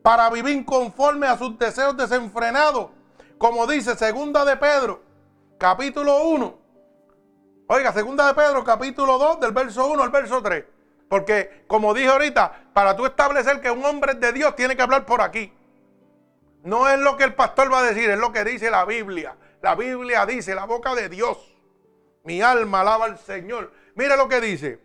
para 0.00 0.30
vivir 0.30 0.64
conforme 0.64 1.26
a 1.26 1.36
sus 1.36 1.58
deseos 1.58 1.94
desenfrenados, 1.94 2.88
como 3.36 3.66
dice 3.66 3.96
segunda 3.96 4.46
de 4.46 4.56
Pedro, 4.56 5.02
capítulo 5.58 6.24
1. 6.24 6.58
Oiga, 7.66 7.92
segunda 7.92 8.28
de 8.28 8.32
Pedro, 8.32 8.64
capítulo 8.64 9.18
2, 9.18 9.40
del 9.40 9.52
verso 9.52 9.86
1 9.88 10.02
al 10.02 10.08
verso 10.08 10.40
3. 10.40 10.79
Porque, 11.10 11.64
como 11.66 11.92
dije 11.92 12.06
ahorita, 12.06 12.66
para 12.72 12.94
tú 12.94 13.04
establecer 13.04 13.60
que 13.60 13.68
un 13.68 13.84
hombre 13.84 14.12
es 14.12 14.20
de 14.20 14.32
Dios, 14.32 14.54
tiene 14.54 14.76
que 14.76 14.82
hablar 14.82 15.04
por 15.06 15.22
aquí. 15.22 15.52
No 16.62 16.88
es 16.88 17.00
lo 17.00 17.16
que 17.16 17.24
el 17.24 17.34
pastor 17.34 17.70
va 17.72 17.80
a 17.80 17.82
decir, 17.82 18.08
es 18.08 18.18
lo 18.18 18.30
que 18.30 18.44
dice 18.44 18.70
la 18.70 18.84
Biblia. 18.84 19.36
La 19.60 19.74
Biblia 19.74 20.24
dice, 20.24 20.54
la 20.54 20.66
boca 20.66 20.94
de 20.94 21.08
Dios. 21.08 21.52
Mi 22.22 22.40
alma 22.42 22.82
alaba 22.82 23.06
al 23.06 23.18
Señor. 23.18 23.72
Mire 23.96 24.16
lo 24.16 24.28
que 24.28 24.40
dice. 24.40 24.78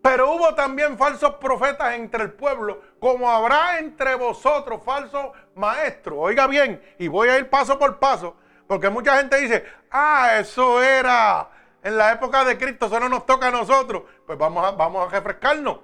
Pero 0.00 0.32
hubo 0.32 0.54
también 0.54 0.96
falsos 0.96 1.34
profetas 1.34 1.92
entre 1.96 2.22
el 2.22 2.32
pueblo, 2.32 2.80
como 2.98 3.30
habrá 3.30 3.80
entre 3.80 4.14
vosotros 4.14 4.82
falsos 4.82 5.26
maestros. 5.56 6.16
Oiga 6.18 6.46
bien, 6.46 6.82
y 6.98 7.06
voy 7.06 7.28
a 7.28 7.36
ir 7.36 7.50
paso 7.50 7.78
por 7.78 7.98
paso, 7.98 8.34
porque 8.66 8.88
mucha 8.88 9.18
gente 9.18 9.38
dice, 9.38 9.62
ah, 9.90 10.38
eso 10.38 10.82
era 10.82 11.50
en 11.82 11.96
la 11.96 12.12
época 12.12 12.44
de 12.44 12.58
Cristo, 12.58 12.86
eso 12.86 13.00
no 13.00 13.08
nos 13.08 13.26
toca 13.26 13.48
a 13.48 13.50
nosotros. 13.50 14.02
Pues 14.26 14.38
vamos 14.38 14.66
a, 14.66 14.72
vamos 14.72 15.06
a 15.06 15.10
refrescarnos. 15.10 15.78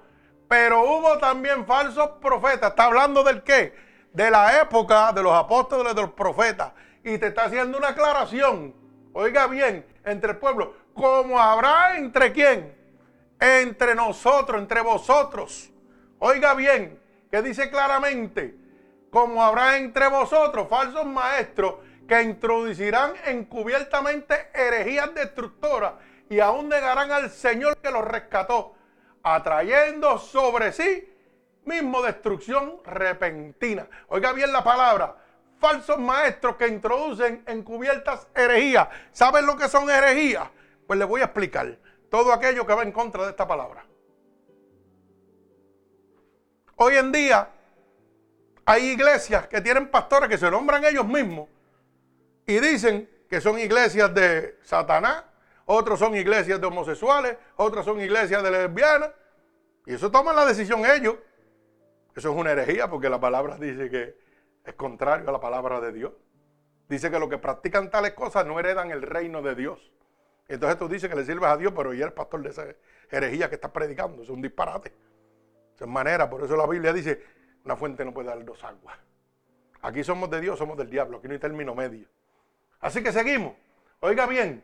Pero 0.47 0.81
hubo 0.83 1.17
también 1.17 1.65
falsos 1.65 2.09
profetas. 2.21 2.69
¿Está 2.69 2.85
hablando 2.85 3.23
del 3.23 3.43
qué? 3.43 3.75
De 4.13 4.31
la 4.31 4.61
época 4.61 5.11
de 5.11 5.23
los 5.23 5.33
apóstoles, 5.33 5.93
de 5.93 6.01
los 6.01 6.11
profetas. 6.11 6.71
Y 7.03 7.17
te 7.17 7.27
está 7.27 7.45
haciendo 7.45 7.77
una 7.77 7.89
aclaración. 7.89 8.73
Oiga 9.13 9.47
bien, 9.47 9.85
entre 10.05 10.31
el 10.31 10.37
pueblo. 10.37 10.73
Como 10.93 11.39
habrá 11.39 11.97
entre 11.97 12.31
quién? 12.31 12.77
entre 13.39 13.95
nosotros, 13.95 14.59
entre 14.61 14.81
vosotros. 14.81 15.69
Oiga 16.19 16.53
bien, 16.53 16.99
que 17.29 17.41
dice 17.41 17.69
claramente, 17.69 18.55
como 19.11 19.43
habrá 19.43 19.77
entre 19.77 20.07
vosotros 20.09 20.67
falsos 20.69 21.05
maestros 21.05 21.75
que 22.07 22.21
introducirán 22.21 23.13
encubiertamente 23.25 24.49
herejías 24.53 25.13
destructoras 25.13 25.93
y 26.29 26.39
aún 26.39 26.69
negarán 26.69 27.11
al 27.11 27.29
Señor 27.29 27.77
que 27.77 27.91
los 27.91 28.05
rescató, 28.05 28.75
atrayendo 29.23 30.17
sobre 30.17 30.71
sí 30.71 31.13
mismo 31.65 32.01
destrucción 32.01 32.77
repentina. 32.85 33.87
Oiga 34.07 34.31
bien 34.31 34.53
la 34.53 34.63
palabra, 34.63 35.15
falsos 35.59 35.99
maestros 35.99 36.55
que 36.55 36.67
introducen 36.67 37.43
encubiertas 37.45 38.27
herejías. 38.33 38.87
¿Saben 39.11 39.45
lo 39.45 39.57
que 39.57 39.67
son 39.67 39.89
herejías? 39.89 40.49
Pues 40.85 40.97
les 40.97 41.07
voy 41.07 41.21
a 41.21 41.25
explicar 41.25 41.77
todo 42.09 42.31
aquello 42.31 42.65
que 42.65 42.73
va 42.73 42.83
en 42.83 42.93
contra 42.93 43.23
de 43.23 43.31
esta 43.31 43.45
palabra. 43.45 43.85
Hoy 46.77 46.95
en 46.95 47.11
día 47.11 47.49
hay 48.65 48.91
iglesias 48.91 49.47
que 49.47 49.59
tienen 49.59 49.89
pastores 49.89 50.29
que 50.29 50.37
se 50.37 50.49
nombran 50.49 50.85
ellos 50.85 51.05
mismos 51.05 51.49
y 52.47 52.59
dicen 52.59 53.09
que 53.29 53.41
son 53.41 53.59
iglesias 53.59 54.13
de 54.15 54.57
Satanás, 54.63 55.25
otros 55.65 55.99
son 55.99 56.15
iglesias 56.15 56.61
de 56.61 56.65
homosexuales, 56.65 57.37
otras 57.57 57.83
son 57.83 57.99
iglesias 57.99 58.41
de 58.41 58.49
lesbianas. 58.49 59.11
Y 59.85 59.93
eso 59.93 60.09
toman 60.09 60.35
la 60.35 60.45
decisión 60.45 60.85
ellos. 60.85 61.15
Eso 62.15 62.31
es 62.31 62.35
una 62.35 62.51
herejía 62.51 62.89
porque 62.89 63.09
la 63.09 63.19
palabra 63.19 63.57
dice 63.57 63.89
que 63.89 64.17
es 64.63 64.73
contrario 64.75 65.27
a 65.27 65.31
la 65.33 65.41
palabra 65.41 65.81
de 65.81 65.91
Dios. 65.91 66.13
Dice 66.87 67.11
que 67.11 67.19
los 67.19 67.27
que 67.27 67.37
practican 67.37 67.91
tales 67.91 68.13
cosas 68.13 68.45
no 68.45 68.57
heredan 68.59 68.91
el 68.91 69.01
reino 69.01 69.41
de 69.41 69.53
Dios. 69.53 69.91
Entonces 70.47 70.79
tú 70.79 70.87
dices 70.87 71.09
que 71.09 71.15
le 71.17 71.25
sirves 71.25 71.49
a 71.49 71.57
Dios, 71.57 71.73
pero 71.75 71.93
y 71.93 72.01
el 72.01 72.13
pastor 72.13 72.41
de 72.43 72.49
esa 72.49 72.65
herejía 73.11 73.49
que 73.49 73.55
está 73.55 73.73
predicando. 73.73 74.23
Es 74.23 74.29
un 74.29 74.41
disparate. 74.41 74.93
Es 75.77 75.85
manera, 75.85 76.29
por 76.29 76.43
eso 76.43 76.55
la 76.55 76.65
Biblia 76.65 76.93
dice, 76.93 77.21
una 77.65 77.75
fuente 77.75 78.05
no 78.05 78.13
puede 78.13 78.29
dar 78.29 78.43
dos 78.45 78.63
aguas. 78.63 78.97
Aquí 79.81 80.01
somos 80.03 80.29
de 80.29 80.39
Dios, 80.39 80.57
somos 80.57 80.77
del 80.77 80.89
diablo, 80.89 81.17
aquí 81.17 81.27
no 81.27 81.33
hay 81.33 81.39
término 81.39 81.75
medio. 81.75 82.07
Así 82.79 83.03
que 83.03 83.11
seguimos. 83.11 83.53
Oiga 83.99 84.25
bien. 84.25 84.63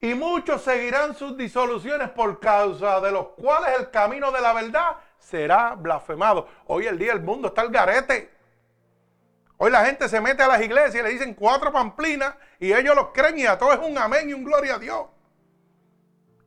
Y 0.00 0.14
muchos 0.14 0.62
seguirán 0.62 1.14
sus 1.14 1.36
disoluciones 1.36 2.08
por 2.10 2.40
causa 2.40 3.00
de 3.00 3.12
los 3.12 3.28
cuales 3.28 3.78
el 3.78 3.90
camino 3.90 4.32
de 4.32 4.40
la 4.40 4.52
verdad 4.52 4.96
será 5.18 5.74
blasfemado. 5.74 6.48
Hoy 6.66 6.86
el 6.86 6.98
día 6.98 7.12
el 7.12 7.20
mundo 7.20 7.48
está 7.48 7.60
al 7.60 7.70
garete. 7.70 8.30
Hoy 9.58 9.70
la 9.70 9.84
gente 9.84 10.08
se 10.08 10.22
mete 10.22 10.42
a 10.42 10.48
las 10.48 10.62
iglesias 10.62 10.94
y 10.94 11.02
le 11.02 11.10
dicen 11.10 11.34
cuatro 11.34 11.70
pamplinas 11.70 12.34
y 12.58 12.72
ellos 12.72 12.96
los 12.96 13.08
creen 13.08 13.38
y 13.38 13.44
a 13.44 13.58
todos 13.58 13.74
es 13.74 13.86
un 13.86 13.98
amén 13.98 14.30
y 14.30 14.32
un 14.32 14.42
gloria 14.42 14.76
a 14.76 14.78
Dios. 14.78 15.06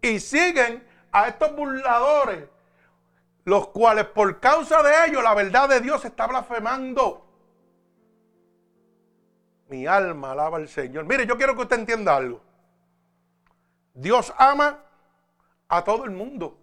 Y 0.02 0.20
siguen 0.20 0.84
a 1.12 1.28
estos 1.28 1.56
burladores, 1.56 2.50
los 3.46 3.68
cuales 3.68 4.06
por 4.06 4.40
causa 4.40 4.82
de 4.82 5.06
ellos 5.06 5.22
la 5.22 5.36
verdad 5.36 5.70
de 5.70 5.80
Dios 5.80 6.02
se 6.02 6.08
está 6.08 6.26
blasfemando. 6.26 7.24
Mi 9.74 9.88
alma 9.88 10.34
alaba 10.34 10.58
al 10.58 10.70
Señor. 10.70 11.06
Mire, 11.06 11.26
yo 11.26 11.36
quiero 11.36 11.56
que 11.56 11.64
usted 11.64 11.80
entienda 11.80 12.16
algo. 12.16 12.40
Dios 13.96 14.32
ama 14.38 14.84
a 15.68 15.84
todo 15.84 16.06
el 16.06 16.12
mundo. 16.12 16.56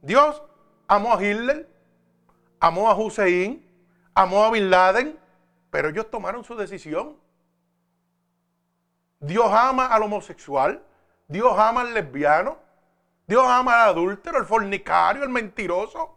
Dios 0.00 0.40
amó 0.86 1.14
a 1.14 1.20
Hitler, 1.20 1.68
amó 2.60 2.88
a 2.88 2.94
Hussein, 2.94 3.68
amó 4.14 4.44
a 4.44 4.52
Bin 4.52 4.70
Laden, 4.70 5.18
pero 5.70 5.88
ellos 5.88 6.08
tomaron 6.12 6.44
su 6.44 6.54
decisión. 6.54 7.16
Dios 9.18 9.50
ama 9.50 9.86
al 9.86 10.04
homosexual, 10.04 10.80
Dios 11.26 11.58
ama 11.58 11.80
al 11.80 11.92
lesbiano, 11.92 12.56
Dios 13.26 13.44
ama 13.48 13.82
al 13.82 13.90
adúltero, 13.90 14.38
al 14.38 14.46
fornicario, 14.46 15.24
al 15.24 15.28
mentiroso, 15.28 16.16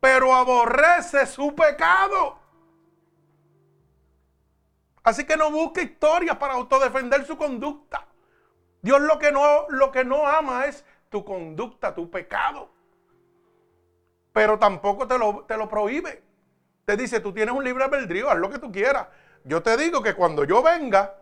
pero 0.00 0.34
aborrece 0.34 1.26
su 1.26 1.54
pecado. 1.54 2.43
Así 5.04 5.24
que 5.24 5.36
no 5.36 5.50
busque 5.50 5.82
historias 5.82 6.36
para 6.36 6.54
autodefender 6.54 7.24
su 7.24 7.36
conducta. 7.36 8.06
Dios 8.82 9.00
lo 9.00 9.18
que 9.18 9.30
no, 9.30 9.68
lo 9.68 9.92
que 9.92 10.04
no 10.04 10.26
ama 10.26 10.66
es 10.66 10.84
tu 11.08 11.24
conducta, 11.24 11.94
tu 11.94 12.10
pecado. 12.10 12.70
Pero 14.32 14.58
tampoco 14.58 15.06
te 15.06 15.16
lo, 15.16 15.44
te 15.44 15.56
lo 15.56 15.68
prohíbe 15.68 16.24
te 16.84 16.96
dice, 16.96 17.20
tú 17.20 17.32
tienes 17.32 17.54
un 17.54 17.64
libre 17.64 17.84
albedrío, 17.84 18.30
haz 18.30 18.38
lo 18.38 18.50
que 18.50 18.58
tú 18.58 18.70
quieras. 18.70 19.08
Yo 19.44 19.62
te 19.62 19.76
digo 19.76 20.02
que 20.02 20.14
cuando 20.14 20.44
yo 20.44 20.62
venga, 20.62 21.14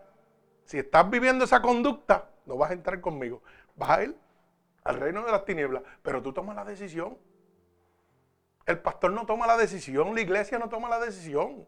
si 0.65 0.79
estás 0.79 1.09
viviendo 1.09 1.45
esa 1.45 1.61
conducta, 1.61 2.29
no 2.45 2.57
vas 2.57 2.71
a 2.71 2.73
entrar 2.73 2.99
conmigo. 3.01 3.41
Vas 3.75 3.89
a 3.89 4.03
ir 4.03 4.17
al 4.83 4.99
reino 4.99 5.23
de 5.25 5.31
las 5.31 5.45
tinieblas, 5.45 5.83
pero 6.01 6.21
tú 6.21 6.33
tomas 6.33 6.55
la 6.55 6.65
decisión. 6.65 7.17
El 8.65 8.79
pastor 8.79 9.11
no 9.11 9.25
toma 9.25 9.47
la 9.47 9.57
decisión, 9.57 10.15
la 10.15 10.21
iglesia 10.21 10.59
no 10.59 10.69
toma 10.69 10.89
la 10.89 10.99
decisión. 10.99 11.67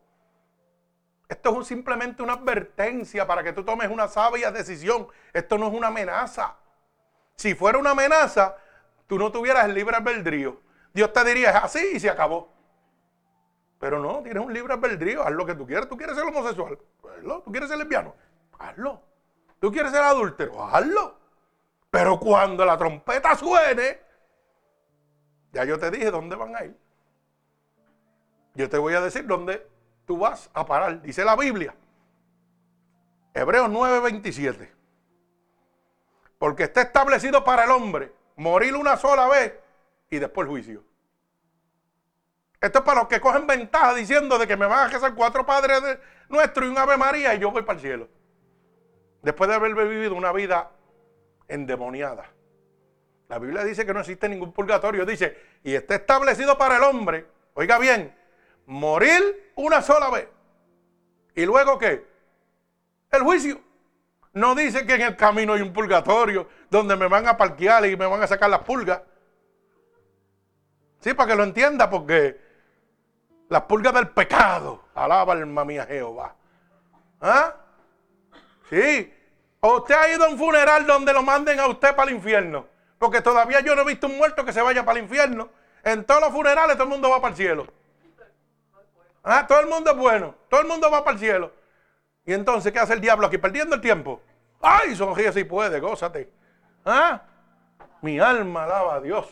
Esto 1.27 1.61
es 1.61 1.67
simplemente 1.67 2.21
una 2.21 2.33
advertencia 2.33 3.25
para 3.25 3.43
que 3.43 3.53
tú 3.53 3.63
tomes 3.63 3.89
una 3.89 4.07
sabia 4.07 4.51
decisión. 4.51 5.07
Esto 5.33 5.57
no 5.57 5.67
es 5.67 5.73
una 5.73 5.87
amenaza. 5.87 6.55
Si 7.35 7.55
fuera 7.55 7.77
una 7.77 7.91
amenaza, 7.91 8.55
tú 9.07 9.17
no 9.17 9.31
tuvieras 9.31 9.65
el 9.65 9.73
libre 9.73 9.95
albedrío. 9.95 10.61
Dios 10.93 11.11
te 11.11 11.23
diría, 11.25 11.49
es 11.49 11.55
así 11.55 11.91
y 11.95 11.99
se 11.99 12.09
acabó. 12.09 12.53
Pero 13.79 13.99
no, 13.99 14.21
tienes 14.21 14.43
un 14.43 14.53
libre 14.53 14.73
albedrío, 14.73 15.23
haz 15.23 15.31
lo 15.31 15.45
que 15.45 15.55
tú 15.55 15.65
quieras. 15.65 15.89
¿Tú 15.89 15.97
quieres 15.97 16.15
ser 16.15 16.25
homosexual? 16.25 16.77
Hazlo. 17.17 17.41
¿Tú 17.41 17.51
quieres 17.51 17.69
ser 17.69 17.77
lesbiano? 17.77 18.15
Hazlo. 18.57 19.01
¿Tú 19.59 19.71
quieres 19.71 19.91
ser 19.91 20.01
adúltero? 20.01 20.63
Hazlo. 20.63 21.19
Pero 21.89 22.19
cuando 22.19 22.65
la 22.65 22.77
trompeta 22.77 23.35
suene, 23.35 23.99
ya 25.51 25.65
yo 25.65 25.79
te 25.79 25.91
dije 25.91 26.11
dónde 26.11 26.35
van 26.35 26.55
a 26.55 26.65
ir. 26.65 26.77
Yo 28.53 28.69
te 28.69 28.77
voy 28.77 28.93
a 28.93 29.01
decir 29.01 29.25
dónde 29.25 29.67
tú 30.05 30.17
vas 30.17 30.49
a 30.53 30.65
parar. 30.65 31.01
Dice 31.01 31.23
la 31.23 31.35
Biblia. 31.35 31.75
Hebreos 33.33 33.69
9:27. 33.69 34.71
Porque 36.37 36.63
está 36.63 36.81
establecido 36.81 37.43
para 37.43 37.65
el 37.65 37.71
hombre 37.71 38.13
morir 38.35 38.75
una 38.75 38.97
sola 38.97 39.27
vez 39.27 39.53
y 40.09 40.19
después 40.19 40.45
el 40.45 40.51
juicio. 40.51 40.83
Esto 42.61 42.79
es 42.79 42.85
para 42.85 43.01
los 43.01 43.09
que 43.09 43.19
cogen 43.19 43.45
ventaja 43.45 43.93
diciendo 43.93 44.37
de 44.37 44.47
que 44.47 44.57
me 44.57 44.65
van 44.65 44.87
a 44.87 44.91
casar 44.91 45.13
cuatro 45.13 45.45
padres 45.45 45.81
de 45.83 45.99
nuestro 46.29 46.65
y 46.65 46.69
un 46.69 46.77
Ave 46.77 46.97
María 46.97 47.33
y 47.35 47.39
yo 47.39 47.51
voy 47.51 47.63
para 47.63 47.77
el 47.77 47.81
cielo. 47.81 48.09
Después 49.21 49.49
de 49.49 49.55
haber 49.55 49.75
vivido 49.75 50.15
una 50.15 50.31
vida 50.31 50.71
endemoniada. 51.47 52.31
La 53.27 53.39
Biblia 53.39 53.63
dice 53.63 53.85
que 53.85 53.93
no 53.93 53.99
existe 53.99 54.29
ningún 54.29 54.51
purgatorio. 54.51 55.05
Dice, 55.05 55.37
y 55.63 55.73
está 55.73 55.95
establecido 55.95 56.57
para 56.57 56.77
el 56.77 56.83
hombre, 56.83 57.25
oiga 57.53 57.79
bien, 57.79 58.15
morir 58.65 59.51
una 59.55 59.81
sola 59.81 60.09
vez. 60.09 60.27
¿Y 61.35 61.45
luego 61.45 61.77
qué? 61.77 62.05
El 63.11 63.21
juicio. 63.21 63.59
No 64.33 64.53
dice 64.53 64.85
que 64.85 64.95
en 64.95 65.01
el 65.01 65.15
camino 65.15 65.53
hay 65.53 65.61
un 65.61 65.71
purgatorio 65.71 66.47
donde 66.69 66.95
me 66.95 67.07
van 67.07 67.27
a 67.27 67.37
parquear 67.37 67.85
y 67.85 67.95
me 67.95 68.05
van 68.05 68.21
a 68.21 68.27
sacar 68.27 68.49
las 68.49 68.61
pulgas. 68.61 69.01
Sí, 70.99 71.13
para 71.13 71.29
que 71.29 71.35
lo 71.35 71.43
entienda, 71.43 71.89
porque 71.89 72.41
las 73.49 73.61
pulgas 73.63 73.93
del 73.93 74.09
pecado. 74.09 74.85
Alaba 74.93 75.33
alma 75.33 75.63
mía 75.63 75.85
Jehová. 75.85 76.35
¿Ah? 77.21 77.53
Sí. 78.69 79.13
¿O 79.61 79.77
usted 79.77 79.95
ha 79.95 80.09
ido 80.09 80.25
a 80.25 80.29
un 80.29 80.37
funeral 80.37 80.85
donde 80.85 81.13
lo 81.13 81.23
manden 81.23 81.59
a 81.59 81.67
usted 81.67 81.95
para 81.95 82.09
el 82.09 82.17
infierno? 82.17 82.67
Porque 82.97 83.21
todavía 83.21 83.61
yo 83.61 83.75
no 83.75 83.83
he 83.83 83.85
visto 83.85 84.07
un 84.07 84.17
muerto 84.17 84.43
que 84.43 84.53
se 84.53 84.61
vaya 84.61 84.83
para 84.83 84.99
el 84.99 85.05
infierno. 85.05 85.49
En 85.83 86.03
todos 86.03 86.21
los 86.21 86.31
funerales 86.31 86.75
todo 86.75 86.83
el 86.83 86.89
mundo 86.89 87.09
va 87.09 87.21
para 87.21 87.31
el 87.31 87.37
cielo. 87.37 87.67
¿Ah? 89.25 89.45
Todo 89.47 89.59
el 89.59 89.67
mundo 89.67 89.91
es 89.91 89.97
bueno. 89.97 90.35
Todo 90.49 90.61
el 90.61 90.67
mundo 90.67 90.89
va 90.89 91.03
para 91.03 91.15
el 91.15 91.19
cielo. 91.19 91.51
Y 92.25 92.33
entonces, 92.33 92.71
¿qué 92.71 92.79
hace 92.79 92.93
el 92.93 93.01
diablo 93.01 93.25
aquí? 93.25 93.39
Perdiendo 93.39 93.75
el 93.75 93.81
tiempo. 93.81 94.21
Ay, 94.61 94.95
sonríe 94.95 95.33
si 95.33 95.43
puede, 95.43 95.79
gózate. 95.79 96.31
¿Ah? 96.85 97.23
Mi 98.01 98.19
alma 98.19 98.63
alaba 98.63 98.95
a 98.95 99.01
Dios. 99.01 99.27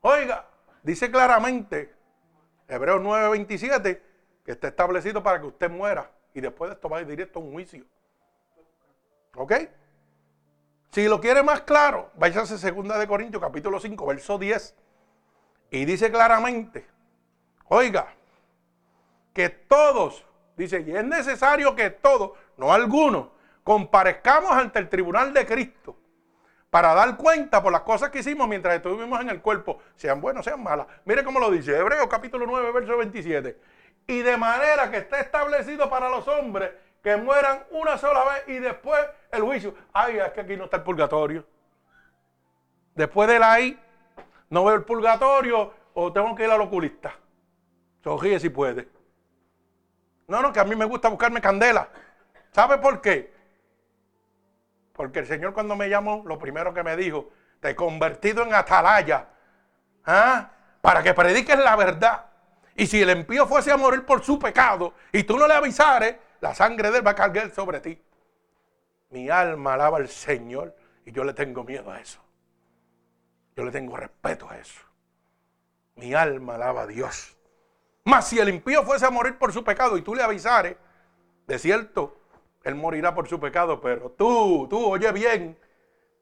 Oiga, 0.00 0.46
dice 0.82 1.10
claramente, 1.10 1.92
Hebreos 2.68 3.02
9:27, 3.02 4.00
que 4.44 4.52
está 4.52 4.68
establecido 4.68 5.22
para 5.22 5.40
que 5.40 5.46
usted 5.46 5.68
muera 5.68 6.10
y 6.32 6.40
después 6.40 6.70
de 6.70 6.74
esto 6.74 6.88
va 6.88 7.02
directo 7.02 7.40
a 7.40 7.42
un 7.42 7.52
juicio. 7.52 7.84
¿Ok? 9.34 9.52
Si 10.92 11.06
lo 11.06 11.20
quiere 11.20 11.42
más 11.42 11.62
claro, 11.62 12.10
váyase 12.14 12.54
a 12.66 12.70
2 12.70 12.98
de 12.98 13.06
Corintios 13.06 13.42
capítulo 13.42 13.78
5, 13.78 14.06
verso 14.06 14.38
10. 14.38 14.74
Y 15.70 15.84
dice 15.84 16.10
claramente, 16.10 16.86
oiga, 17.68 18.14
que 19.32 19.48
todos 19.48 20.24
Dice, 20.60 20.84
y 20.86 20.94
es 20.94 21.04
necesario 21.04 21.74
que 21.74 21.88
todos, 21.88 22.32
no 22.58 22.70
algunos, 22.70 23.28
comparezcamos 23.64 24.52
ante 24.52 24.78
el 24.78 24.90
tribunal 24.90 25.32
de 25.32 25.46
Cristo 25.46 25.96
para 26.68 26.92
dar 26.92 27.16
cuenta 27.16 27.62
por 27.62 27.72
las 27.72 27.80
cosas 27.80 28.10
que 28.10 28.18
hicimos 28.18 28.46
mientras 28.46 28.76
estuvimos 28.76 29.18
en 29.22 29.30
el 29.30 29.40
cuerpo, 29.40 29.78
sean 29.96 30.20
buenas, 30.20 30.44
sean 30.44 30.62
malas. 30.62 30.86
Mire 31.06 31.24
cómo 31.24 31.40
lo 31.40 31.50
dice, 31.50 31.74
Hebreos 31.78 32.06
capítulo 32.08 32.44
9, 32.46 32.72
verso 32.72 32.98
27. 32.98 33.58
Y 34.06 34.20
de 34.20 34.36
manera 34.36 34.90
que 34.90 34.98
esté 34.98 35.20
establecido 35.20 35.88
para 35.88 36.10
los 36.10 36.28
hombres 36.28 36.72
que 37.02 37.16
mueran 37.16 37.64
una 37.70 37.96
sola 37.96 38.22
vez 38.24 38.44
y 38.48 38.58
después 38.58 39.00
el 39.32 39.40
juicio. 39.40 39.74
Ay, 39.94 40.18
es 40.18 40.30
que 40.32 40.42
aquí 40.42 40.58
no 40.58 40.64
está 40.64 40.76
el 40.76 40.82
purgatorio. 40.82 41.46
Después 42.94 43.30
de 43.30 43.38
la 43.38 43.58
no 44.50 44.66
veo 44.66 44.74
el 44.76 44.84
purgatorio 44.84 45.72
o 45.94 46.12
tengo 46.12 46.34
que 46.34 46.44
ir 46.44 46.50
al 46.50 46.60
oculista. 46.60 47.14
Sonríe 48.04 48.38
si 48.38 48.50
puede. 48.50 48.99
No, 50.30 50.40
no, 50.40 50.52
que 50.52 50.60
a 50.60 50.64
mí 50.64 50.76
me 50.76 50.84
gusta 50.84 51.08
buscarme 51.08 51.40
candela. 51.40 51.88
¿Sabe 52.52 52.78
por 52.78 53.00
qué? 53.00 53.34
Porque 54.92 55.18
el 55.18 55.26
Señor 55.26 55.52
cuando 55.52 55.74
me 55.74 55.88
llamó, 55.88 56.22
lo 56.24 56.38
primero 56.38 56.72
que 56.72 56.84
me 56.84 56.96
dijo, 56.96 57.30
te 57.58 57.70
he 57.70 57.74
convertido 57.74 58.44
en 58.44 58.54
atalaya. 58.54 59.26
¿ah? 60.06 60.50
Para 60.80 61.02
que 61.02 61.14
prediques 61.14 61.58
la 61.58 61.74
verdad. 61.74 62.26
Y 62.76 62.86
si 62.86 63.02
el 63.02 63.10
impío 63.10 63.44
fuese 63.48 63.72
a 63.72 63.76
morir 63.76 64.06
por 64.06 64.22
su 64.22 64.38
pecado 64.38 64.94
y 65.10 65.24
tú 65.24 65.36
no 65.36 65.48
le 65.48 65.54
avisares, 65.54 66.14
la 66.40 66.54
sangre 66.54 66.92
de 66.92 66.98
él 66.98 67.06
va 67.06 67.10
a 67.10 67.16
cargar 67.16 67.50
sobre 67.50 67.80
ti. 67.80 68.00
Mi 69.08 69.28
alma 69.30 69.74
alaba 69.74 69.96
al 69.96 70.08
Señor 70.08 70.76
y 71.04 71.10
yo 71.10 71.24
le 71.24 71.34
tengo 71.34 71.64
miedo 71.64 71.90
a 71.90 71.98
eso. 71.98 72.20
Yo 73.56 73.64
le 73.64 73.72
tengo 73.72 73.96
respeto 73.96 74.48
a 74.48 74.58
eso. 74.58 74.80
Mi 75.96 76.14
alma 76.14 76.54
alaba 76.54 76.82
a 76.82 76.86
Dios. 76.86 77.36
Mas 78.04 78.28
si 78.28 78.38
el 78.38 78.48
impío 78.48 78.82
fuese 78.82 79.06
a 79.06 79.10
morir 79.10 79.36
por 79.38 79.52
su 79.52 79.62
pecado 79.62 79.96
y 79.96 80.02
tú 80.02 80.14
le 80.14 80.22
avisares, 80.22 80.76
de 81.46 81.58
cierto, 81.58 82.16
él 82.64 82.74
morirá 82.74 83.14
por 83.14 83.28
su 83.28 83.40
pecado, 83.40 83.80
pero 83.80 84.10
tú, 84.10 84.66
tú, 84.68 84.86
oye 84.86 85.10
bien, 85.12 85.58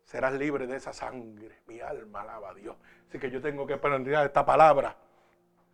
serás 0.04 0.32
libre 0.32 0.66
de 0.66 0.76
esa 0.76 0.92
sangre. 0.92 1.60
Mi 1.66 1.80
alma 1.80 2.22
alaba 2.22 2.50
a 2.50 2.54
Dios. 2.54 2.76
Así 3.08 3.18
que 3.18 3.30
yo 3.30 3.40
tengo 3.40 3.66
que 3.66 3.74
aprender 3.74 4.14
esta 4.24 4.44
palabra, 4.44 4.96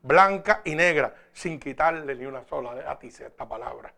blanca 0.02 0.60
y 0.64 0.74
negra, 0.74 1.14
sin 1.32 1.58
quitarle 1.58 2.14
ni 2.14 2.26
una 2.26 2.44
sola 2.44 2.90
a 2.90 2.98
ti 2.98 3.08
esta 3.08 3.48
palabra. 3.48 3.92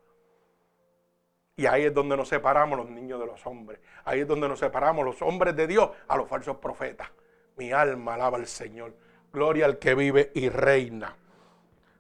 Y 1.56 1.66
ahí 1.66 1.84
es 1.84 1.94
donde 1.94 2.16
nos 2.16 2.28
separamos 2.28 2.78
los 2.78 2.90
niños 2.90 3.18
de 3.18 3.26
los 3.26 3.44
hombres. 3.46 3.80
Ahí 4.04 4.20
es 4.20 4.28
donde 4.28 4.46
nos 4.46 4.58
separamos 4.58 5.04
los 5.04 5.22
hombres 5.22 5.56
de 5.56 5.66
Dios 5.66 5.90
a 6.06 6.16
los 6.16 6.28
falsos 6.28 6.58
profetas. 6.58 7.08
Mi 7.56 7.72
alma 7.72 8.14
alaba 8.14 8.36
al 8.36 8.46
Señor. 8.46 8.94
Gloria 9.32 9.64
al 9.64 9.78
que 9.78 9.94
vive 9.94 10.32
y 10.34 10.50
reina. 10.50 11.16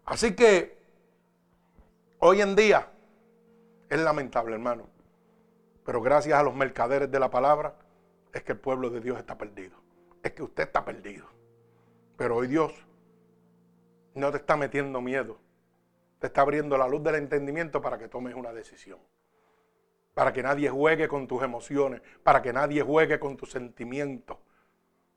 Así 0.06 0.36
que 0.36 0.78
hoy 2.20 2.40
en 2.40 2.54
día 2.54 2.88
es 3.90 3.98
lamentable, 4.00 4.54
hermano. 4.54 4.88
Pero 5.84 6.00
gracias 6.00 6.38
a 6.38 6.44
los 6.44 6.54
mercaderes 6.54 7.10
de 7.10 7.18
la 7.18 7.28
palabra 7.28 7.74
es 8.32 8.44
que 8.44 8.52
el 8.52 8.58
pueblo 8.58 8.88
de 8.88 9.00
Dios 9.00 9.18
está 9.18 9.36
perdido. 9.36 9.76
Es 10.22 10.32
que 10.32 10.44
usted 10.44 10.62
está 10.62 10.84
perdido. 10.84 11.26
Pero 12.16 12.36
hoy 12.36 12.46
Dios 12.46 12.72
no 14.14 14.30
te 14.30 14.38
está 14.38 14.56
metiendo 14.56 15.00
miedo. 15.00 15.38
Te 16.20 16.28
está 16.28 16.42
abriendo 16.42 16.78
la 16.78 16.88
luz 16.88 17.02
del 17.02 17.16
entendimiento 17.16 17.82
para 17.82 17.98
que 17.98 18.08
tomes 18.08 18.34
una 18.36 18.52
decisión. 18.52 19.00
Para 20.14 20.32
que 20.32 20.42
nadie 20.42 20.70
juegue 20.70 21.08
con 21.08 21.26
tus 21.26 21.42
emociones. 21.42 22.00
Para 22.22 22.42
que 22.42 22.52
nadie 22.52 22.80
juegue 22.80 23.18
con 23.18 23.36
tus 23.36 23.50
sentimientos. 23.50 24.38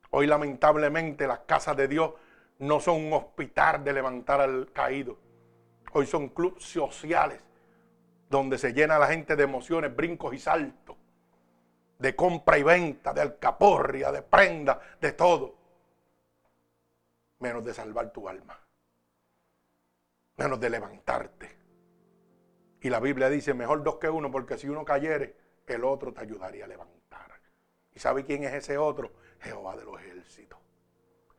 Hoy 0.09 0.25
lamentablemente 0.25 1.27
las 1.27 1.39
casas 1.41 1.77
de 1.77 1.87
Dios 1.87 2.13
no 2.59 2.79
son 2.79 3.05
un 3.05 3.13
hospital 3.13 3.83
de 3.83 3.93
levantar 3.93 4.41
al 4.41 4.71
caído. 4.71 5.17
Hoy 5.93 6.05
son 6.05 6.29
clubes 6.29 6.63
sociales 6.63 7.41
donde 8.29 8.57
se 8.57 8.73
llena 8.73 8.99
la 8.99 9.07
gente 9.07 9.35
de 9.35 9.43
emociones, 9.43 9.95
brincos 9.95 10.33
y 10.35 10.39
saltos, 10.39 10.95
de 11.97 12.15
compra 12.15 12.57
y 12.57 12.63
venta, 12.63 13.11
de 13.13 13.21
alcaporria, 13.21 14.11
de 14.11 14.21
prenda, 14.21 14.79
de 15.01 15.13
todo. 15.13 15.55
Menos 17.39 17.65
de 17.65 17.73
salvar 17.73 18.11
tu 18.11 18.29
alma. 18.29 18.59
Menos 20.37 20.59
de 20.59 20.69
levantarte. 20.69 21.57
Y 22.81 22.89
la 22.89 22.99
Biblia 22.99 23.29
dice, 23.29 23.53
mejor 23.53 23.83
dos 23.83 23.95
que 23.95 24.09
uno, 24.09 24.29
porque 24.29 24.57
si 24.57 24.69
uno 24.69 24.85
cayere, 24.85 25.35
el 25.65 25.83
otro 25.83 26.13
te 26.13 26.21
ayudaría 26.21 26.65
a 26.65 26.67
levantar. 26.67 27.31
¿Y 27.93 27.99
sabe 27.99 28.23
quién 28.25 28.43
es 28.43 28.53
ese 28.53 28.77
otro? 28.77 29.11
Jehová 29.39 29.75
de 29.75 29.85
los 29.85 29.99
ejércitos 29.99 30.58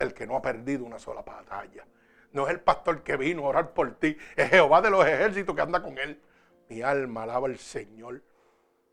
el 0.01 0.13
que 0.13 0.27
no 0.27 0.35
ha 0.35 0.41
perdido 0.41 0.85
una 0.85 0.99
sola 0.99 1.21
batalla. 1.21 1.85
No 2.33 2.45
es 2.47 2.51
el 2.51 2.61
pastor 2.61 3.03
que 3.03 3.17
vino 3.17 3.45
a 3.45 3.49
orar 3.49 3.73
por 3.73 3.93
ti, 3.95 4.17
es 4.35 4.49
Jehová 4.49 4.81
de 4.81 4.89
los 4.89 5.05
ejércitos 5.05 5.55
que 5.55 5.61
anda 5.61 5.81
con 5.81 5.97
él. 5.97 6.21
Mi 6.69 6.81
alma 6.81 7.23
alaba 7.23 7.47
al 7.47 7.57
Señor. 7.57 8.21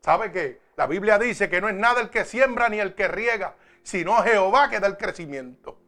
¿Sabe 0.01 0.31
qué? 0.31 0.61
La 0.75 0.87
Biblia 0.87 1.17
dice 1.17 1.49
que 1.49 1.61
no 1.61 1.69
es 1.69 1.75
nada 1.75 2.01
el 2.01 2.09
que 2.09 2.25
siembra 2.25 2.69
ni 2.69 2.79
el 2.79 2.95
que 2.95 3.07
riega, 3.07 3.55
sino 3.83 4.21
Jehová 4.23 4.69
que 4.69 4.79
da 4.79 4.87
el 4.87 4.97
crecimiento. 4.97 5.79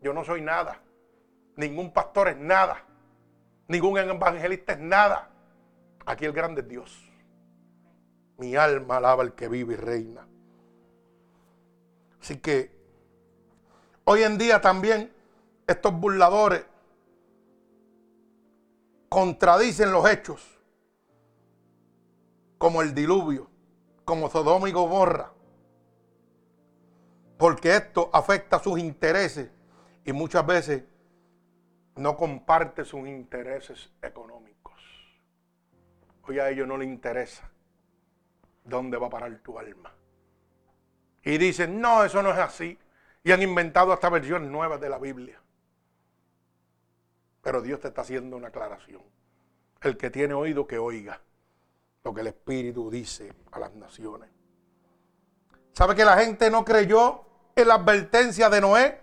Yo 0.00 0.12
no 0.12 0.24
soy 0.24 0.40
nada. 0.40 0.80
Ningún 1.56 1.92
pastor 1.92 2.28
es 2.28 2.36
nada. 2.36 2.84
Ningún 3.68 3.98
evangelista 3.98 4.72
es 4.72 4.80
nada. 4.80 5.30
Aquí 6.06 6.24
el 6.24 6.32
grande 6.32 6.62
Dios. 6.62 7.08
Mi 8.38 8.56
alma 8.56 8.96
alaba 8.96 9.22
al 9.22 9.34
que 9.34 9.48
vive 9.48 9.74
y 9.74 9.76
reina. 9.76 10.26
Así 12.20 12.38
que 12.38 12.79
Hoy 14.12 14.24
en 14.24 14.38
día 14.38 14.60
también 14.60 15.08
estos 15.68 15.92
burladores 15.92 16.64
contradicen 19.08 19.92
los 19.92 20.10
hechos, 20.10 20.58
como 22.58 22.82
el 22.82 22.92
diluvio, 22.92 23.48
como 24.04 24.28
Sodoma 24.28 24.68
y 24.68 24.72
Gomorra, 24.72 25.30
porque 27.38 27.76
esto 27.76 28.10
afecta 28.12 28.58
sus 28.58 28.80
intereses 28.80 29.48
y 30.04 30.12
muchas 30.12 30.44
veces 30.44 30.82
no 31.94 32.16
comparte 32.16 32.84
sus 32.84 33.06
intereses 33.06 33.92
económicos. 34.02 34.74
Hoy 36.22 36.40
a 36.40 36.50
ellos 36.50 36.66
no 36.66 36.76
les 36.76 36.88
interesa 36.88 37.48
dónde 38.64 38.96
va 38.96 39.06
a 39.06 39.10
parar 39.10 39.38
tu 39.38 39.56
alma. 39.56 39.94
Y 41.22 41.38
dicen, 41.38 41.80
no, 41.80 42.02
eso 42.02 42.20
no 42.24 42.32
es 42.32 42.38
así. 42.38 42.76
Y 43.22 43.32
han 43.32 43.42
inventado 43.42 43.92
hasta 43.92 44.08
versiones 44.08 44.50
nuevas 44.50 44.80
de 44.80 44.88
la 44.88 44.98
Biblia. 44.98 45.40
Pero 47.42 47.62
Dios 47.62 47.80
te 47.80 47.88
está 47.88 48.02
haciendo 48.02 48.36
una 48.36 48.48
aclaración. 48.48 49.02
El 49.82 49.96
que 49.96 50.10
tiene 50.10 50.34
oído, 50.34 50.66
que 50.66 50.78
oiga 50.78 51.20
lo 52.04 52.14
que 52.14 52.20
el 52.22 52.28
Espíritu 52.28 52.90
dice 52.90 53.32
a 53.52 53.58
las 53.58 53.74
naciones. 53.74 54.30
¿Sabe 55.72 55.94
que 55.94 56.04
la 56.04 56.16
gente 56.18 56.50
no 56.50 56.64
creyó 56.64 57.24
en 57.54 57.68
la 57.68 57.74
advertencia 57.74 58.48
de 58.50 58.60
Noé? 58.60 59.00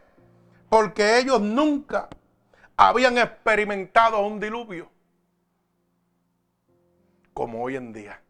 Porque 0.70 1.20
ellos 1.20 1.42
nunca 1.42 2.10
habían 2.76 3.18
experimentado 3.18 4.20
un 4.26 4.40
diluvio. 4.40 4.90
Como 7.34 7.64
hoy 7.64 7.76
en 7.76 7.94
día. 7.94 8.22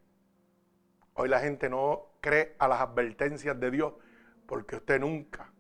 Hoy 1.14 1.30
la 1.30 1.40
gente 1.40 1.70
no 1.70 2.08
cree 2.22 2.56
a 2.60 2.68
las 2.68 2.82
advertencias 2.82 3.60
de 3.60 3.72
Dios 3.72 3.94
porque 4.46 4.76
usted 4.76 5.00
nunca 5.00 5.52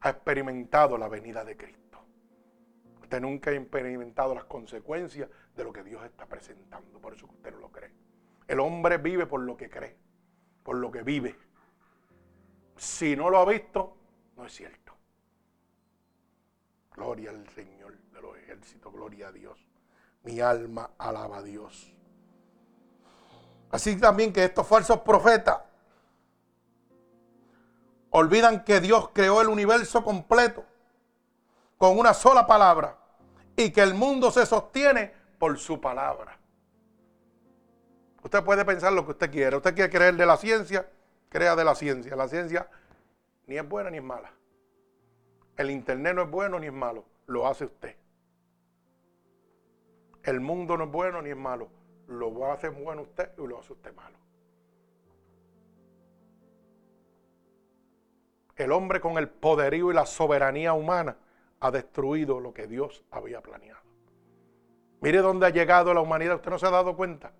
ha 0.00 0.10
experimentado 0.10 0.96
la 0.96 1.08
venida 1.08 1.44
de 1.44 1.56
Cristo. 1.56 1.98
Usted 3.00 3.20
nunca 3.20 3.50
ha 3.50 3.54
experimentado 3.54 4.34
las 4.34 4.44
consecuencias 4.44 5.28
de 5.56 5.64
lo 5.64 5.72
que 5.72 5.82
Dios 5.82 6.04
está 6.04 6.26
presentando. 6.26 7.00
Por 7.00 7.14
eso 7.14 7.26
usted 7.26 7.52
no 7.52 7.58
lo 7.58 7.72
cree. 7.72 7.92
El 8.46 8.60
hombre 8.60 8.98
vive 8.98 9.26
por 9.26 9.40
lo 9.40 9.56
que 9.56 9.68
cree, 9.68 9.96
por 10.62 10.76
lo 10.76 10.90
que 10.90 11.02
vive. 11.02 11.36
Si 12.76 13.16
no 13.16 13.28
lo 13.30 13.38
ha 13.38 13.44
visto, 13.44 13.96
no 14.36 14.46
es 14.46 14.54
cierto. 14.54 14.92
Gloria 16.94 17.30
al 17.30 17.48
Señor 17.48 17.96
de 17.96 18.20
los 18.20 18.36
ejércitos, 18.36 18.92
gloria 18.92 19.28
a 19.28 19.32
Dios. 19.32 19.58
Mi 20.22 20.40
alma 20.40 20.90
alaba 20.98 21.38
a 21.38 21.42
Dios. 21.42 21.92
Así 23.70 23.98
también 23.98 24.32
que 24.32 24.44
estos 24.44 24.66
falsos 24.66 25.00
profetas 25.00 25.58
olvidan 28.10 28.64
que 28.64 28.80
Dios 28.80 29.10
creó 29.12 29.40
el 29.40 29.48
universo 29.48 30.02
completo 30.02 30.64
con 31.76 31.98
una 31.98 32.14
sola 32.14 32.46
palabra 32.46 32.96
y 33.56 33.70
que 33.70 33.82
el 33.82 33.94
mundo 33.94 34.30
se 34.30 34.46
sostiene 34.46 35.12
por 35.38 35.58
su 35.58 35.80
palabra. 35.80 36.38
Usted 38.22 38.44
puede 38.44 38.64
pensar 38.64 38.92
lo 38.92 39.04
que 39.04 39.12
usted 39.12 39.30
quiera. 39.30 39.56
Usted 39.56 39.74
quiere 39.74 39.90
creer 39.90 40.16
de 40.16 40.26
la 40.26 40.36
ciencia, 40.36 40.88
crea 41.28 41.54
de 41.56 41.64
la 41.64 41.74
ciencia. 41.74 42.16
La 42.16 42.28
ciencia 42.28 42.68
ni 43.46 43.56
es 43.56 43.68
buena 43.68 43.90
ni 43.90 43.98
es 43.98 44.02
mala. 44.02 44.32
El 45.56 45.70
internet 45.70 46.14
no 46.14 46.22
es 46.22 46.30
bueno 46.30 46.58
ni 46.58 46.66
es 46.66 46.72
malo. 46.72 47.04
Lo 47.26 47.46
hace 47.46 47.64
usted. 47.64 47.96
El 50.22 50.40
mundo 50.40 50.76
no 50.76 50.84
es 50.84 50.90
bueno 50.90 51.22
ni 51.22 51.30
es 51.30 51.36
malo. 51.36 51.68
Lo 52.06 52.52
hacer 52.52 52.70
bueno 52.70 53.02
usted 53.02 53.30
y 53.38 53.46
lo 53.46 53.58
hace 53.58 53.72
usted 53.72 53.94
malo. 53.94 54.16
El 58.58 58.72
hombre 58.72 59.00
con 59.00 59.16
el 59.18 59.28
poderío 59.28 59.92
y 59.92 59.94
la 59.94 60.04
soberanía 60.04 60.72
humana 60.72 61.16
ha 61.60 61.70
destruido 61.70 62.40
lo 62.40 62.52
que 62.52 62.66
Dios 62.66 63.04
había 63.12 63.40
planeado. 63.40 63.80
Mire 65.00 65.18
dónde 65.18 65.46
ha 65.46 65.50
llegado 65.50 65.94
la 65.94 66.00
humanidad. 66.00 66.34
¿Usted 66.36 66.50
no 66.50 66.58
se 66.58 66.66
ha 66.66 66.70
dado 66.70 66.96
cuenta? 66.96 67.32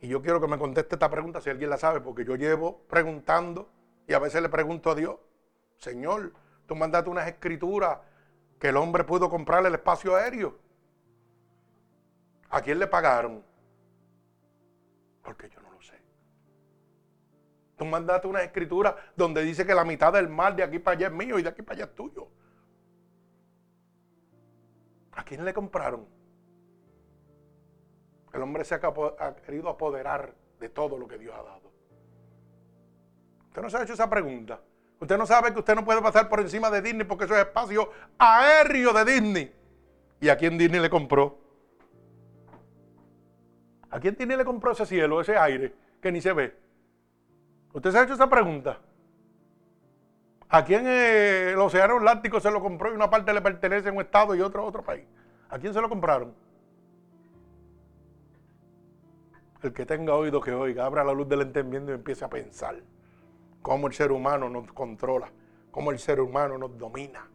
Y 0.00 0.08
yo 0.08 0.20
quiero 0.22 0.40
que 0.40 0.48
me 0.48 0.58
conteste 0.58 0.96
esta 0.96 1.08
pregunta 1.08 1.40
si 1.40 1.50
alguien 1.50 1.70
la 1.70 1.78
sabe, 1.78 2.00
porque 2.00 2.24
yo 2.24 2.34
llevo 2.34 2.82
preguntando 2.88 3.68
y 4.08 4.12
a 4.12 4.18
veces 4.18 4.42
le 4.42 4.48
pregunto 4.48 4.90
a 4.90 4.96
Dios, 4.96 5.16
Señor, 5.76 6.32
tú 6.66 6.74
mandaste 6.74 7.08
unas 7.08 7.28
escrituras 7.28 7.98
que 8.58 8.68
el 8.68 8.76
hombre 8.76 9.04
pudo 9.04 9.30
comprar 9.30 9.64
el 9.64 9.74
espacio 9.74 10.16
aéreo. 10.16 10.56
¿A 12.50 12.60
quién 12.60 12.80
le 12.80 12.88
pagaron? 12.88 13.44
Porque 15.22 15.48
yo. 15.48 15.57
Tú 17.78 17.84
mandaste 17.84 18.26
unas 18.26 18.42
escrituras 18.42 18.94
donde 19.14 19.42
dice 19.42 19.64
que 19.64 19.72
la 19.72 19.84
mitad 19.84 20.12
del 20.12 20.28
mar 20.28 20.56
de 20.56 20.64
aquí 20.64 20.80
para 20.80 20.96
allá 20.96 21.06
es 21.06 21.12
mío 21.12 21.38
y 21.38 21.42
de 21.42 21.48
aquí 21.48 21.62
para 21.62 21.76
allá 21.76 21.84
es 21.84 21.94
tuyo. 21.94 22.28
¿A 25.12 25.22
quién 25.22 25.44
le 25.44 25.54
compraron? 25.54 26.06
El 28.32 28.42
hombre 28.42 28.64
se 28.64 28.74
ha 28.74 28.80
querido 29.46 29.68
apoderar 29.68 30.34
de 30.58 30.68
todo 30.68 30.98
lo 30.98 31.06
que 31.06 31.18
Dios 31.18 31.34
ha 31.34 31.42
dado. 31.42 31.70
Usted 33.46 33.62
no 33.62 33.70
se 33.70 33.76
ha 33.76 33.82
hecho 33.84 33.92
esa 33.94 34.10
pregunta. 34.10 34.60
Usted 35.00 35.16
no 35.16 35.26
sabe 35.26 35.52
que 35.52 35.60
usted 35.60 35.76
no 35.76 35.84
puede 35.84 36.02
pasar 36.02 36.28
por 36.28 36.40
encima 36.40 36.70
de 36.70 36.82
Disney 36.82 37.06
porque 37.06 37.24
eso 37.24 37.34
es 37.34 37.40
espacio 37.40 37.90
aéreo 38.18 38.92
de 38.92 39.04
Disney. 39.04 39.54
¿Y 40.20 40.28
a 40.28 40.36
quién 40.36 40.58
Disney 40.58 40.80
le 40.80 40.90
compró? 40.90 41.38
¿A 43.90 44.00
quién 44.00 44.16
Disney 44.16 44.36
le 44.36 44.44
compró 44.44 44.72
ese 44.72 44.84
cielo, 44.84 45.20
ese 45.20 45.36
aire 45.36 45.72
que 46.02 46.10
ni 46.10 46.20
se 46.20 46.32
ve? 46.32 46.67
¿Usted 47.72 47.90
se 47.90 47.98
ha 47.98 48.02
hecho 48.04 48.14
esa 48.14 48.28
pregunta? 48.28 48.78
¿A 50.48 50.64
quién 50.64 50.86
eh, 50.86 51.50
el 51.52 51.58
Océano 51.58 51.96
Atlántico 51.96 52.40
se 52.40 52.50
lo 52.50 52.62
compró 52.62 52.90
y 52.90 52.94
una 52.94 53.10
parte 53.10 53.32
le 53.34 53.42
pertenece 53.42 53.90
a 53.90 53.92
un 53.92 54.00
estado 54.00 54.34
y 54.34 54.40
otra 54.40 54.62
a 54.62 54.64
otro 54.64 54.82
país? 54.82 55.04
¿A 55.50 55.58
quién 55.58 55.74
se 55.74 55.80
lo 55.80 55.88
compraron? 55.88 56.34
El 59.62 59.72
que 59.72 59.84
tenga 59.84 60.14
oído 60.14 60.40
que 60.40 60.52
oiga, 60.52 60.86
abra 60.86 61.04
la 61.04 61.12
luz 61.12 61.28
del 61.28 61.42
entendimiento 61.42 61.90
y 61.90 61.96
empiece 61.96 62.24
a 62.24 62.30
pensar 62.30 62.76
cómo 63.60 63.88
el 63.88 63.92
ser 63.92 64.12
humano 64.12 64.48
nos 64.48 64.72
controla, 64.72 65.30
cómo 65.70 65.90
el 65.90 65.98
ser 65.98 66.20
humano 66.20 66.56
nos 66.56 66.78
domina. 66.78 67.28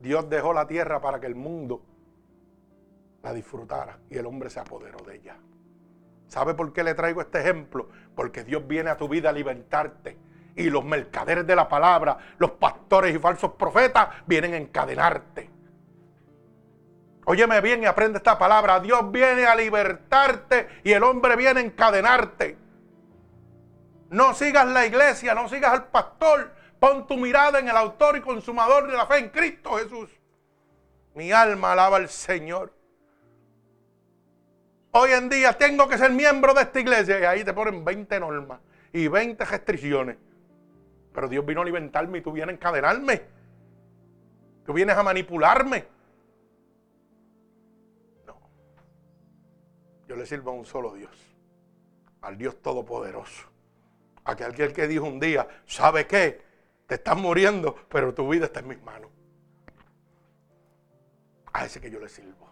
Dios 0.00 0.28
dejó 0.28 0.52
la 0.52 0.66
tierra 0.66 1.00
para 1.00 1.20
que 1.20 1.26
el 1.26 1.34
mundo 1.34 1.82
la 3.22 3.32
disfrutara 3.32 3.98
y 4.08 4.16
el 4.16 4.26
hombre 4.26 4.48
se 4.50 4.58
apoderó 4.58 4.98
de 5.04 5.16
ella. 5.16 5.36
¿Sabe 6.30 6.54
por 6.54 6.72
qué 6.72 6.84
le 6.84 6.94
traigo 6.94 7.20
este 7.20 7.40
ejemplo? 7.40 7.88
Porque 8.14 8.44
Dios 8.44 8.66
viene 8.66 8.88
a 8.88 8.96
tu 8.96 9.08
vida 9.08 9.30
a 9.30 9.32
libertarte 9.32 10.16
y 10.54 10.70
los 10.70 10.84
mercaderes 10.84 11.44
de 11.44 11.56
la 11.56 11.68
palabra, 11.68 12.18
los 12.38 12.52
pastores 12.52 13.14
y 13.14 13.18
falsos 13.18 13.52
profetas 13.54 14.08
vienen 14.26 14.54
a 14.54 14.56
encadenarte. 14.56 15.50
Óyeme 17.24 17.60
bien 17.60 17.82
y 17.82 17.86
aprende 17.86 18.18
esta 18.18 18.38
palabra. 18.38 18.78
Dios 18.78 19.10
viene 19.10 19.44
a 19.44 19.56
libertarte 19.56 20.68
y 20.84 20.92
el 20.92 21.02
hombre 21.02 21.34
viene 21.34 21.60
a 21.60 21.64
encadenarte. 21.64 22.56
No 24.10 24.32
sigas 24.32 24.66
la 24.68 24.86
iglesia, 24.86 25.34
no 25.34 25.48
sigas 25.48 25.72
al 25.72 25.88
pastor. 25.88 26.52
Pon 26.78 27.08
tu 27.08 27.16
mirada 27.16 27.58
en 27.58 27.68
el 27.68 27.76
autor 27.76 28.16
y 28.16 28.20
consumador 28.20 28.88
de 28.88 28.96
la 28.96 29.06
fe 29.06 29.18
en 29.18 29.30
Cristo 29.30 29.72
Jesús. 29.72 30.10
Mi 31.14 31.32
alma 31.32 31.72
alaba 31.72 31.96
al 31.96 32.08
Señor. 32.08 32.72
Hoy 34.92 35.12
en 35.12 35.28
día 35.28 35.56
tengo 35.56 35.88
que 35.88 35.96
ser 35.96 36.10
miembro 36.10 36.52
de 36.52 36.62
esta 36.62 36.80
iglesia 36.80 37.20
y 37.20 37.24
ahí 37.24 37.44
te 37.44 37.52
ponen 37.52 37.84
20 37.84 38.18
normas 38.18 38.60
y 38.92 39.06
20 39.06 39.44
restricciones. 39.44 40.16
Pero 41.12 41.28
Dios 41.28 41.46
vino 41.46 41.60
a 41.60 41.62
alimentarme 41.62 42.18
y 42.18 42.20
tú 42.22 42.32
vienes 42.32 42.54
a 42.54 42.56
encadenarme. 42.56 43.22
Tú 44.64 44.72
vienes 44.72 44.96
a 44.96 45.02
manipularme. 45.02 45.86
No. 48.26 48.36
Yo 50.08 50.16
le 50.16 50.26
sirvo 50.26 50.50
a 50.50 50.54
un 50.54 50.66
solo 50.66 50.94
Dios. 50.94 51.16
Al 52.22 52.36
Dios 52.36 52.60
Todopoderoso. 52.60 53.48
Aquel 54.24 54.72
que 54.72 54.86
dijo 54.86 55.04
un 55.06 55.18
día, 55.20 55.46
¿sabe 55.66 56.06
qué? 56.06 56.42
Te 56.86 56.96
estás 56.96 57.16
muriendo, 57.16 57.76
pero 57.88 58.12
tu 58.12 58.28
vida 58.28 58.46
está 58.46 58.60
en 58.60 58.68
mis 58.68 58.82
manos. 58.82 59.10
A 61.52 61.64
ese 61.64 61.80
que 61.80 61.90
yo 61.90 62.00
le 62.00 62.08
sirvo. 62.08 62.49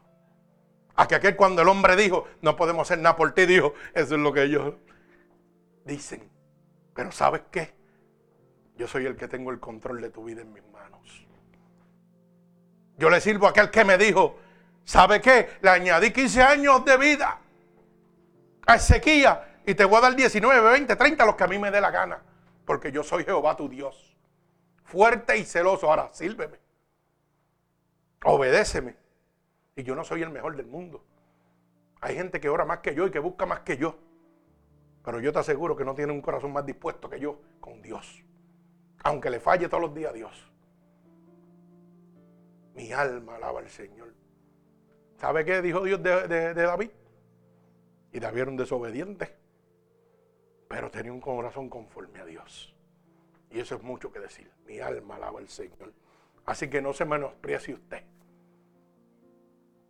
A 0.99 1.07
que 1.07 1.15
aquel 1.15 1.37
cuando 1.37 1.63
el 1.63 1.69
hombre 1.69 1.95
dijo, 1.95 2.27
no 2.43 2.57
podemos 2.57 2.83
hacer 2.83 2.99
nada 2.99 3.15
por 3.15 3.33
ti, 3.33 3.47
dijo, 3.47 3.73
eso 3.95 4.17
es 4.17 4.21
lo 4.21 4.33
que 4.33 4.43
ellos 4.43 4.75
dicen. 5.85 6.29
Pero 6.93 7.13
¿sabes 7.13 7.43
qué? 7.53 7.73
Yo 8.77 8.89
soy 8.89 9.07
el 9.07 9.17
que 9.17 9.29
tengo 9.29 9.53
el 9.53 9.61
control 9.61 10.01
de 10.01 10.11
tu 10.11 10.25
vida 10.25 10.43
en 10.43 10.53
mis 10.53 10.67
manos. 10.73 11.25
Yo 12.97 13.09
le 13.11 13.21
sirvo 13.21 13.47
a 13.47 13.51
aquel 13.51 13.71
que 13.71 13.85
me 13.85 13.97
dijo, 13.97 14.41
¿sabe 14.85 15.21
qué? 15.21 15.51
Le 15.63 15.71
añadí 15.71 16.11
15 16.11 16.43
años 16.43 16.85
de 16.85 16.97
vida 16.97 17.39
a 18.67 18.79
sequía 18.81 19.61
y 19.65 19.77
te 19.77 19.85
voy 19.85 19.99
a 19.99 20.01
dar 20.01 20.17
19, 20.17 20.61
20, 20.69 20.97
30, 20.97 21.25
los 21.25 21.37
que 21.37 21.45
a 21.45 21.47
mí 21.47 21.61
me 21.61 21.71
dé 21.71 21.81
la 21.81 21.93
gana. 21.93 22.21
Porque 22.65 22.91
yo 22.91 23.05
soy 23.05 23.23
Jehová 23.23 23.57
tu 23.57 23.69
Dios. 23.69 24.17
Fuerte 24.83 25.39
y 25.39 25.45
celoso. 25.45 25.89
Ahora, 25.89 26.09
sírveme. 26.11 26.59
Obedéceme. 28.25 29.08
Y 29.79 29.83
yo 29.83 29.95
no 29.95 30.05
soy 30.05 30.23
el 30.23 30.31
mejor 30.31 30.57
del 30.57 30.67
mundo. 30.67 31.03
Hay 32.03 32.17
gente 32.17 32.39
que 32.39 32.51
ora 32.51 32.67
más 32.67 32.81
que 32.81 32.95
yo 32.95 33.07
y 33.07 33.11
que 33.11 33.19
busca 33.19 33.47
más 33.47 33.61
que 33.61 33.79
yo. 33.79 33.97
Pero 35.03 35.21
yo 35.21 35.33
te 35.33 35.39
aseguro 35.39 35.75
que 35.75 35.87
no 35.87 35.95
tiene 35.95 36.13
un 36.13 36.21
corazón 36.21 36.53
más 36.53 36.67
dispuesto 36.67 37.09
que 37.09 37.19
yo 37.19 37.41
con 37.61 37.81
Dios 37.81 38.23
aunque 39.05 39.31
le 39.31 39.41
falle 39.41 39.69
todos 39.69 39.83
los 39.83 39.95
días 39.95 40.11
a 40.11 40.15
Dios. 40.15 40.51
Mi 42.75 42.93
alma 42.93 43.37
alaba 43.37 43.61
al 43.61 43.69
Señor. 43.69 44.15
¿Sabe 45.17 45.45
qué 45.45 45.63
dijo 45.63 45.83
Dios 45.83 46.03
de, 46.03 46.55
David? 46.55 46.91
Y 48.13 48.21
David 48.21 48.41
era 48.41 48.51
un 48.51 48.57
desobediente, 48.57 49.35
pero 50.69 50.91
tenía 50.91 51.13
un 51.13 51.21
corazón 51.21 51.69
conforme 51.69 52.21
a 52.21 52.25
Dios. 52.25 52.75
Y 53.51 53.61
eso 53.61 53.75
es 53.77 53.83
mucho 53.83 54.13
que 54.13 54.21
decir. 54.21 54.51
Mi 54.67 54.79
alma 54.79 55.17
alaba 55.17 55.41
al 55.41 55.49
Señor. 55.49 55.93
Así 56.47 56.69
que 56.71 56.81
no 56.81 56.93
se 56.93 57.05
menosprecie 57.05 57.75
usted. 57.75 58.05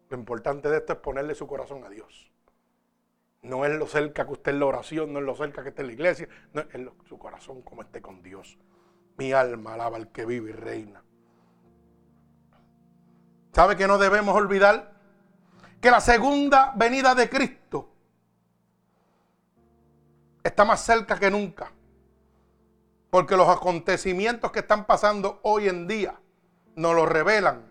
Lo 0.08 0.16
importante 0.16 0.68
de 0.68 0.78
esto 0.78 0.94
es 0.94 0.98
ponerle 1.00 1.34
su 1.34 1.46
corazón 1.46 1.84
a 1.84 1.90
Dios. 1.90 2.32
No 3.42 3.64
es 3.64 3.76
lo 3.78 3.86
cerca 3.86 4.24
que 4.24 4.32
usted 4.32 4.52
en 4.52 4.60
la 4.60 4.66
oración, 4.66 5.12
no 5.12 5.20
es 5.20 5.24
lo 5.24 5.34
cerca 5.36 5.62
que 5.62 5.68
esté 5.68 5.82
en 5.82 5.88
la 5.88 5.92
iglesia, 5.92 6.28
no 6.52 6.62
es 6.62 6.68
su 7.08 7.18
corazón 7.18 7.62
como 7.62 7.82
esté 7.82 8.02
con 8.02 8.22
Dios. 8.22 8.58
Mi 9.16 9.32
alma 9.32 9.74
alaba 9.74 9.96
al 9.96 10.10
que 10.10 10.24
vive 10.24 10.50
y 10.50 10.54
reina. 10.54 11.02
¿Sabe 13.52 13.76
que 13.76 13.86
no 13.86 13.98
debemos 13.98 14.34
olvidar? 14.34 14.92
Que 15.80 15.90
la 15.90 16.00
segunda 16.00 16.72
venida 16.76 17.14
de 17.14 17.28
Cristo 17.28 17.90
está 20.42 20.64
más 20.64 20.84
cerca 20.84 21.18
que 21.18 21.30
nunca. 21.30 21.72
Porque 23.10 23.36
los 23.36 23.48
acontecimientos 23.48 24.52
que 24.52 24.60
están 24.60 24.86
pasando 24.86 25.40
hoy 25.42 25.68
en 25.68 25.86
día 25.86 26.20
nos 26.76 26.94
lo 26.94 27.06
revelan 27.06 27.67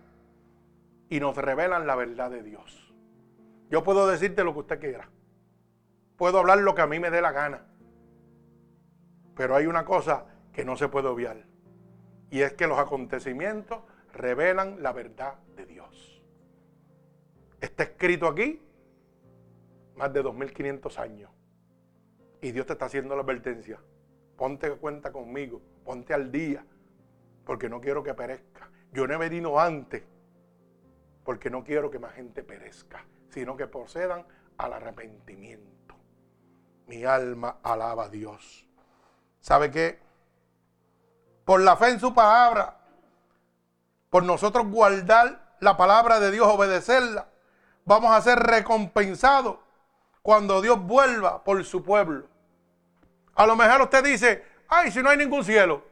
y 1.08 1.20
nos 1.20 1.36
revelan 1.36 1.86
la 1.86 1.96
verdad 1.96 2.30
de 2.30 2.42
Dios. 2.42 2.92
Yo 3.70 3.82
puedo 3.82 4.06
decirte 4.06 4.44
lo 4.44 4.52
que 4.52 4.60
usted 4.60 4.80
quiera. 4.80 5.08
Puedo 6.16 6.38
hablar 6.38 6.58
lo 6.58 6.74
que 6.74 6.82
a 6.82 6.86
mí 6.86 6.98
me 6.98 7.10
dé 7.10 7.20
la 7.20 7.32
gana. 7.32 7.66
Pero 9.36 9.54
hay 9.54 9.66
una 9.66 9.84
cosa 9.84 10.26
que 10.52 10.64
no 10.64 10.76
se 10.76 10.88
puede 10.88 11.08
obviar. 11.08 11.44
Y 12.30 12.40
es 12.40 12.54
que 12.54 12.66
los 12.66 12.78
acontecimientos 12.78 13.80
revelan 14.12 14.82
la 14.82 14.92
verdad 14.92 15.34
de 15.56 15.66
Dios. 15.66 16.22
Está 17.60 17.84
escrito 17.84 18.26
aquí 18.26 18.60
más 19.96 20.12
de 20.12 20.22
2500 20.22 20.98
años. 20.98 21.30
Y 22.40 22.52
Dios 22.52 22.66
te 22.66 22.74
está 22.74 22.86
haciendo 22.86 23.16
la 23.16 23.22
advertencia. 23.22 23.80
Ponte 24.36 24.70
cuenta 24.76 25.10
conmigo, 25.10 25.60
ponte 25.84 26.14
al 26.14 26.30
día, 26.30 26.64
porque 27.44 27.68
no 27.68 27.80
quiero 27.80 28.02
que 28.02 28.14
perezca. 28.14 28.70
Yo 28.92 29.06
no 29.06 29.14
he 29.14 29.18
venido 29.18 29.58
antes, 29.58 30.04
porque 31.28 31.50
no 31.50 31.62
quiero 31.62 31.90
que 31.90 31.98
más 31.98 32.14
gente 32.14 32.42
perezca, 32.42 33.04
sino 33.28 33.54
que 33.54 33.66
procedan 33.66 34.24
al 34.56 34.72
arrepentimiento. 34.72 35.94
Mi 36.86 37.04
alma 37.04 37.58
alaba 37.62 38.04
a 38.04 38.08
Dios. 38.08 38.66
¿Sabe 39.38 39.70
qué? 39.70 39.98
Por 41.44 41.60
la 41.60 41.76
fe 41.76 41.90
en 41.90 42.00
su 42.00 42.14
palabra, 42.14 42.78
por 44.08 44.22
nosotros 44.22 44.68
guardar 44.68 45.54
la 45.60 45.76
palabra 45.76 46.18
de 46.18 46.30
Dios, 46.30 46.48
obedecerla, 46.48 47.28
vamos 47.84 48.10
a 48.12 48.22
ser 48.22 48.38
recompensados 48.38 49.58
cuando 50.22 50.62
Dios 50.62 50.80
vuelva 50.80 51.44
por 51.44 51.62
su 51.62 51.82
pueblo. 51.82 52.26
A 53.34 53.46
lo 53.46 53.54
mejor 53.54 53.82
usted 53.82 54.02
dice, 54.02 54.46
ay, 54.66 54.90
si 54.90 55.02
no 55.02 55.10
hay 55.10 55.18
ningún 55.18 55.44
cielo. 55.44 55.84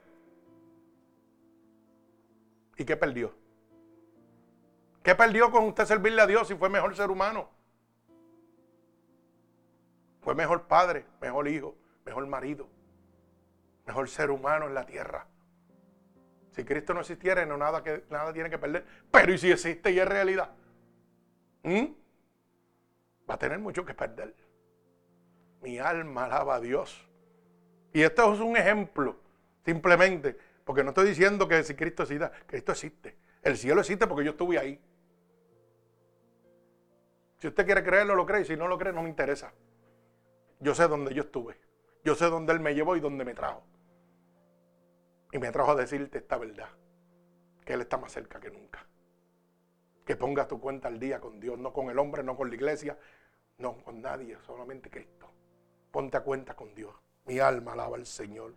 ¿Y 2.78 2.86
qué 2.86 2.96
perdió? 2.96 3.34
¿Qué 5.06 5.14
perdió 5.14 5.52
con 5.52 5.66
usted 5.66 5.84
servirle 5.84 6.20
a 6.20 6.26
Dios 6.26 6.48
si 6.48 6.56
fue 6.56 6.68
mejor 6.68 6.96
ser 6.96 7.12
humano? 7.12 7.48
Fue 10.20 10.34
mejor 10.34 10.66
padre, 10.66 11.06
mejor 11.20 11.46
hijo, 11.46 11.76
mejor 12.04 12.26
marido, 12.26 12.68
mejor 13.86 14.08
ser 14.08 14.32
humano 14.32 14.66
en 14.66 14.74
la 14.74 14.84
tierra. 14.84 15.28
Si 16.50 16.64
Cristo 16.64 16.92
no 16.92 17.02
existiera, 17.02 17.46
no 17.46 17.56
nada, 17.56 17.84
que, 17.84 18.02
nada 18.10 18.32
tiene 18.32 18.50
que 18.50 18.58
perder. 18.58 18.84
Pero 19.12 19.32
¿y 19.32 19.38
si 19.38 19.52
existe 19.52 19.92
y 19.92 20.00
es 20.00 20.08
realidad? 20.08 20.50
¿Mm? 21.62 21.84
Va 23.30 23.34
a 23.34 23.38
tener 23.38 23.60
mucho 23.60 23.84
que 23.84 23.94
perder. 23.94 24.34
Mi 25.62 25.78
alma 25.78 26.24
alaba 26.24 26.56
a 26.56 26.60
Dios. 26.60 27.08
Y 27.92 28.02
esto 28.02 28.34
es 28.34 28.40
un 28.40 28.56
ejemplo, 28.56 29.20
simplemente, 29.64 30.36
porque 30.64 30.82
no 30.82 30.88
estoy 30.88 31.06
diciendo 31.06 31.46
que 31.46 31.62
si 31.62 31.76
Cristo 31.76 32.02
existe, 32.02 32.28
Cristo 32.48 32.72
existe. 32.72 33.16
El 33.44 33.56
cielo 33.56 33.82
existe 33.82 34.08
porque 34.08 34.24
yo 34.24 34.32
estuve 34.32 34.58
ahí. 34.58 34.80
Si 37.46 37.50
usted 37.50 37.64
quiere 37.64 37.84
creerlo, 37.84 38.16
lo 38.16 38.26
cree. 38.26 38.40
Y 38.40 38.44
si 38.44 38.56
no 38.56 38.66
lo 38.66 38.76
cree, 38.76 38.92
no 38.92 39.04
me 39.04 39.08
interesa. 39.08 39.52
Yo 40.58 40.74
sé 40.74 40.88
dónde 40.88 41.14
yo 41.14 41.22
estuve. 41.22 41.56
Yo 42.02 42.16
sé 42.16 42.24
dónde 42.24 42.52
Él 42.52 42.58
me 42.58 42.74
llevó 42.74 42.96
y 42.96 43.00
dónde 43.00 43.24
me 43.24 43.34
trajo. 43.34 43.62
Y 45.30 45.38
me 45.38 45.52
trajo 45.52 45.70
a 45.70 45.76
decirte 45.76 46.18
esta 46.18 46.38
verdad. 46.38 46.70
Que 47.64 47.74
Él 47.74 47.82
está 47.82 47.98
más 47.98 48.10
cerca 48.10 48.40
que 48.40 48.50
nunca. 48.50 48.84
Que 50.04 50.16
pongas 50.16 50.48
tu 50.48 50.60
cuenta 50.60 50.88
al 50.88 50.98
día 50.98 51.20
con 51.20 51.38
Dios. 51.38 51.56
No 51.56 51.72
con 51.72 51.88
el 51.88 52.00
hombre, 52.00 52.24
no 52.24 52.36
con 52.36 52.48
la 52.48 52.56
iglesia. 52.56 52.98
No 53.58 53.76
con 53.84 54.02
nadie. 54.02 54.36
Solamente 54.44 54.90
Cristo. 54.90 55.30
Ponte 55.92 56.16
a 56.16 56.22
cuenta 56.24 56.56
con 56.56 56.74
Dios. 56.74 56.96
Mi 57.26 57.38
alma 57.38 57.74
alaba 57.74 57.96
al 57.96 58.06
Señor. 58.06 58.54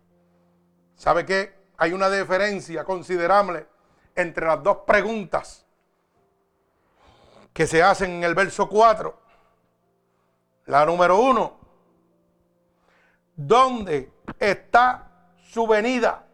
¿Sabe 0.96 1.24
qué? 1.24 1.52
Hay 1.76 1.92
una 1.92 2.10
diferencia 2.10 2.82
considerable 2.82 3.68
entre 4.16 4.46
las 4.46 4.60
dos 4.64 4.78
preguntas 4.78 5.64
que 7.52 7.66
se 7.66 7.82
hacen 7.82 8.10
en 8.12 8.24
el 8.24 8.34
verso 8.34 8.68
4. 8.68 9.18
La 10.66 10.86
número 10.86 11.18
uno, 11.18 11.58
¿dónde 13.34 14.12
está 14.38 15.10
su 15.42 15.66
venida? 15.66 16.24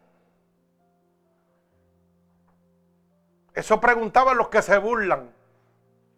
Eso 3.54 3.80
preguntaban 3.80 4.36
los 4.36 4.48
que 4.48 4.60
se 4.60 4.76
burlan. 4.76 5.30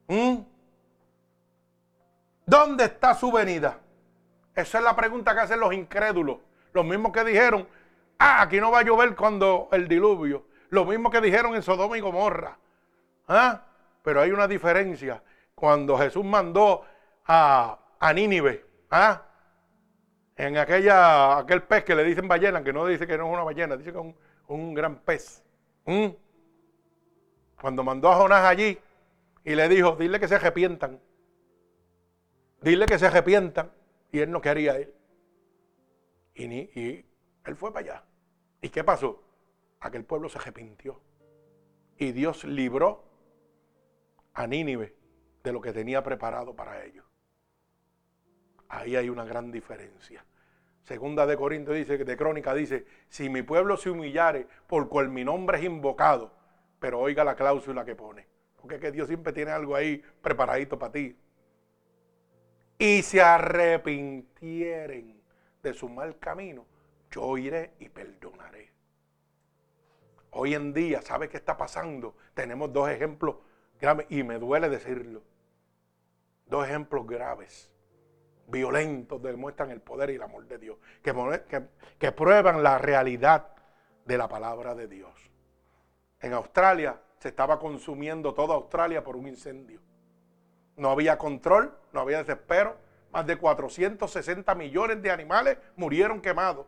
¿Mm? 0.08 0.38
¿Dónde 2.44 2.84
está 2.84 3.14
su 3.14 3.30
venida? 3.30 3.78
Esa 4.56 4.78
es 4.78 4.84
la 4.84 4.96
pregunta 4.96 5.34
que 5.34 5.40
hacen 5.40 5.60
los 5.60 5.72
incrédulos. 5.72 6.38
Los 6.72 6.84
mismos 6.84 7.12
que 7.12 7.22
dijeron, 7.22 7.68
ah, 8.18 8.42
aquí 8.42 8.58
no 8.58 8.72
va 8.72 8.80
a 8.80 8.82
llover 8.82 9.14
cuando 9.14 9.68
el 9.70 9.86
diluvio. 9.86 10.46
Lo 10.70 10.84
mismo 10.84 11.10
que 11.10 11.20
dijeron 11.20 11.54
en 11.54 11.62
Sodoma 11.62 11.96
y 11.96 12.00
Gomorra. 12.00 12.58
¿Ah? 13.28 13.62
Pero 14.02 14.20
hay 14.20 14.30
una 14.30 14.48
diferencia. 14.48 15.22
Cuando 15.54 15.98
Jesús 15.98 16.24
mandó 16.24 16.84
a, 17.26 17.78
a 17.98 18.12
Nínive, 18.12 18.64
¿ah? 18.90 19.22
en 20.38 20.56
aquella, 20.56 21.38
aquel 21.38 21.64
pez 21.64 21.84
que 21.84 21.96
le 21.96 22.04
dicen 22.04 22.28
ballena, 22.28 22.62
que 22.62 22.72
no 22.72 22.86
dice 22.86 23.06
que 23.06 23.18
no 23.18 23.26
es 23.26 23.32
una 23.32 23.42
ballena, 23.42 23.76
dice 23.76 23.92
que 23.92 23.98
es 23.98 24.14
un, 24.46 24.72
gran 24.72 25.00
pez. 25.00 25.42
Cuando 27.60 27.82
mandó 27.82 28.08
a 28.08 28.16
Jonás 28.16 28.44
allí 28.44 28.78
y 29.44 29.54
le 29.56 29.68
dijo, 29.68 29.96
dile 29.96 30.20
que 30.20 30.28
se 30.28 30.36
arrepientan. 30.36 31.00
Dile 32.62 32.86
que 32.86 32.98
se 32.98 33.06
arrepientan. 33.06 33.72
Y 34.12 34.20
él 34.20 34.30
no 34.30 34.40
quería 34.40 34.78
ir. 34.78 34.94
Y, 36.34 36.46
ni, 36.46 36.58
y 36.58 37.04
él 37.44 37.56
fue 37.56 37.72
para 37.72 37.94
allá. 37.94 38.04
¿Y 38.62 38.68
qué 38.68 38.84
pasó? 38.84 39.20
Aquel 39.80 40.04
pueblo 40.04 40.28
se 40.28 40.38
arrepintió. 40.38 41.00
Y 41.96 42.12
Dios 42.12 42.44
libró 42.44 43.07
a 44.38 44.46
Nínive 44.46 44.94
de 45.42 45.52
lo 45.52 45.60
que 45.60 45.72
tenía 45.72 46.04
preparado 46.04 46.54
para 46.54 46.84
ellos. 46.84 47.04
Ahí 48.68 48.94
hay 48.94 49.10
una 49.10 49.24
gran 49.24 49.50
diferencia. 49.50 50.24
Segunda 50.84 51.26
de 51.26 51.36
Corinto 51.36 51.72
dice, 51.72 51.98
de 51.98 52.16
Crónica 52.16 52.54
dice, 52.54 52.86
si 53.08 53.28
mi 53.28 53.42
pueblo 53.42 53.76
se 53.76 53.90
humillare 53.90 54.46
por 54.68 54.88
cual 54.88 55.08
mi 55.08 55.24
nombre 55.24 55.58
es 55.58 55.64
invocado, 55.64 56.32
pero 56.78 57.00
oiga 57.00 57.24
la 57.24 57.34
cláusula 57.34 57.84
que 57.84 57.96
pone. 57.96 58.28
Porque 58.56 58.76
es 58.76 58.80
que 58.80 58.92
Dios 58.92 59.08
siempre 59.08 59.32
tiene 59.32 59.50
algo 59.50 59.74
ahí 59.74 60.04
preparadito 60.22 60.78
para 60.78 60.92
ti 60.92 61.16
y 62.78 63.02
se 63.02 63.20
arrepintieren 63.20 65.20
de 65.64 65.74
su 65.74 65.88
mal 65.88 66.16
camino, 66.20 66.64
yo 67.10 67.36
iré 67.36 67.72
y 67.80 67.88
perdonaré. 67.88 68.70
Hoy 70.30 70.54
en 70.54 70.72
día, 70.72 71.02
¿sabe 71.02 71.28
qué 71.28 71.38
está 71.38 71.56
pasando? 71.56 72.14
Tenemos 72.34 72.72
dos 72.72 72.88
ejemplos 72.88 73.47
y 74.08 74.22
me 74.22 74.38
duele 74.38 74.68
decirlo. 74.68 75.22
Dos 76.46 76.66
ejemplos 76.66 77.06
graves, 77.06 77.70
violentos, 78.46 79.22
demuestran 79.22 79.70
el 79.70 79.80
poder 79.80 80.10
y 80.10 80.14
el 80.14 80.22
amor 80.22 80.46
de 80.46 80.58
Dios, 80.58 80.78
que, 81.02 81.14
que 81.98 82.12
prueban 82.12 82.62
la 82.62 82.78
realidad 82.78 83.48
de 84.04 84.18
la 84.18 84.28
palabra 84.28 84.74
de 84.74 84.88
Dios. 84.88 85.30
En 86.20 86.32
Australia 86.32 87.00
se 87.18 87.28
estaba 87.28 87.58
consumiendo 87.58 88.34
toda 88.34 88.54
Australia 88.54 89.04
por 89.04 89.16
un 89.16 89.28
incendio. 89.28 89.80
No 90.76 90.90
había 90.90 91.18
control, 91.18 91.76
no 91.92 92.00
había 92.00 92.18
desespero. 92.18 92.76
Más 93.12 93.26
de 93.26 93.36
460 93.36 94.54
millones 94.54 95.02
de 95.02 95.10
animales 95.10 95.58
murieron 95.76 96.20
quemados. 96.20 96.66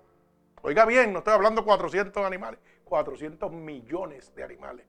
Oiga 0.63 0.85
bien, 0.85 1.13
no 1.13 1.21
estoy 1.21 1.35
hablando 1.35 1.63
de 1.63 1.67
400 1.67 2.25
animales, 2.25 2.61
400 2.85 3.51
millones 3.53 4.35
de 4.35 4.43
animales. 4.43 4.87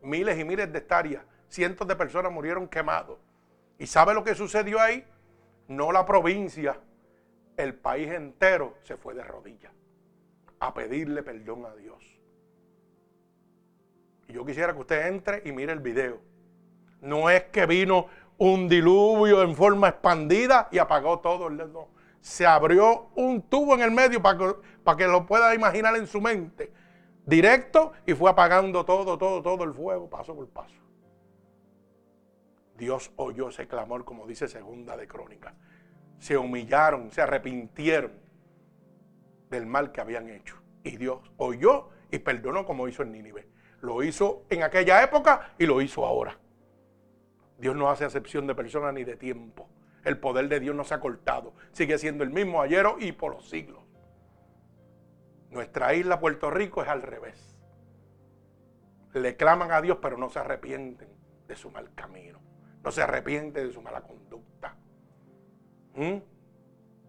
Miles 0.00 0.38
y 0.38 0.44
miles 0.44 0.72
de 0.72 0.78
hectáreas, 0.78 1.24
cientos 1.48 1.86
de 1.86 1.96
personas 1.96 2.32
murieron 2.32 2.68
quemados. 2.68 3.18
¿Y 3.78 3.86
sabe 3.86 4.14
lo 4.14 4.24
que 4.24 4.34
sucedió 4.34 4.80
ahí? 4.80 5.04
No 5.68 5.92
la 5.92 6.04
provincia, 6.04 6.78
el 7.56 7.74
país 7.74 8.10
entero 8.10 8.74
se 8.82 8.96
fue 8.96 9.14
de 9.14 9.24
rodillas 9.24 9.72
a 10.60 10.72
pedirle 10.72 11.22
perdón 11.22 11.66
a 11.66 11.74
Dios. 11.74 12.02
Y 14.28 14.32
yo 14.32 14.44
quisiera 14.44 14.72
que 14.72 14.80
usted 14.80 15.06
entre 15.06 15.42
y 15.44 15.52
mire 15.52 15.72
el 15.72 15.80
video. 15.80 16.20
No 17.00 17.28
es 17.28 17.44
que 17.44 17.66
vino 17.66 18.06
un 18.38 18.68
diluvio 18.68 19.42
en 19.42 19.54
forma 19.54 19.88
expandida 19.88 20.68
y 20.70 20.78
apagó 20.78 21.20
todo. 21.20 21.48
el 21.48 21.70
Se 22.20 22.46
abrió 22.46 23.08
un 23.14 23.42
tubo 23.42 23.74
en 23.74 23.82
el 23.82 23.90
medio 23.90 24.22
para 24.22 24.38
que, 24.38 24.54
para 24.82 24.96
que 24.96 25.06
lo 25.06 25.26
pueda 25.26 25.54
imaginar 25.54 25.96
en 25.96 26.06
su 26.06 26.20
mente. 26.20 26.72
directo 27.26 27.92
y 28.06 28.12
fue 28.14 28.30
apagando 28.30 28.84
todo, 28.84 29.16
todo, 29.16 29.42
todo 29.42 29.64
el 29.64 29.72
fuego, 29.72 30.08
paso 30.08 30.34
por 30.34 30.48
paso. 30.48 30.74
Dios 32.76 33.12
oyó 33.16 33.48
ese 33.48 33.68
clamor, 33.68 34.04
como 34.04 34.26
dice 34.26 34.48
segunda 34.48 34.96
de 34.96 35.06
Crónica. 35.06 35.54
Se 36.18 36.36
humillaron, 36.36 37.10
se 37.10 37.22
arrepintieron 37.22 38.12
del 39.50 39.66
mal 39.66 39.92
que 39.92 40.00
habían 40.00 40.28
hecho. 40.28 40.56
Y 40.82 40.96
Dios 40.96 41.20
oyó 41.36 41.90
y 42.10 42.18
perdonó 42.18 42.64
como 42.64 42.88
hizo 42.88 43.02
en 43.02 43.12
Nínive. 43.12 43.48
Lo 43.80 44.02
hizo 44.02 44.44
en 44.50 44.62
aquella 44.62 45.02
época 45.02 45.54
y 45.58 45.66
lo 45.66 45.80
hizo 45.80 46.04
ahora. 46.06 46.38
Dios 47.58 47.76
no 47.76 47.90
hace 47.90 48.04
acepción 48.04 48.46
de 48.46 48.54
personas 48.54 48.92
ni 48.94 49.04
de 49.04 49.16
tiempo. 49.16 49.68
El 50.04 50.18
poder 50.18 50.48
de 50.48 50.60
Dios 50.60 50.74
no 50.74 50.84
se 50.84 50.94
ha 50.94 51.00
cortado. 51.00 51.54
Sigue 51.72 51.98
siendo 51.98 52.24
el 52.24 52.30
mismo 52.30 52.60
ayer 52.60 52.86
y 52.98 53.12
por 53.12 53.34
los 53.34 53.48
siglos. 53.48 53.82
Nuestra 55.50 55.94
isla 55.94 56.18
Puerto 56.18 56.50
Rico 56.50 56.82
es 56.82 56.88
al 56.88 57.02
revés. 57.02 57.62
Le 59.12 59.36
claman 59.36 59.70
a 59.70 59.80
Dios 59.80 59.98
pero 60.02 60.18
no 60.18 60.28
se 60.28 60.40
arrepienten 60.40 61.08
de 61.46 61.56
su 61.56 61.70
mal 61.70 61.94
camino. 61.94 62.40
No 62.84 62.92
se 62.92 63.02
arrepienten 63.02 63.66
de 63.66 63.72
su 63.72 63.80
mala 63.80 64.02
conducta. 64.02 64.76
¿Mm? 65.94 66.18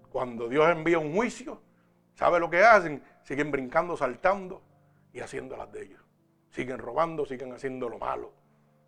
Cuando 0.09 0.47
Dios 0.47 0.69
envía 0.69 0.97
un 0.99 1.13
juicio, 1.13 1.61
¿sabe 2.13 2.39
lo 2.39 2.49
que 2.49 2.63
hacen? 2.63 3.03
Siguen 3.23 3.51
brincando, 3.51 3.97
saltando 3.97 4.61
y 5.11 5.19
haciendo 5.19 5.57
las 5.57 5.69
de 5.73 5.83
ellos. 5.83 6.01
Siguen 6.49 6.77
robando, 6.77 7.25
siguen 7.25 7.51
haciendo 7.51 7.89
lo 7.89 7.99
malo. 7.99 8.31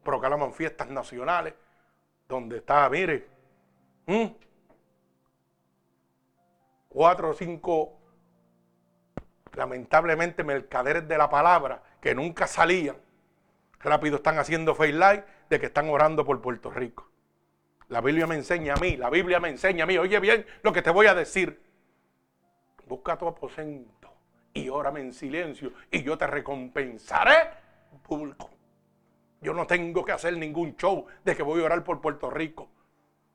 Proclaman 0.01 0.53
fiestas 0.53 0.89
nacionales 0.89 1.53
donde 2.29 2.57
está, 2.57 2.89
mire, 2.89 3.27
cuatro 6.87 7.31
o 7.31 7.33
cinco, 7.33 7.99
lamentablemente, 9.53 10.45
mercaderes 10.45 11.05
de 11.05 11.17
la 11.17 11.29
palabra 11.29 11.83
que 11.99 12.15
nunca 12.15 12.47
salían. 12.47 12.95
Rápido 13.79 14.17
están 14.17 14.39
haciendo 14.39 14.73
face 14.73 14.93
live 14.93 15.36
de 15.49 15.59
que 15.59 15.67
están 15.67 15.89
orando 15.89 16.25
por 16.25 16.41
Puerto 16.41 16.69
Rico. 16.69 17.09
La 17.89 18.01
Biblia 18.01 18.27
me 18.27 18.35
enseña 18.35 18.73
a 18.73 18.77
mí, 18.77 18.97
la 18.97 19.09
Biblia 19.09 19.39
me 19.39 19.49
enseña 19.49 19.85
a 19.85 19.87
mí. 19.87 19.97
Oye 19.97 20.19
bien 20.19 20.45
lo 20.63 20.73
que 20.73 20.81
te 20.81 20.89
voy 20.89 21.07
a 21.07 21.15
decir. 21.15 21.61
Busca 22.85 23.17
tu 23.17 23.27
aposento 23.27 24.13
y 24.53 24.69
órame 24.69 25.01
en 25.01 25.13
silencio 25.13 25.71
y 25.91 26.03
yo 26.03 26.17
te 26.17 26.27
recompensaré 26.27 27.49
público. 28.03 28.49
Yo 29.41 29.53
no 29.53 29.67
tengo 29.67 30.03
que 30.03 30.11
hacer 30.11 30.35
ningún 30.37 30.75
show 30.75 31.05
de 31.23 31.35
que 31.35 31.43
voy 31.43 31.61
a 31.61 31.65
orar 31.65 31.83
por 31.83 32.01
Puerto 32.01 32.29
Rico. 32.29 32.69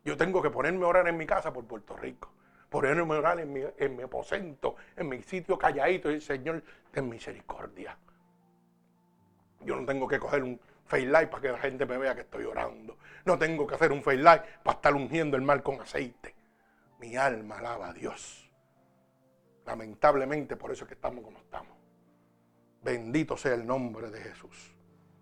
Yo 0.05 0.17
tengo 0.17 0.43
que 0.43 0.51
ponerme 0.51 0.85
a 0.85 0.89
orar 0.89 1.09
en 1.09 1.17
mi 1.17 1.27
casa 1.27 1.53
por 1.53 1.65
Puerto 1.65 1.97
Rico. 1.97 2.31
Ponerme 2.69 3.15
a 3.15 3.19
orar 3.19 3.41
en 3.41 3.53
mi, 3.53 3.63
en 3.77 3.97
mi 3.97 4.03
aposento, 4.03 4.77
en 4.97 5.09
mi 5.09 5.23
sitio 5.23 5.59
calladito 5.59 6.11
y 6.11 6.21
Señor, 6.21 6.63
ten 6.91 7.09
misericordia. 7.09 7.97
Yo 9.61 9.77
no 9.77 9.87
tengo 9.87 10.09
que 10.09 10.19
coger 10.19 10.43
un 10.43 10.61
face 10.93 11.27
para 11.27 11.41
que 11.41 11.49
la 11.49 11.59
gente 11.59 11.87
me 11.87 11.97
vea 11.97 12.15
que 12.15 12.21
estoy 12.21 12.45
orando. 12.45 12.99
No 13.25 13.39
tengo 13.39 13.67
que 13.67 13.75
hacer 13.75 13.93
un 13.93 14.03
face 14.03 14.23
para 14.23 14.77
estar 14.77 14.95
ungiendo 14.95 15.37
el 15.37 15.43
mal 15.43 15.63
con 15.63 15.81
aceite. 15.81 16.35
Mi 17.01 17.17
alma 17.17 17.59
alaba 17.59 17.89
a 17.89 17.93
Dios. 17.95 18.51
Lamentablemente 19.65 20.57
por 20.57 20.71
eso 20.71 20.85
es 20.85 20.89
que 20.89 20.95
estamos 20.95 21.25
como 21.25 21.39
estamos. 21.39 21.77
Bendito 22.83 23.37
sea 23.37 23.55
el 23.55 23.67
nombre 23.67 24.11
de 24.11 24.21
Jesús. 24.21 24.77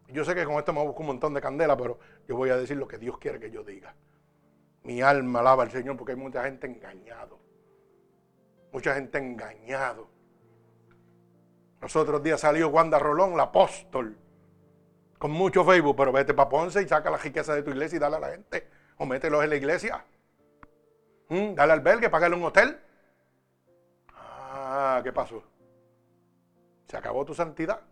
Yo 0.08 0.24
sé 0.24 0.34
que 0.34 0.44
con 0.44 0.56
esto 0.56 0.72
me 0.72 0.82
busco 0.82 1.02
un 1.02 1.06
montón 1.06 1.34
de 1.34 1.40
candela, 1.40 1.76
pero 1.76 2.00
yo 2.26 2.34
voy 2.34 2.50
a 2.50 2.56
decir 2.56 2.76
lo 2.76 2.88
que 2.88 2.98
Dios 2.98 3.18
quiere 3.18 3.38
que 3.38 3.50
yo 3.52 3.62
diga. 3.62 3.94
Mi 4.82 5.02
alma 5.02 5.38
alaba 5.38 5.62
al 5.62 5.70
Señor 5.70 5.96
porque 5.96 6.12
hay 6.12 6.18
mucha 6.18 6.42
gente 6.42 6.66
engañado. 6.66 7.38
Mucha 8.72 8.94
gente 8.94 9.18
engañado. 9.18 10.08
Nosotros 11.80 12.22
días 12.22 12.40
salió 12.40 12.68
Wanda 12.70 12.98
Rolón, 12.98 13.36
la 13.36 13.44
apóstol, 13.44 14.16
con 15.20 15.32
mucho 15.32 15.66
Facebook, 15.66 15.96
pero 15.98 16.12
vete 16.12 16.32
para 16.32 16.48
Ponce 16.48 16.80
y 16.80 16.88
saca 16.88 17.10
la 17.10 17.18
riqueza 17.18 17.54
de 17.54 17.62
tu 17.62 17.68
iglesia 17.68 17.96
y 17.96 17.98
dale 17.98 18.16
a 18.16 18.20
la 18.20 18.30
gente. 18.30 18.66
O 18.96 19.04
mételos 19.04 19.44
en 19.44 19.50
la 19.50 19.56
iglesia. 19.56 20.02
¿Mm? 21.28 21.52
Dale 21.54 21.74
albergue, 21.74 22.08
págale 22.08 22.34
un 22.34 22.44
hotel. 22.44 22.80
Ah, 24.14 25.02
¿qué 25.04 25.12
pasó? 25.12 25.42
Se 26.86 26.96
acabó 26.96 27.26
tu 27.26 27.34
santidad. 27.34 27.82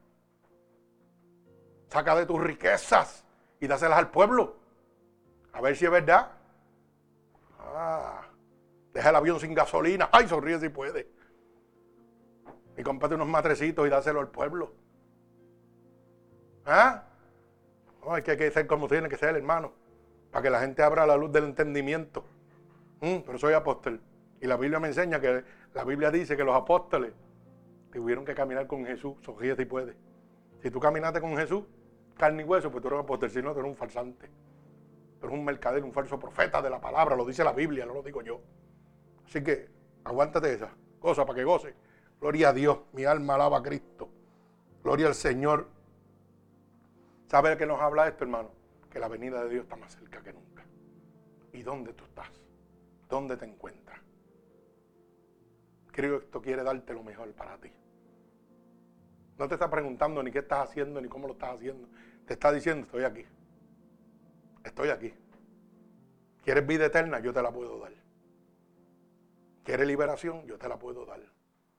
Saca 1.88 2.16
de 2.16 2.24
tus 2.24 2.40
riquezas 2.40 3.26
y 3.60 3.66
dáselas 3.66 3.98
al 3.98 4.10
pueblo. 4.10 4.56
A 5.52 5.60
ver 5.60 5.76
si 5.76 5.84
es 5.84 5.90
verdad. 5.90 6.30
Ah, 7.58 8.22
deja 8.94 9.10
el 9.10 9.16
avión 9.16 9.38
sin 9.38 9.52
gasolina. 9.52 10.08
Ay, 10.12 10.26
sonríe 10.28 10.58
si 10.60 10.70
puede. 10.70 11.10
Y 12.78 12.82
cómprate 12.82 13.16
unos 13.16 13.28
matrecitos 13.28 13.86
y 13.86 13.90
dáselo 13.90 14.20
al 14.20 14.28
pueblo. 14.28 14.72
¿Ah? 16.64 17.04
Hay 18.12 18.22
que 18.22 18.50
ser 18.50 18.66
como 18.66 18.88
tiene 18.88 19.08
que 19.08 19.16
ser, 19.16 19.36
hermano. 19.36 19.72
Para 20.30 20.42
que 20.42 20.50
la 20.50 20.60
gente 20.60 20.82
abra 20.82 21.06
la 21.06 21.16
luz 21.16 21.32
del 21.32 21.44
entendimiento. 21.44 22.24
Mm, 23.00 23.18
pero 23.24 23.38
soy 23.38 23.54
apóstol. 23.54 24.00
Y 24.40 24.46
la 24.46 24.56
Biblia 24.56 24.78
me 24.80 24.88
enseña 24.88 25.20
que 25.20 25.44
la 25.74 25.84
Biblia 25.84 26.10
dice 26.10 26.36
que 26.36 26.44
los 26.44 26.54
apóstoles 26.54 27.12
tuvieron 27.92 28.24
que 28.24 28.34
caminar 28.34 28.66
con 28.66 28.84
Jesús. 28.84 29.14
Sonríe 29.22 29.56
si 29.56 29.64
puede. 29.64 29.96
Si 30.62 30.70
tú 30.70 30.80
caminaste 30.80 31.20
con 31.20 31.36
Jesús, 31.36 31.64
carne 32.16 32.42
y 32.42 32.46
hueso, 32.46 32.70
pues 32.70 32.82
tú 32.82 32.88
eres 32.88 33.00
apóstol. 33.00 33.30
Si 33.30 33.42
no, 33.42 33.52
tú 33.52 33.60
eres 33.60 33.70
un 33.70 33.76
falsante. 33.76 34.28
Tú 35.20 35.26
eres 35.26 35.38
un 35.38 35.44
mercader, 35.44 35.82
un 35.84 35.92
falso 35.92 36.18
profeta 36.18 36.62
de 36.62 36.70
la 36.70 36.80
palabra. 36.80 37.16
Lo 37.16 37.24
dice 37.24 37.44
la 37.44 37.52
Biblia, 37.52 37.86
no 37.86 37.94
lo 37.94 38.02
digo 38.02 38.22
yo. 38.22 38.40
Así 39.26 39.42
que 39.42 39.68
aguántate 40.04 40.52
esa 40.52 40.70
cosa 41.00 41.24
para 41.24 41.36
que 41.36 41.44
goce. 41.44 41.74
Gloria 42.20 42.50
a 42.50 42.52
Dios. 42.52 42.78
Mi 42.92 43.04
alma 43.04 43.34
alaba 43.34 43.58
a 43.58 43.62
Cristo. 43.62 44.08
Gloria 44.82 45.06
al 45.06 45.14
Señor. 45.14 45.68
¿Sabe 47.28 47.58
que 47.58 47.66
nos 47.66 47.80
habla 47.80 48.08
esto, 48.08 48.24
hermano? 48.24 48.50
Que 48.90 48.98
la 48.98 49.06
venida 49.06 49.44
de 49.44 49.50
Dios 49.50 49.64
está 49.64 49.76
más 49.76 49.92
cerca 49.92 50.22
que 50.22 50.32
nunca. 50.32 50.64
¿Y 51.52 51.62
dónde 51.62 51.92
tú 51.92 52.04
estás? 52.04 52.30
¿Dónde 53.06 53.36
te 53.36 53.44
encuentras? 53.44 54.00
Creo 55.92 56.18
que 56.18 56.24
esto 56.24 56.40
quiere 56.40 56.62
darte 56.62 56.94
lo 56.94 57.02
mejor 57.02 57.30
para 57.32 57.58
ti. 57.58 57.70
No 59.38 59.46
te 59.46 59.54
está 59.54 59.70
preguntando 59.70 60.22
ni 60.22 60.30
qué 60.30 60.38
estás 60.38 60.70
haciendo 60.70 61.00
ni 61.02 61.08
cómo 61.08 61.26
lo 61.26 61.34
estás 61.34 61.56
haciendo. 61.56 61.86
Te 62.26 62.32
está 62.32 62.50
diciendo, 62.50 62.86
estoy 62.86 63.04
aquí. 63.04 63.26
Estoy 64.64 64.88
aquí. 64.88 65.12
¿Quieres 66.42 66.66
vida 66.66 66.86
eterna? 66.86 67.20
Yo 67.20 67.34
te 67.34 67.42
la 67.42 67.52
puedo 67.52 67.78
dar. 67.78 67.92
¿Quieres 69.64 69.86
liberación? 69.86 70.46
Yo 70.46 70.56
te 70.56 70.66
la 70.66 70.78
puedo 70.78 71.04
dar. 71.04 71.20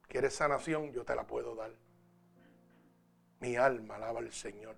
¿Quieres 0.08 0.36
sanación? 0.36 0.92
Yo 0.92 1.04
te 1.04 1.16
la 1.16 1.26
puedo 1.26 1.56
dar. 1.56 1.72
Mi 3.40 3.56
alma 3.56 3.96
alaba 3.96 4.20
al 4.20 4.32
Señor. 4.32 4.76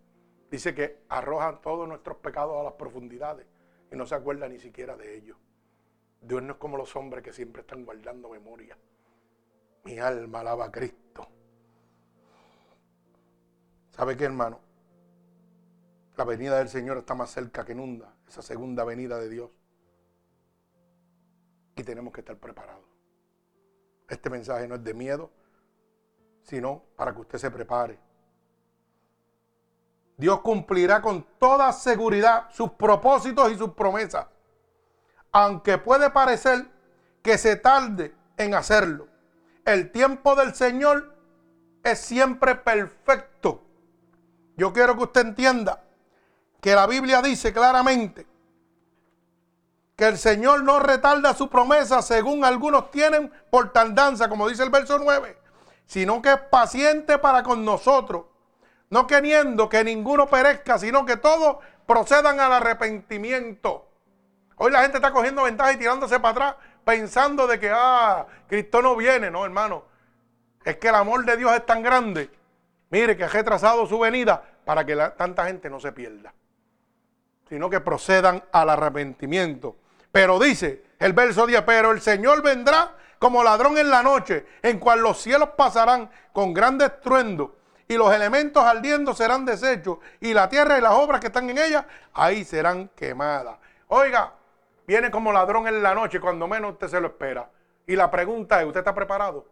Dice 0.52 0.76
que 0.76 1.06
arrojan 1.08 1.62
todos 1.62 1.88
nuestros 1.88 2.18
pecados 2.18 2.60
a 2.60 2.64
las 2.64 2.74
profundidades 2.74 3.48
y 3.90 3.96
no 3.96 4.06
se 4.06 4.16
acuerda 4.16 4.50
ni 4.50 4.60
siquiera 4.60 4.98
de 4.98 5.16
ellos. 5.16 5.38
Dios 6.20 6.44
no 6.44 6.54
es 6.54 6.60
como 6.60 6.76
los 6.76 6.94
hombres 6.98 7.24
que 7.24 7.32
siempre 7.32 7.62
están 7.62 7.86
guardando 7.86 8.30
memoria. 8.30 8.78
Mi 9.86 9.98
alma 9.98 10.42
alaba 10.42 10.66
a 10.66 10.72
Cristo. 10.72 11.26
¿Sabe 13.92 14.18
qué, 14.18 14.26
hermano? 14.26 14.60
La 16.18 16.26
venida 16.26 16.58
del 16.58 16.68
Señor 16.68 16.98
está 16.98 17.16
más 17.16 17.32
cerca 17.32 17.64
que 17.64 17.74
nunca, 17.74 18.14
esa 18.28 18.42
segunda 18.42 18.84
venida 18.84 19.18
de 19.20 19.30
Dios. 19.30 19.52
Y 21.78 21.84
tenemos 21.84 22.14
que 22.14 22.20
estar 22.20 22.38
preparados. 22.38 22.86
Este 24.10 24.30
mensaje 24.30 24.68
no 24.68 24.76
es 24.76 24.84
de 24.84 24.94
miedo, 24.94 25.32
sino 26.44 26.84
para 26.98 27.14
que 27.14 27.22
usted 27.22 27.38
se 27.38 27.50
prepare. 27.50 28.11
Dios 30.22 30.40
cumplirá 30.42 31.02
con 31.02 31.26
toda 31.38 31.74
seguridad 31.74 32.46
sus 32.52 32.72
propósitos 32.72 33.52
y 33.52 33.58
sus 33.58 33.72
promesas, 33.72 34.28
aunque 35.32 35.78
puede 35.78 36.12
parecer 36.12 36.68
que 37.22 37.38
se 37.38 37.56
tarde 37.56 38.16
en 38.38 38.54
hacerlo 38.54 39.12
el 39.66 39.92
tiempo 39.92 40.36
del 40.36 40.56
Señor 40.56 41.16
es 41.84 42.00
siempre 42.00 42.56
perfecto. 42.56 43.64
Yo 44.58 44.74
quiero 44.74 44.96
que 44.96 45.04
usted 45.04 45.22
entienda 45.22 45.84
que 46.60 46.76
la 46.76 46.88
Biblia 46.88 47.22
dice 47.22 47.54
claramente 47.54 48.28
que 49.96 50.08
el 50.08 50.18
Señor 50.18 50.64
no 50.64 50.80
retarda 50.80 51.34
su 51.34 51.48
promesa 51.50 52.02
según 52.02 52.44
algunos 52.44 52.90
tienen 52.92 53.32
por 53.52 53.72
tardanza, 53.72 54.30
como 54.30 54.50
dice 54.50 54.64
el 54.64 54.70
verso 54.70 54.98
9, 54.98 55.38
sino 55.86 56.22
que 56.22 56.34
es 56.34 56.40
paciente 56.40 57.20
para 57.20 57.44
con 57.44 57.64
nosotros, 57.64 58.26
no 58.92 59.08
queriendo 59.08 59.70
que 59.70 59.84
ninguno 59.84 60.28
perezca, 60.28 60.78
sino 60.78 61.06
que 61.06 61.18
todos 61.18 61.58
procedan 61.88 62.40
al 62.40 62.54
arrepentimiento. 62.54 63.88
Hoy 64.58 64.72
la 64.72 64.82
gente 64.82 64.98
está 64.98 65.12
cogiendo 65.12 65.44
ventaja 65.44 65.74
y 65.74 65.78
tirándose 65.78 66.20
para 66.20 66.32
atrás 66.32 66.56
pensando 66.84 67.48
de 67.48 67.60
que, 67.60 67.72
ah, 67.74 68.28
Cristo 68.48 68.82
no 68.82 68.96
viene. 68.96 69.32
No, 69.32 69.46
hermano. 69.46 69.86
Es 70.64 70.78
que 70.78 70.90
el 70.90 70.96
amor 70.96 71.26
de 71.26 71.38
Dios 71.38 71.54
es 71.54 71.66
tan 71.66 71.82
grande. 71.82 72.30
Mire, 72.90 73.16
que 73.16 73.24
ha 73.24 73.30
retrasado 73.30 73.88
su 73.88 73.98
venida 73.98 74.44
para 74.66 74.86
que 74.86 74.96
tanta 75.18 75.46
gente 75.46 75.70
no 75.70 75.80
se 75.80 75.94
pierda. 75.94 76.34
Sino 77.48 77.70
que 77.70 77.80
procedan 77.80 78.44
al 78.52 78.70
arrepentimiento. 78.70 79.78
Pero 80.12 80.38
dice 80.38 80.84
el 81.00 81.14
verso 81.14 81.48
10, 81.48 81.62
pero 81.62 81.92
el 81.92 82.02
Señor 82.02 82.44
vendrá 82.44 82.96
como 83.20 83.42
ladrón 83.42 83.78
en 83.78 83.90
la 83.90 84.04
noche, 84.04 84.46
en 84.62 84.80
cual 84.80 85.00
los 85.00 85.22
cielos 85.22 85.52
pasarán 85.56 86.12
con 86.34 86.54
gran 86.54 86.80
estruendo 86.82 87.61
y 87.92 87.98
los 87.98 88.14
elementos 88.14 88.64
ardiendo 88.64 89.14
serán 89.14 89.44
deshechos, 89.44 89.98
y 90.22 90.34
la 90.34 90.48
tierra 90.48 90.78
y 90.78 90.82
las 90.82 90.94
obras 90.94 91.20
que 91.20 91.28
están 91.28 91.50
en 91.50 91.58
ella, 91.58 91.86
ahí 92.14 92.46
serán 92.46 92.88
quemadas. 92.96 93.58
Oiga, 93.90 94.32
viene 94.88 95.12
como 95.12 95.34
ladrón 95.34 95.68
en 95.68 95.84
la 95.84 95.94
noche 95.94 96.22
cuando 96.22 96.48
menos 96.48 96.72
usted 96.72 96.88
se 96.88 97.02
lo 97.02 97.08
espera. 97.08 97.50
Y 97.86 97.98
la 97.98 98.10
pregunta 98.10 98.62
es, 98.62 98.66
¿usted 98.66 98.80
está 98.80 98.96
preparado? 98.96 99.46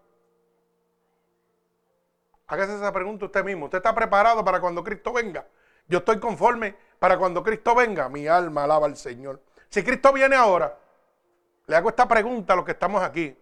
Hágase 2.47 2.77
esa 2.77 2.93
pregunta 2.93 3.25
usted 3.25 3.43
mismo. 3.43 3.65
¿Usted 3.65 3.79
está 3.79 3.93
preparado 3.93 4.45
para 4.45 4.61
cuando 4.61 4.85
Cristo 4.85 5.11
venga? 5.11 5.45
Yo 5.89 5.97
estoy 5.97 6.17
conforme 6.21 6.77
para 6.97 7.17
cuando 7.17 7.43
Cristo 7.43 7.75
venga. 7.75 8.07
Mi 8.07 8.25
alma 8.25 8.63
alaba 8.63 8.85
al 8.85 8.95
Señor. 8.95 9.41
Si 9.67 9.83
Cristo 9.83 10.13
viene 10.13 10.37
ahora, 10.37 10.77
le 11.67 11.75
hago 11.75 11.89
esta 11.89 12.07
pregunta 12.07 12.53
a 12.53 12.55
los 12.55 12.63
que 12.63 12.71
estamos 12.71 13.03
aquí. 13.03 13.37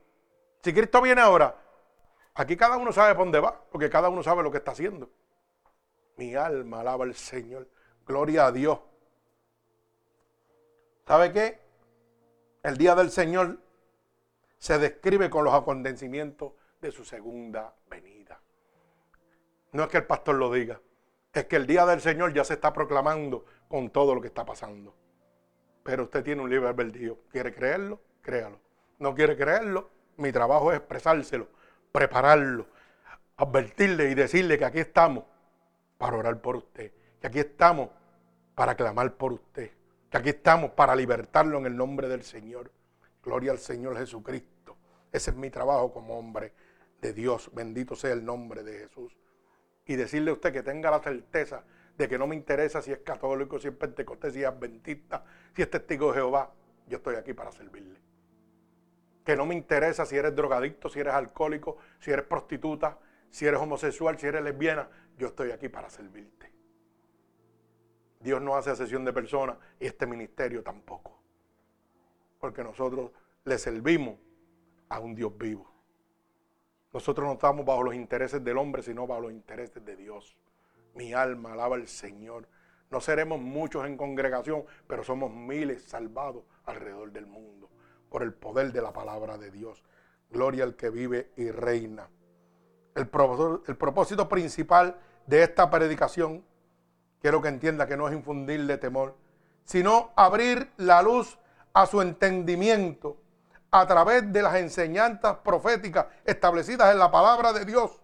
Si 0.63 0.73
Cristo 0.73 1.03
viene 1.03 1.21
ahora, 1.21 1.55
Aquí 2.37 2.55
cada 2.55 2.77
uno 2.77 2.91
sabe 2.91 3.15
por 3.15 3.25
dónde 3.25 3.39
va, 3.39 3.59
porque 3.71 3.89
cada 3.89 4.09
uno 4.09 4.21
sabe 4.21 4.43
lo 4.43 4.51
que 4.51 4.59
está 4.59 4.71
haciendo. 4.71 5.09
Mi 6.17 6.35
alma 6.35 6.81
alaba 6.81 7.03
al 7.03 7.15
Señor. 7.15 7.67
Gloria 8.05 8.45
a 8.45 8.51
Dios. 8.51 8.79
¿Sabe 11.07 11.33
qué? 11.33 11.59
El 12.61 12.77
día 12.77 12.93
del 12.93 13.09
Señor 13.09 13.57
se 14.59 14.77
describe 14.77 15.31
con 15.31 15.45
los 15.45 15.53
acontecimientos 15.55 16.53
de 16.79 16.91
su 16.91 17.03
segunda 17.03 17.73
venida. 17.89 18.39
No 19.71 19.83
es 19.83 19.89
que 19.89 19.97
el 19.97 20.05
pastor 20.05 20.35
lo 20.35 20.51
diga, 20.51 20.79
es 21.33 21.45
que 21.45 21.55
el 21.55 21.65
día 21.65 21.87
del 21.87 22.01
Señor 22.01 22.33
ya 22.33 22.43
se 22.43 22.53
está 22.53 22.71
proclamando 22.71 23.45
con 23.67 23.89
todo 23.89 24.13
lo 24.13 24.21
que 24.21 24.27
está 24.27 24.45
pasando. 24.45 24.93
Pero 25.81 26.03
usted 26.03 26.23
tiene 26.23 26.43
un 26.43 26.51
libre 26.51 26.67
albedrío. 26.67 27.17
¿Quiere 27.31 27.51
creerlo? 27.51 27.99
Créalo. 28.21 28.59
¿No 28.99 29.15
quiere 29.15 29.35
creerlo? 29.35 29.89
Mi 30.17 30.31
trabajo 30.31 30.71
es 30.71 30.77
expresárselo 30.77 31.57
prepararlo, 31.91 32.67
advertirle 33.37 34.09
y 34.09 34.15
decirle 34.15 34.57
que 34.57 34.65
aquí 34.65 34.79
estamos 34.79 35.23
para 35.97 36.17
orar 36.17 36.39
por 36.41 36.55
usted, 36.55 36.91
que 37.19 37.27
aquí 37.27 37.39
estamos 37.39 37.89
para 38.55 38.75
clamar 38.75 39.13
por 39.15 39.33
usted, 39.33 39.71
que 40.09 40.17
aquí 40.17 40.29
estamos 40.29 40.71
para 40.71 40.95
libertarlo 40.95 41.57
en 41.59 41.65
el 41.67 41.75
nombre 41.75 42.07
del 42.07 42.23
Señor. 42.23 42.71
Gloria 43.23 43.51
al 43.51 43.59
Señor 43.59 43.97
Jesucristo. 43.97 44.77
Ese 45.11 45.31
es 45.31 45.37
mi 45.37 45.49
trabajo 45.49 45.91
como 45.91 46.17
hombre 46.17 46.53
de 47.01 47.13
Dios. 47.13 47.51
Bendito 47.53 47.95
sea 47.95 48.13
el 48.13 48.23
nombre 48.23 48.63
de 48.63 48.79
Jesús. 48.79 49.17
Y 49.85 49.95
decirle 49.95 50.31
a 50.31 50.33
usted 50.33 50.53
que 50.53 50.63
tenga 50.63 50.89
la 50.91 50.99
certeza 50.99 51.63
de 51.97 52.07
que 52.07 52.17
no 52.17 52.27
me 52.27 52.35
interesa 52.35 52.81
si 52.81 52.91
es 52.91 52.99
católico, 52.99 53.59
si 53.59 53.67
es 53.67 53.73
pentecostés, 53.73 54.33
si 54.33 54.41
es 54.41 54.47
adventista, 54.47 55.23
si 55.55 55.61
es 55.61 55.69
testigo 55.69 56.07
de 56.07 56.19
Jehová. 56.19 56.51
Yo 56.87 56.97
estoy 56.97 57.15
aquí 57.15 57.33
para 57.33 57.51
servirle 57.51 58.06
que 59.27 59.35
no 59.35 59.45
me 59.45 59.55
interesa 59.55 60.05
si 60.05 60.15
eres 60.15 60.33
drogadicto, 60.33 60.87
si 60.87 61.01
eres 61.01 61.13
alcohólico, 61.13 61.75
si 61.99 62.11
eres 62.11 62.25
prostituta, 62.25 62.97
si 63.29 63.45
eres 63.45 63.59
homosexual, 63.59 64.17
si 64.17 64.25
eres 64.25 64.41
lesbiana. 64.41 64.89
Yo 65.17 65.27
estoy 65.27 65.51
aquí 65.51 65.67
para 65.67 65.89
servirte. 65.89 66.49
Dios 68.21 68.41
no 68.41 68.55
hace 68.55 68.73
sesión 68.73 69.03
de 69.03 69.11
personas 69.11 69.57
y 69.81 69.85
este 69.85 70.07
ministerio 70.07 70.63
tampoco. 70.63 71.19
Porque 72.39 72.63
nosotros 72.63 73.11
le 73.43 73.57
servimos 73.57 74.15
a 74.87 75.01
un 75.01 75.13
Dios 75.13 75.37
vivo. 75.37 75.69
Nosotros 76.93 77.27
no 77.27 77.33
estamos 77.33 77.65
bajo 77.65 77.83
los 77.83 77.95
intereses 77.95 78.41
del 78.41 78.57
hombre, 78.57 78.81
sino 78.81 79.07
bajo 79.07 79.23
los 79.23 79.33
intereses 79.33 79.83
de 79.83 79.97
Dios. 79.97 80.37
Mi 80.95 81.11
alma 81.11 81.51
alaba 81.51 81.75
al 81.75 81.89
Señor. 81.89 82.47
No 82.89 83.01
seremos 83.01 83.41
muchos 83.41 83.85
en 83.85 83.97
congregación, 83.97 84.63
pero 84.87 85.03
somos 85.03 85.29
miles 85.33 85.83
salvados 85.83 86.45
alrededor 86.63 87.11
del 87.11 87.25
mundo 87.25 87.69
por 88.09 88.23
el 88.23 88.33
poder 88.33 88.71
de 88.71 88.81
la 88.81 88.93
palabra 88.93 89.37
de 89.37 89.51
Dios. 89.51 89.83
Gloria 90.29 90.63
al 90.63 90.75
que 90.75 90.89
vive 90.89 91.31
y 91.37 91.51
reina. 91.51 92.09
El 92.95 93.09
el 93.67 93.77
propósito 93.77 94.27
principal 94.27 94.97
de 95.25 95.43
esta 95.43 95.69
predicación, 95.69 96.43
quiero 97.21 97.41
que 97.41 97.49
entienda 97.49 97.87
que 97.87 97.97
no 97.97 98.07
es 98.07 98.15
infundirle 98.15 98.77
temor, 98.77 99.15
sino 99.63 100.11
abrir 100.15 100.71
la 100.77 101.01
luz 101.01 101.37
a 101.73 101.85
su 101.85 102.01
entendimiento 102.01 103.17
a 103.69 103.85
través 103.85 104.31
de 104.31 104.41
las 104.41 104.55
enseñanzas 104.55 105.37
proféticas 105.43 106.07
establecidas 106.25 106.91
en 106.91 106.99
la 106.99 107.11
palabra 107.11 107.53
de 107.53 107.65
Dios, 107.65 108.01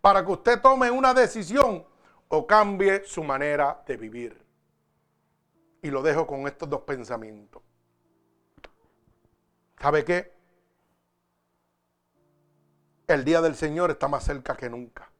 para 0.00 0.24
que 0.24 0.32
usted 0.32 0.60
tome 0.60 0.90
una 0.90 1.14
decisión 1.14 1.86
o 2.28 2.46
cambie 2.46 3.04
su 3.04 3.22
manera 3.22 3.82
de 3.86 3.96
vivir. 3.96 4.44
Y 5.82 5.90
lo 5.90 6.02
dejo 6.02 6.26
con 6.26 6.46
estos 6.46 6.68
dos 6.68 6.82
pensamientos. 6.82 7.62
¿Sabe 9.80 10.04
qué? 10.04 10.32
El 13.06 13.24
día 13.24 13.40
del 13.40 13.54
Señor 13.54 13.90
está 13.90 14.08
más 14.08 14.24
cerca 14.24 14.56
que 14.56 14.68
nunca. 14.68 15.10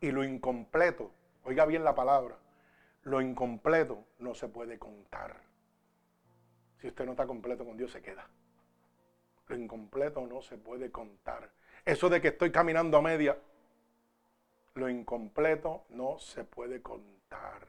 Y 0.00 0.10
lo 0.10 0.24
incompleto, 0.24 1.12
oiga 1.44 1.64
bien 1.64 1.84
la 1.84 1.94
palabra, 1.94 2.36
lo 3.04 3.20
incompleto 3.20 4.04
no 4.18 4.34
se 4.34 4.48
puede 4.48 4.78
contar. 4.78 5.40
Si 6.80 6.88
usted 6.88 7.06
no 7.06 7.12
está 7.12 7.26
completo 7.26 7.64
con 7.64 7.76
Dios, 7.76 7.92
se 7.92 8.02
queda. 8.02 8.28
Lo 9.46 9.56
incompleto 9.56 10.26
no 10.26 10.42
se 10.42 10.58
puede 10.58 10.90
contar. 10.90 11.50
Eso 11.84 12.08
de 12.08 12.20
que 12.20 12.28
estoy 12.28 12.50
caminando 12.50 12.96
a 12.98 13.02
media, 13.02 13.38
lo 14.74 14.88
incompleto 14.88 15.84
no 15.90 16.18
se 16.18 16.44
puede 16.44 16.82
contar. 16.82 17.68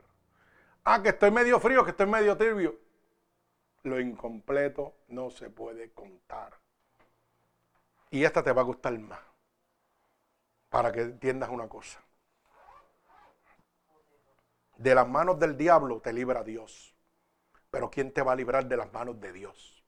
Ah, 0.84 1.02
que 1.02 1.10
estoy 1.10 1.32
medio 1.32 1.60
frío, 1.60 1.84
que 1.84 1.92
estoy 1.92 2.08
medio 2.08 2.36
tibio. 2.38 2.83
Lo 3.84 4.00
incompleto 4.00 4.96
no 5.10 5.30
se 5.30 5.50
puede 5.50 5.92
contar. 5.92 6.58
Y 8.12 8.24
esta 8.24 8.42
te 8.42 8.54
va 8.54 8.62
a 8.62 8.66
gustar 8.66 8.98
más. 8.98 9.20
Para 10.70 10.92
que 10.92 11.02
entiendas 11.02 11.50
una 11.50 11.68
cosa. 11.68 12.02
De 14.78 14.96
las 14.96 15.08
manos 15.08 15.38
del 15.38 15.58
diablo 15.58 16.00
te 16.00 16.14
libra 16.14 16.44
Dios. 16.44 16.96
Pero 17.70 17.90
¿quién 17.90 18.14
te 18.14 18.22
va 18.22 18.32
a 18.32 18.36
librar 18.38 18.68
de 18.68 18.78
las 18.78 18.92
manos 18.94 19.20
de 19.20 19.34
Dios? 19.34 19.84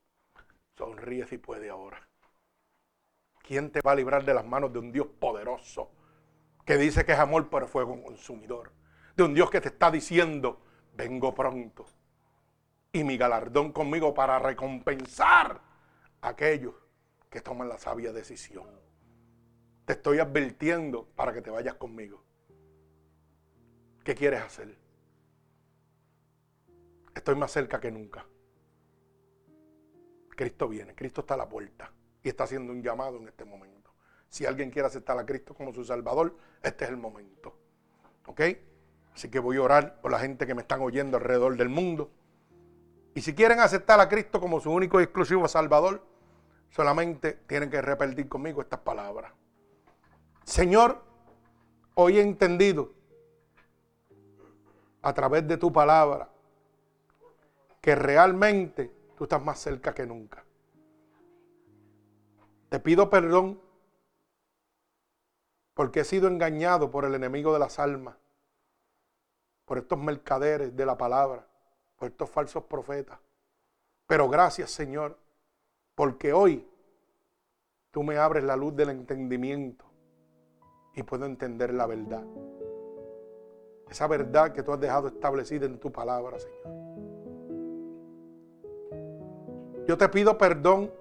Sonríe 0.77 1.25
si 1.25 1.37
puede 1.37 1.69
ahora. 1.69 2.05
¿Quién 3.43 3.71
te 3.71 3.79
va 3.79 3.93
a 3.93 3.95
librar 3.95 4.25
de 4.25 4.33
las 4.33 4.45
manos 4.45 4.73
de 4.73 4.79
un 4.79 4.91
Dios 4.91 5.07
poderoso? 5.07 5.89
Que 6.65 6.77
dice 6.77 7.05
que 7.05 7.13
es 7.13 7.19
amor 7.19 7.49
pero 7.49 7.67
fuego 7.67 8.03
consumidor. 8.03 8.73
De 9.15 9.23
un 9.23 9.33
Dios 9.33 9.49
que 9.49 9.61
te 9.61 9.69
está 9.69 9.89
diciendo, 9.89 10.61
vengo 10.95 11.33
pronto 11.33 11.85
y 12.95 13.03
mi 13.03 13.17
galardón 13.17 13.73
conmigo 13.73 14.13
para 14.13 14.39
recompensar 14.39 15.59
a 16.21 16.29
aquellos 16.29 16.73
que 17.29 17.41
toman 17.41 17.67
la 17.67 17.77
sabia 17.77 18.13
decisión. 18.13 18.69
Te 19.83 19.93
estoy 19.93 20.19
advirtiendo 20.19 21.05
para 21.13 21.33
que 21.33 21.41
te 21.41 21.49
vayas 21.49 21.73
conmigo. 21.73 22.23
¿Qué 24.01 24.15
quieres 24.15 24.41
hacer? 24.41 24.77
Estoy 27.13 27.35
más 27.35 27.51
cerca 27.51 27.81
que 27.81 27.91
nunca. 27.91 28.25
Cristo 30.29 30.69
viene, 30.69 30.95
Cristo 30.95 31.19
está 31.19 31.33
a 31.33 31.37
la 31.37 31.49
puerta 31.49 31.91
y 32.23 32.29
está 32.29 32.45
haciendo 32.45 32.71
un 32.71 32.81
llamado 32.81 33.17
en 33.17 33.27
este 33.27 33.43
momento. 33.43 33.91
Si 34.29 34.45
alguien 34.45 34.71
quiere 34.71 34.87
aceptar 34.87 35.19
a 35.19 35.25
Cristo 35.25 35.53
como 35.53 35.73
su 35.73 35.83
Salvador, 35.83 36.37
este 36.63 36.85
es 36.85 36.91
el 36.91 36.97
momento. 36.97 37.57
¿Ok? 38.27 38.41
Así 39.13 39.29
que 39.29 39.39
voy 39.39 39.57
a 39.57 39.63
orar 39.63 39.99
por 39.99 40.11
la 40.11 40.19
gente 40.19 40.47
que 40.47 40.55
me 40.55 40.61
están 40.61 40.79
oyendo 40.79 41.17
alrededor 41.17 41.57
del 41.57 41.67
mundo. 41.67 42.09
Y 43.15 43.21
si 43.21 43.33
quieren 43.33 43.61
aceptar 43.61 43.97
a 44.01 44.09
Cristo 44.09 44.41
como 44.41 44.59
su 44.59 44.69
único 44.69 44.99
y 44.99 45.05
exclusivo 45.05 45.47
Salvador, 45.47 46.05
solamente 46.69 47.31
tienen 47.47 47.69
que 47.69 47.81
repetir 47.81 48.27
conmigo 48.27 48.61
estas 48.61 48.81
palabras. 48.81 49.31
Señor, 50.43 51.01
hoy 51.93 52.19
he 52.19 52.21
entendido 52.21 52.91
a 55.01 55.13
través 55.13 55.47
de 55.47 55.55
tu 55.55 55.71
palabra 55.71 56.29
que 57.79 57.95
realmente 57.95 58.91
tú 59.17 59.23
estás 59.23 59.41
más 59.41 59.59
cerca 59.59 59.93
que 59.93 60.05
nunca. 60.05 60.43
Te 62.67 62.81
pido 62.81 63.09
perdón 63.09 63.61
porque 65.73 66.01
he 66.01 66.03
sido 66.03 66.27
engañado 66.27 66.91
por 66.91 67.05
el 67.05 67.15
enemigo 67.15 67.53
de 67.53 67.59
las 67.59 67.79
almas, 67.79 68.17
por 69.63 69.77
estos 69.77 69.97
mercaderes 69.97 70.75
de 70.75 70.85
la 70.85 70.97
palabra 70.97 71.47
por 71.95 72.09
estos 72.09 72.29
falsos 72.29 72.63
profetas. 72.63 73.19
Pero 74.07 74.29
gracias 74.29 74.71
Señor, 74.71 75.17
porque 75.95 76.33
hoy 76.33 76.67
tú 77.91 78.03
me 78.03 78.17
abres 78.17 78.43
la 78.43 78.55
luz 78.55 78.75
del 78.75 78.89
entendimiento 78.89 79.85
y 80.93 81.03
puedo 81.03 81.25
entender 81.25 81.73
la 81.73 81.85
verdad. 81.85 82.25
Esa 83.89 84.07
verdad 84.07 84.51
que 84.51 84.63
tú 84.63 84.73
has 84.73 84.79
dejado 84.79 85.07
establecida 85.07 85.65
en 85.65 85.79
tu 85.79 85.91
palabra, 85.91 86.39
Señor. 86.39 86.85
Yo 89.87 89.97
te 89.97 90.09
pido 90.09 90.37
perdón 90.37 90.91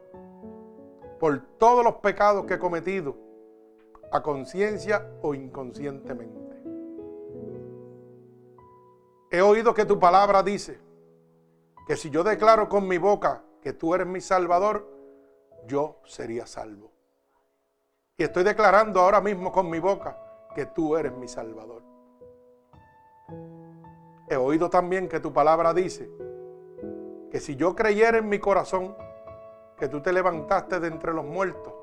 por 1.18 1.40
todos 1.58 1.82
los 1.82 1.94
pecados 1.96 2.44
que 2.44 2.54
he 2.54 2.58
cometido, 2.58 3.16
a 4.12 4.22
conciencia 4.22 5.10
o 5.22 5.34
inconscientemente. 5.34 6.43
He 9.34 9.42
oído 9.42 9.74
que 9.74 9.84
tu 9.84 9.98
palabra 9.98 10.44
dice 10.44 10.78
que 11.88 11.96
si 11.96 12.08
yo 12.08 12.22
declaro 12.22 12.68
con 12.68 12.86
mi 12.86 12.98
boca 12.98 13.42
que 13.60 13.72
tú 13.72 13.92
eres 13.92 14.06
mi 14.06 14.20
salvador, 14.20 14.88
yo 15.66 16.00
sería 16.04 16.46
salvo. 16.46 16.92
Y 18.16 18.22
estoy 18.22 18.44
declarando 18.44 19.00
ahora 19.00 19.20
mismo 19.20 19.50
con 19.50 19.68
mi 19.68 19.80
boca 19.80 20.16
que 20.54 20.66
tú 20.66 20.96
eres 20.96 21.12
mi 21.16 21.26
Salvador. 21.26 21.82
He 24.28 24.36
oído 24.36 24.70
también 24.70 25.08
que 25.08 25.18
tu 25.18 25.32
palabra 25.32 25.74
dice 25.74 26.08
que 27.28 27.40
si 27.40 27.56
yo 27.56 27.74
creyera 27.74 28.18
en 28.18 28.28
mi 28.28 28.38
corazón 28.38 28.96
que 29.76 29.88
tú 29.88 30.00
te 30.00 30.12
levantaste 30.12 30.78
de 30.78 30.86
entre 30.86 31.12
los 31.12 31.24
muertos, 31.24 31.74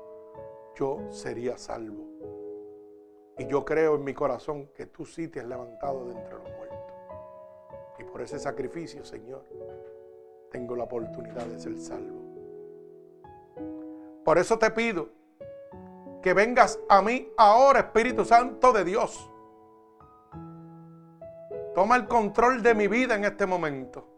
yo 0.74 1.00
sería 1.10 1.58
salvo. 1.58 2.02
Y 3.36 3.46
yo 3.46 3.62
creo 3.62 3.96
en 3.96 4.04
mi 4.04 4.14
corazón 4.14 4.70
que 4.74 4.86
tú 4.86 5.04
sí 5.04 5.28
te 5.28 5.40
has 5.40 5.46
levantado 5.46 6.06
de 6.06 6.14
entre 6.14 6.32
los 6.32 6.44
muertos. 6.44 6.71
Y 8.02 8.04
por 8.04 8.20
ese 8.20 8.38
sacrificio, 8.40 9.04
Señor, 9.04 9.44
tengo 10.50 10.74
la 10.74 10.84
oportunidad 10.84 11.46
de 11.46 11.58
ser 11.58 11.78
salvo. 11.78 12.20
Por 14.24 14.38
eso 14.38 14.58
te 14.58 14.70
pido 14.72 15.08
que 16.20 16.34
vengas 16.34 16.80
a 16.88 17.00
mí 17.00 17.28
ahora, 17.36 17.80
Espíritu 17.80 18.24
Santo 18.24 18.72
de 18.72 18.84
Dios. 18.84 19.30
Toma 21.76 21.96
el 21.96 22.08
control 22.08 22.62
de 22.62 22.74
mi 22.74 22.88
vida 22.88 23.14
en 23.14 23.24
este 23.24 23.46
momento. 23.46 24.08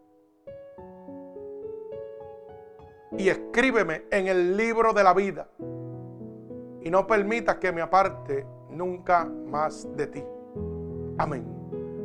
Y 3.19 3.28
escríbeme 3.28 4.06
en 4.11 4.28
el 4.28 4.56
libro 4.56 4.94
de 4.94 5.05
la 5.05 5.12
vida. 5.12 5.48
Y 6.81 6.90
no 6.90 7.06
permitas 7.06 7.56
que 7.56 7.70
me 7.70 7.82
aparte 7.82 8.47
nunca 8.70 9.24
más 9.24 9.94
de 9.94 10.06
ti. 10.06 10.24
Amén. 11.19 11.53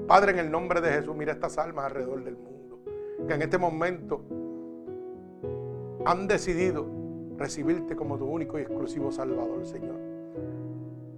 Padre, 0.10 0.32
en 0.32 0.40
el 0.40 0.50
nombre 0.50 0.82
de 0.82 0.90
Jesús, 0.90 1.16
mira 1.16 1.34
estas 1.34 1.60
almas 1.60 1.86
alrededor 1.86 2.24
del 2.24 2.36
mundo. 2.36 2.80
Que 3.28 3.36
en 3.36 3.44
este 3.44 3.60
momento 3.60 4.24
han 6.04 6.28
decidido 6.28 6.88
recibirte 7.38 7.96
como 7.96 8.18
tu 8.18 8.26
único 8.26 8.58
y 8.58 8.64
exclusivo 8.64 9.12
Salvador, 9.12 9.68
Señor. 9.68 9.98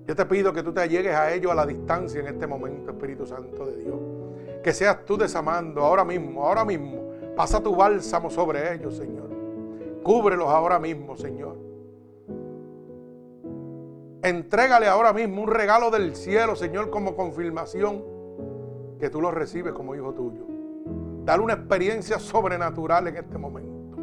Yo 0.06 0.14
te 0.14 0.26
pido 0.26 0.52
que 0.52 0.62
tú 0.62 0.74
te 0.74 0.90
llegues 0.90 1.16
a 1.16 1.34
ellos 1.34 1.54
a 1.54 1.56
la 1.56 1.66
distancia 1.66 2.20
en 2.20 2.28
este 2.28 2.46
momento, 2.46 2.92
Espíritu 2.92 3.26
Santo 3.26 3.66
de 3.66 3.78
Dios. 3.78 3.96
Que 4.62 4.74
seas 4.74 5.06
tú 5.06 5.16
desamando 5.16 5.84
ahora 5.84 6.04
mismo, 6.04 6.46
ahora 6.46 6.66
mismo. 6.66 7.12
Pasa 7.34 7.64
tu 7.64 7.74
bálsamo 7.74 8.30
sobre 8.30 8.74
ellos, 8.76 8.98
Señor. 8.98 9.30
Cúbrelos 10.04 10.50
ahora 10.50 10.80
mismo, 10.80 11.16
Señor. 11.16 11.56
Entrégale 14.22 14.88
ahora 14.88 15.14
mismo 15.14 15.44
un 15.44 15.50
regalo 15.50 15.90
del 15.92 16.14
cielo, 16.14 16.58
Señor, 16.58 16.90
como 16.90 17.16
confirmación 17.16 18.20
que 19.02 19.10
tú 19.10 19.20
los 19.20 19.34
recibes 19.34 19.74
como 19.74 19.96
hijo 19.96 20.14
tuyo. 20.14 20.46
Dale 21.26 21.42
una 21.42 21.54
experiencia 21.54 22.20
sobrenatural 22.20 23.08
en 23.08 23.18
este 23.18 23.36
momento 23.36 23.98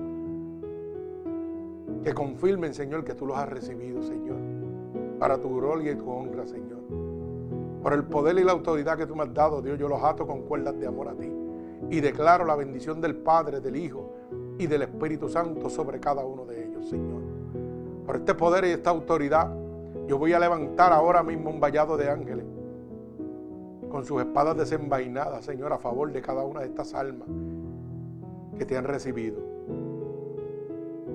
que 2.03 2.13
confirmen, 2.13 2.75
Señor, 2.75 3.05
que 3.05 3.15
tú 3.15 3.25
los 3.25 3.37
has 3.39 3.49
recibido, 3.49 4.03
Señor, 4.03 4.39
para 5.21 5.39
tu 5.39 5.55
gloria 5.55 5.93
y 5.93 5.95
tu 5.95 6.11
honra, 6.11 6.45
Señor. 6.47 6.81
Por 7.81 7.93
el 7.93 8.05
poder 8.05 8.39
y 8.41 8.45
la 8.45 8.51
autoridad 8.51 8.99
que 8.99 9.07
tú 9.07 9.15
me 9.15 9.23
has 9.23 9.33
dado, 9.33 9.63
Dios, 9.63 9.79
yo 9.79 9.89
los 9.89 10.03
ato 10.03 10.27
con 10.27 10.43
cuerdas 10.43 10.77
de 10.81 10.89
amor 10.89 11.09
a 11.09 11.15
ti. 11.15 11.31
Y 11.91 12.01
declaro 12.01 12.45
la 12.45 12.57
bendición 12.57 13.01
del 13.01 13.15
Padre, 13.15 13.61
del 13.61 13.77
Hijo 13.77 14.15
y 14.59 14.67
del 14.67 14.83
Espíritu 14.83 15.29
Santo 15.29 15.71
sobre 15.71 16.01
cada 16.01 16.25
uno 16.25 16.45
de 16.45 16.67
ellos, 16.67 16.89
Señor. 16.89 17.23
Por 18.05 18.17
este 18.17 18.35
poder 18.35 18.65
y 18.65 18.71
esta 18.71 18.91
autoridad, 18.91 19.49
yo 20.09 20.19
voy 20.19 20.33
a 20.33 20.41
levantar 20.41 20.93
ahora 20.93 21.23
mismo 21.23 21.51
un 21.51 21.61
vallado 21.61 21.97
de 21.97 22.11
ángeles 22.11 22.58
con 23.91 24.05
sus 24.05 24.21
espadas 24.21 24.57
desenvainadas, 24.57 25.45
Señor, 25.45 25.73
a 25.73 25.79
favor 25.79 26.13
de 26.13 26.21
cada 26.21 26.45
una 26.45 26.61
de 26.61 26.67
estas 26.67 26.95
almas 26.95 27.29
que 28.59 28.65
te 28.65 28.77
han 28.77 28.85
recibido 28.85 29.59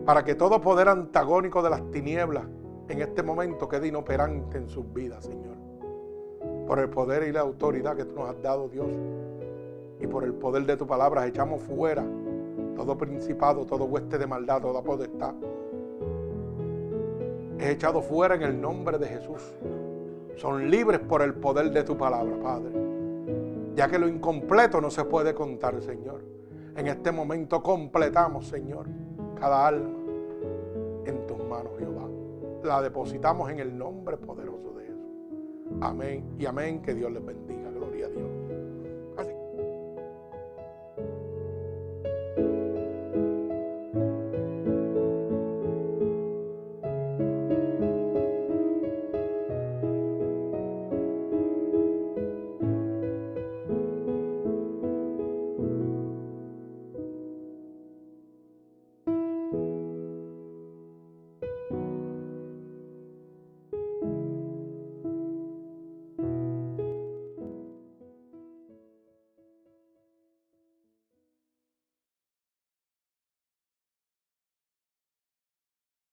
para 0.06 0.24
que 0.24 0.36
todo 0.36 0.60
poder 0.60 0.90
antagónico 0.90 1.62
de 1.62 1.70
las 1.70 1.90
tinieblas 1.91 2.45
en 2.90 3.02
este 3.02 3.24
momento 3.24 3.70
quede 3.70 3.88
inoperante 3.88 4.58
en 4.58 4.70
sus 4.70 4.91
vidas, 4.94 5.26
Señor. 5.26 5.56
Por 6.68 6.80
el 6.80 6.90
poder 6.90 7.24
y 7.28 7.32
la 7.32 7.41
autoridad 7.41 7.95
que 7.95 8.06
tú 8.06 8.16
nos 8.16 8.30
has 8.30 8.41
dado, 8.41 8.68
Dios, 8.68 8.88
y 10.00 10.08
por 10.08 10.26
el 10.26 10.34
poder 10.34 10.66
de 10.66 10.76
tu 10.76 10.86
palabra, 10.86 11.26
echamos 11.26 11.62
fuera 11.64 12.04
todo 12.76 12.98
principado, 12.98 13.66
todo 13.66 13.86
hueste 13.86 14.18
de 14.18 14.28
maldad, 14.28 14.62
toda 14.62 14.82
potestad. 14.82 15.34
Es 17.58 17.70
echado 17.70 18.02
fuera 18.02 18.36
en 18.36 18.41
el 18.41 18.60
nombre 18.60 18.98
de 18.98 19.08
Jesús. 19.08 19.41
Son 20.35 20.69
libres 20.69 20.99
por 20.99 21.22
el 21.22 21.34
poder 21.35 21.72
de 21.72 21.84
tu 21.84 21.97
palabra, 21.97 22.35
Padre. 22.41 22.72
Ya 23.76 23.88
que 23.88 23.99
lo 23.99 24.07
incompleto 24.07 24.81
no 24.81 24.89
se 24.89 25.05
puede 25.05 25.34
contar, 25.34 25.81
Señor. 25.81 26.23
En 26.76 26.88
este 26.88 27.11
momento 27.11 27.61
completamos, 27.61 28.47
Señor 28.47 28.88
cada 29.43 29.68
alma 29.68 29.89
en 31.05 31.27
tus 31.27 31.38
manos, 31.49 31.73
Jehová. 31.77 32.07
La 32.64 32.81
depositamos 32.81 33.49
en 33.49 33.60
el 33.60 33.77
nombre 33.77 34.15
poderoso 34.15 34.72
de 34.72 34.85
Jesús. 34.85 35.77
Amén 35.81 36.23
y 36.39 36.45
amén. 36.45 36.81
Que 36.81 36.93
Dios 36.93 37.11
les 37.11 37.26
bendiga. 37.26 37.62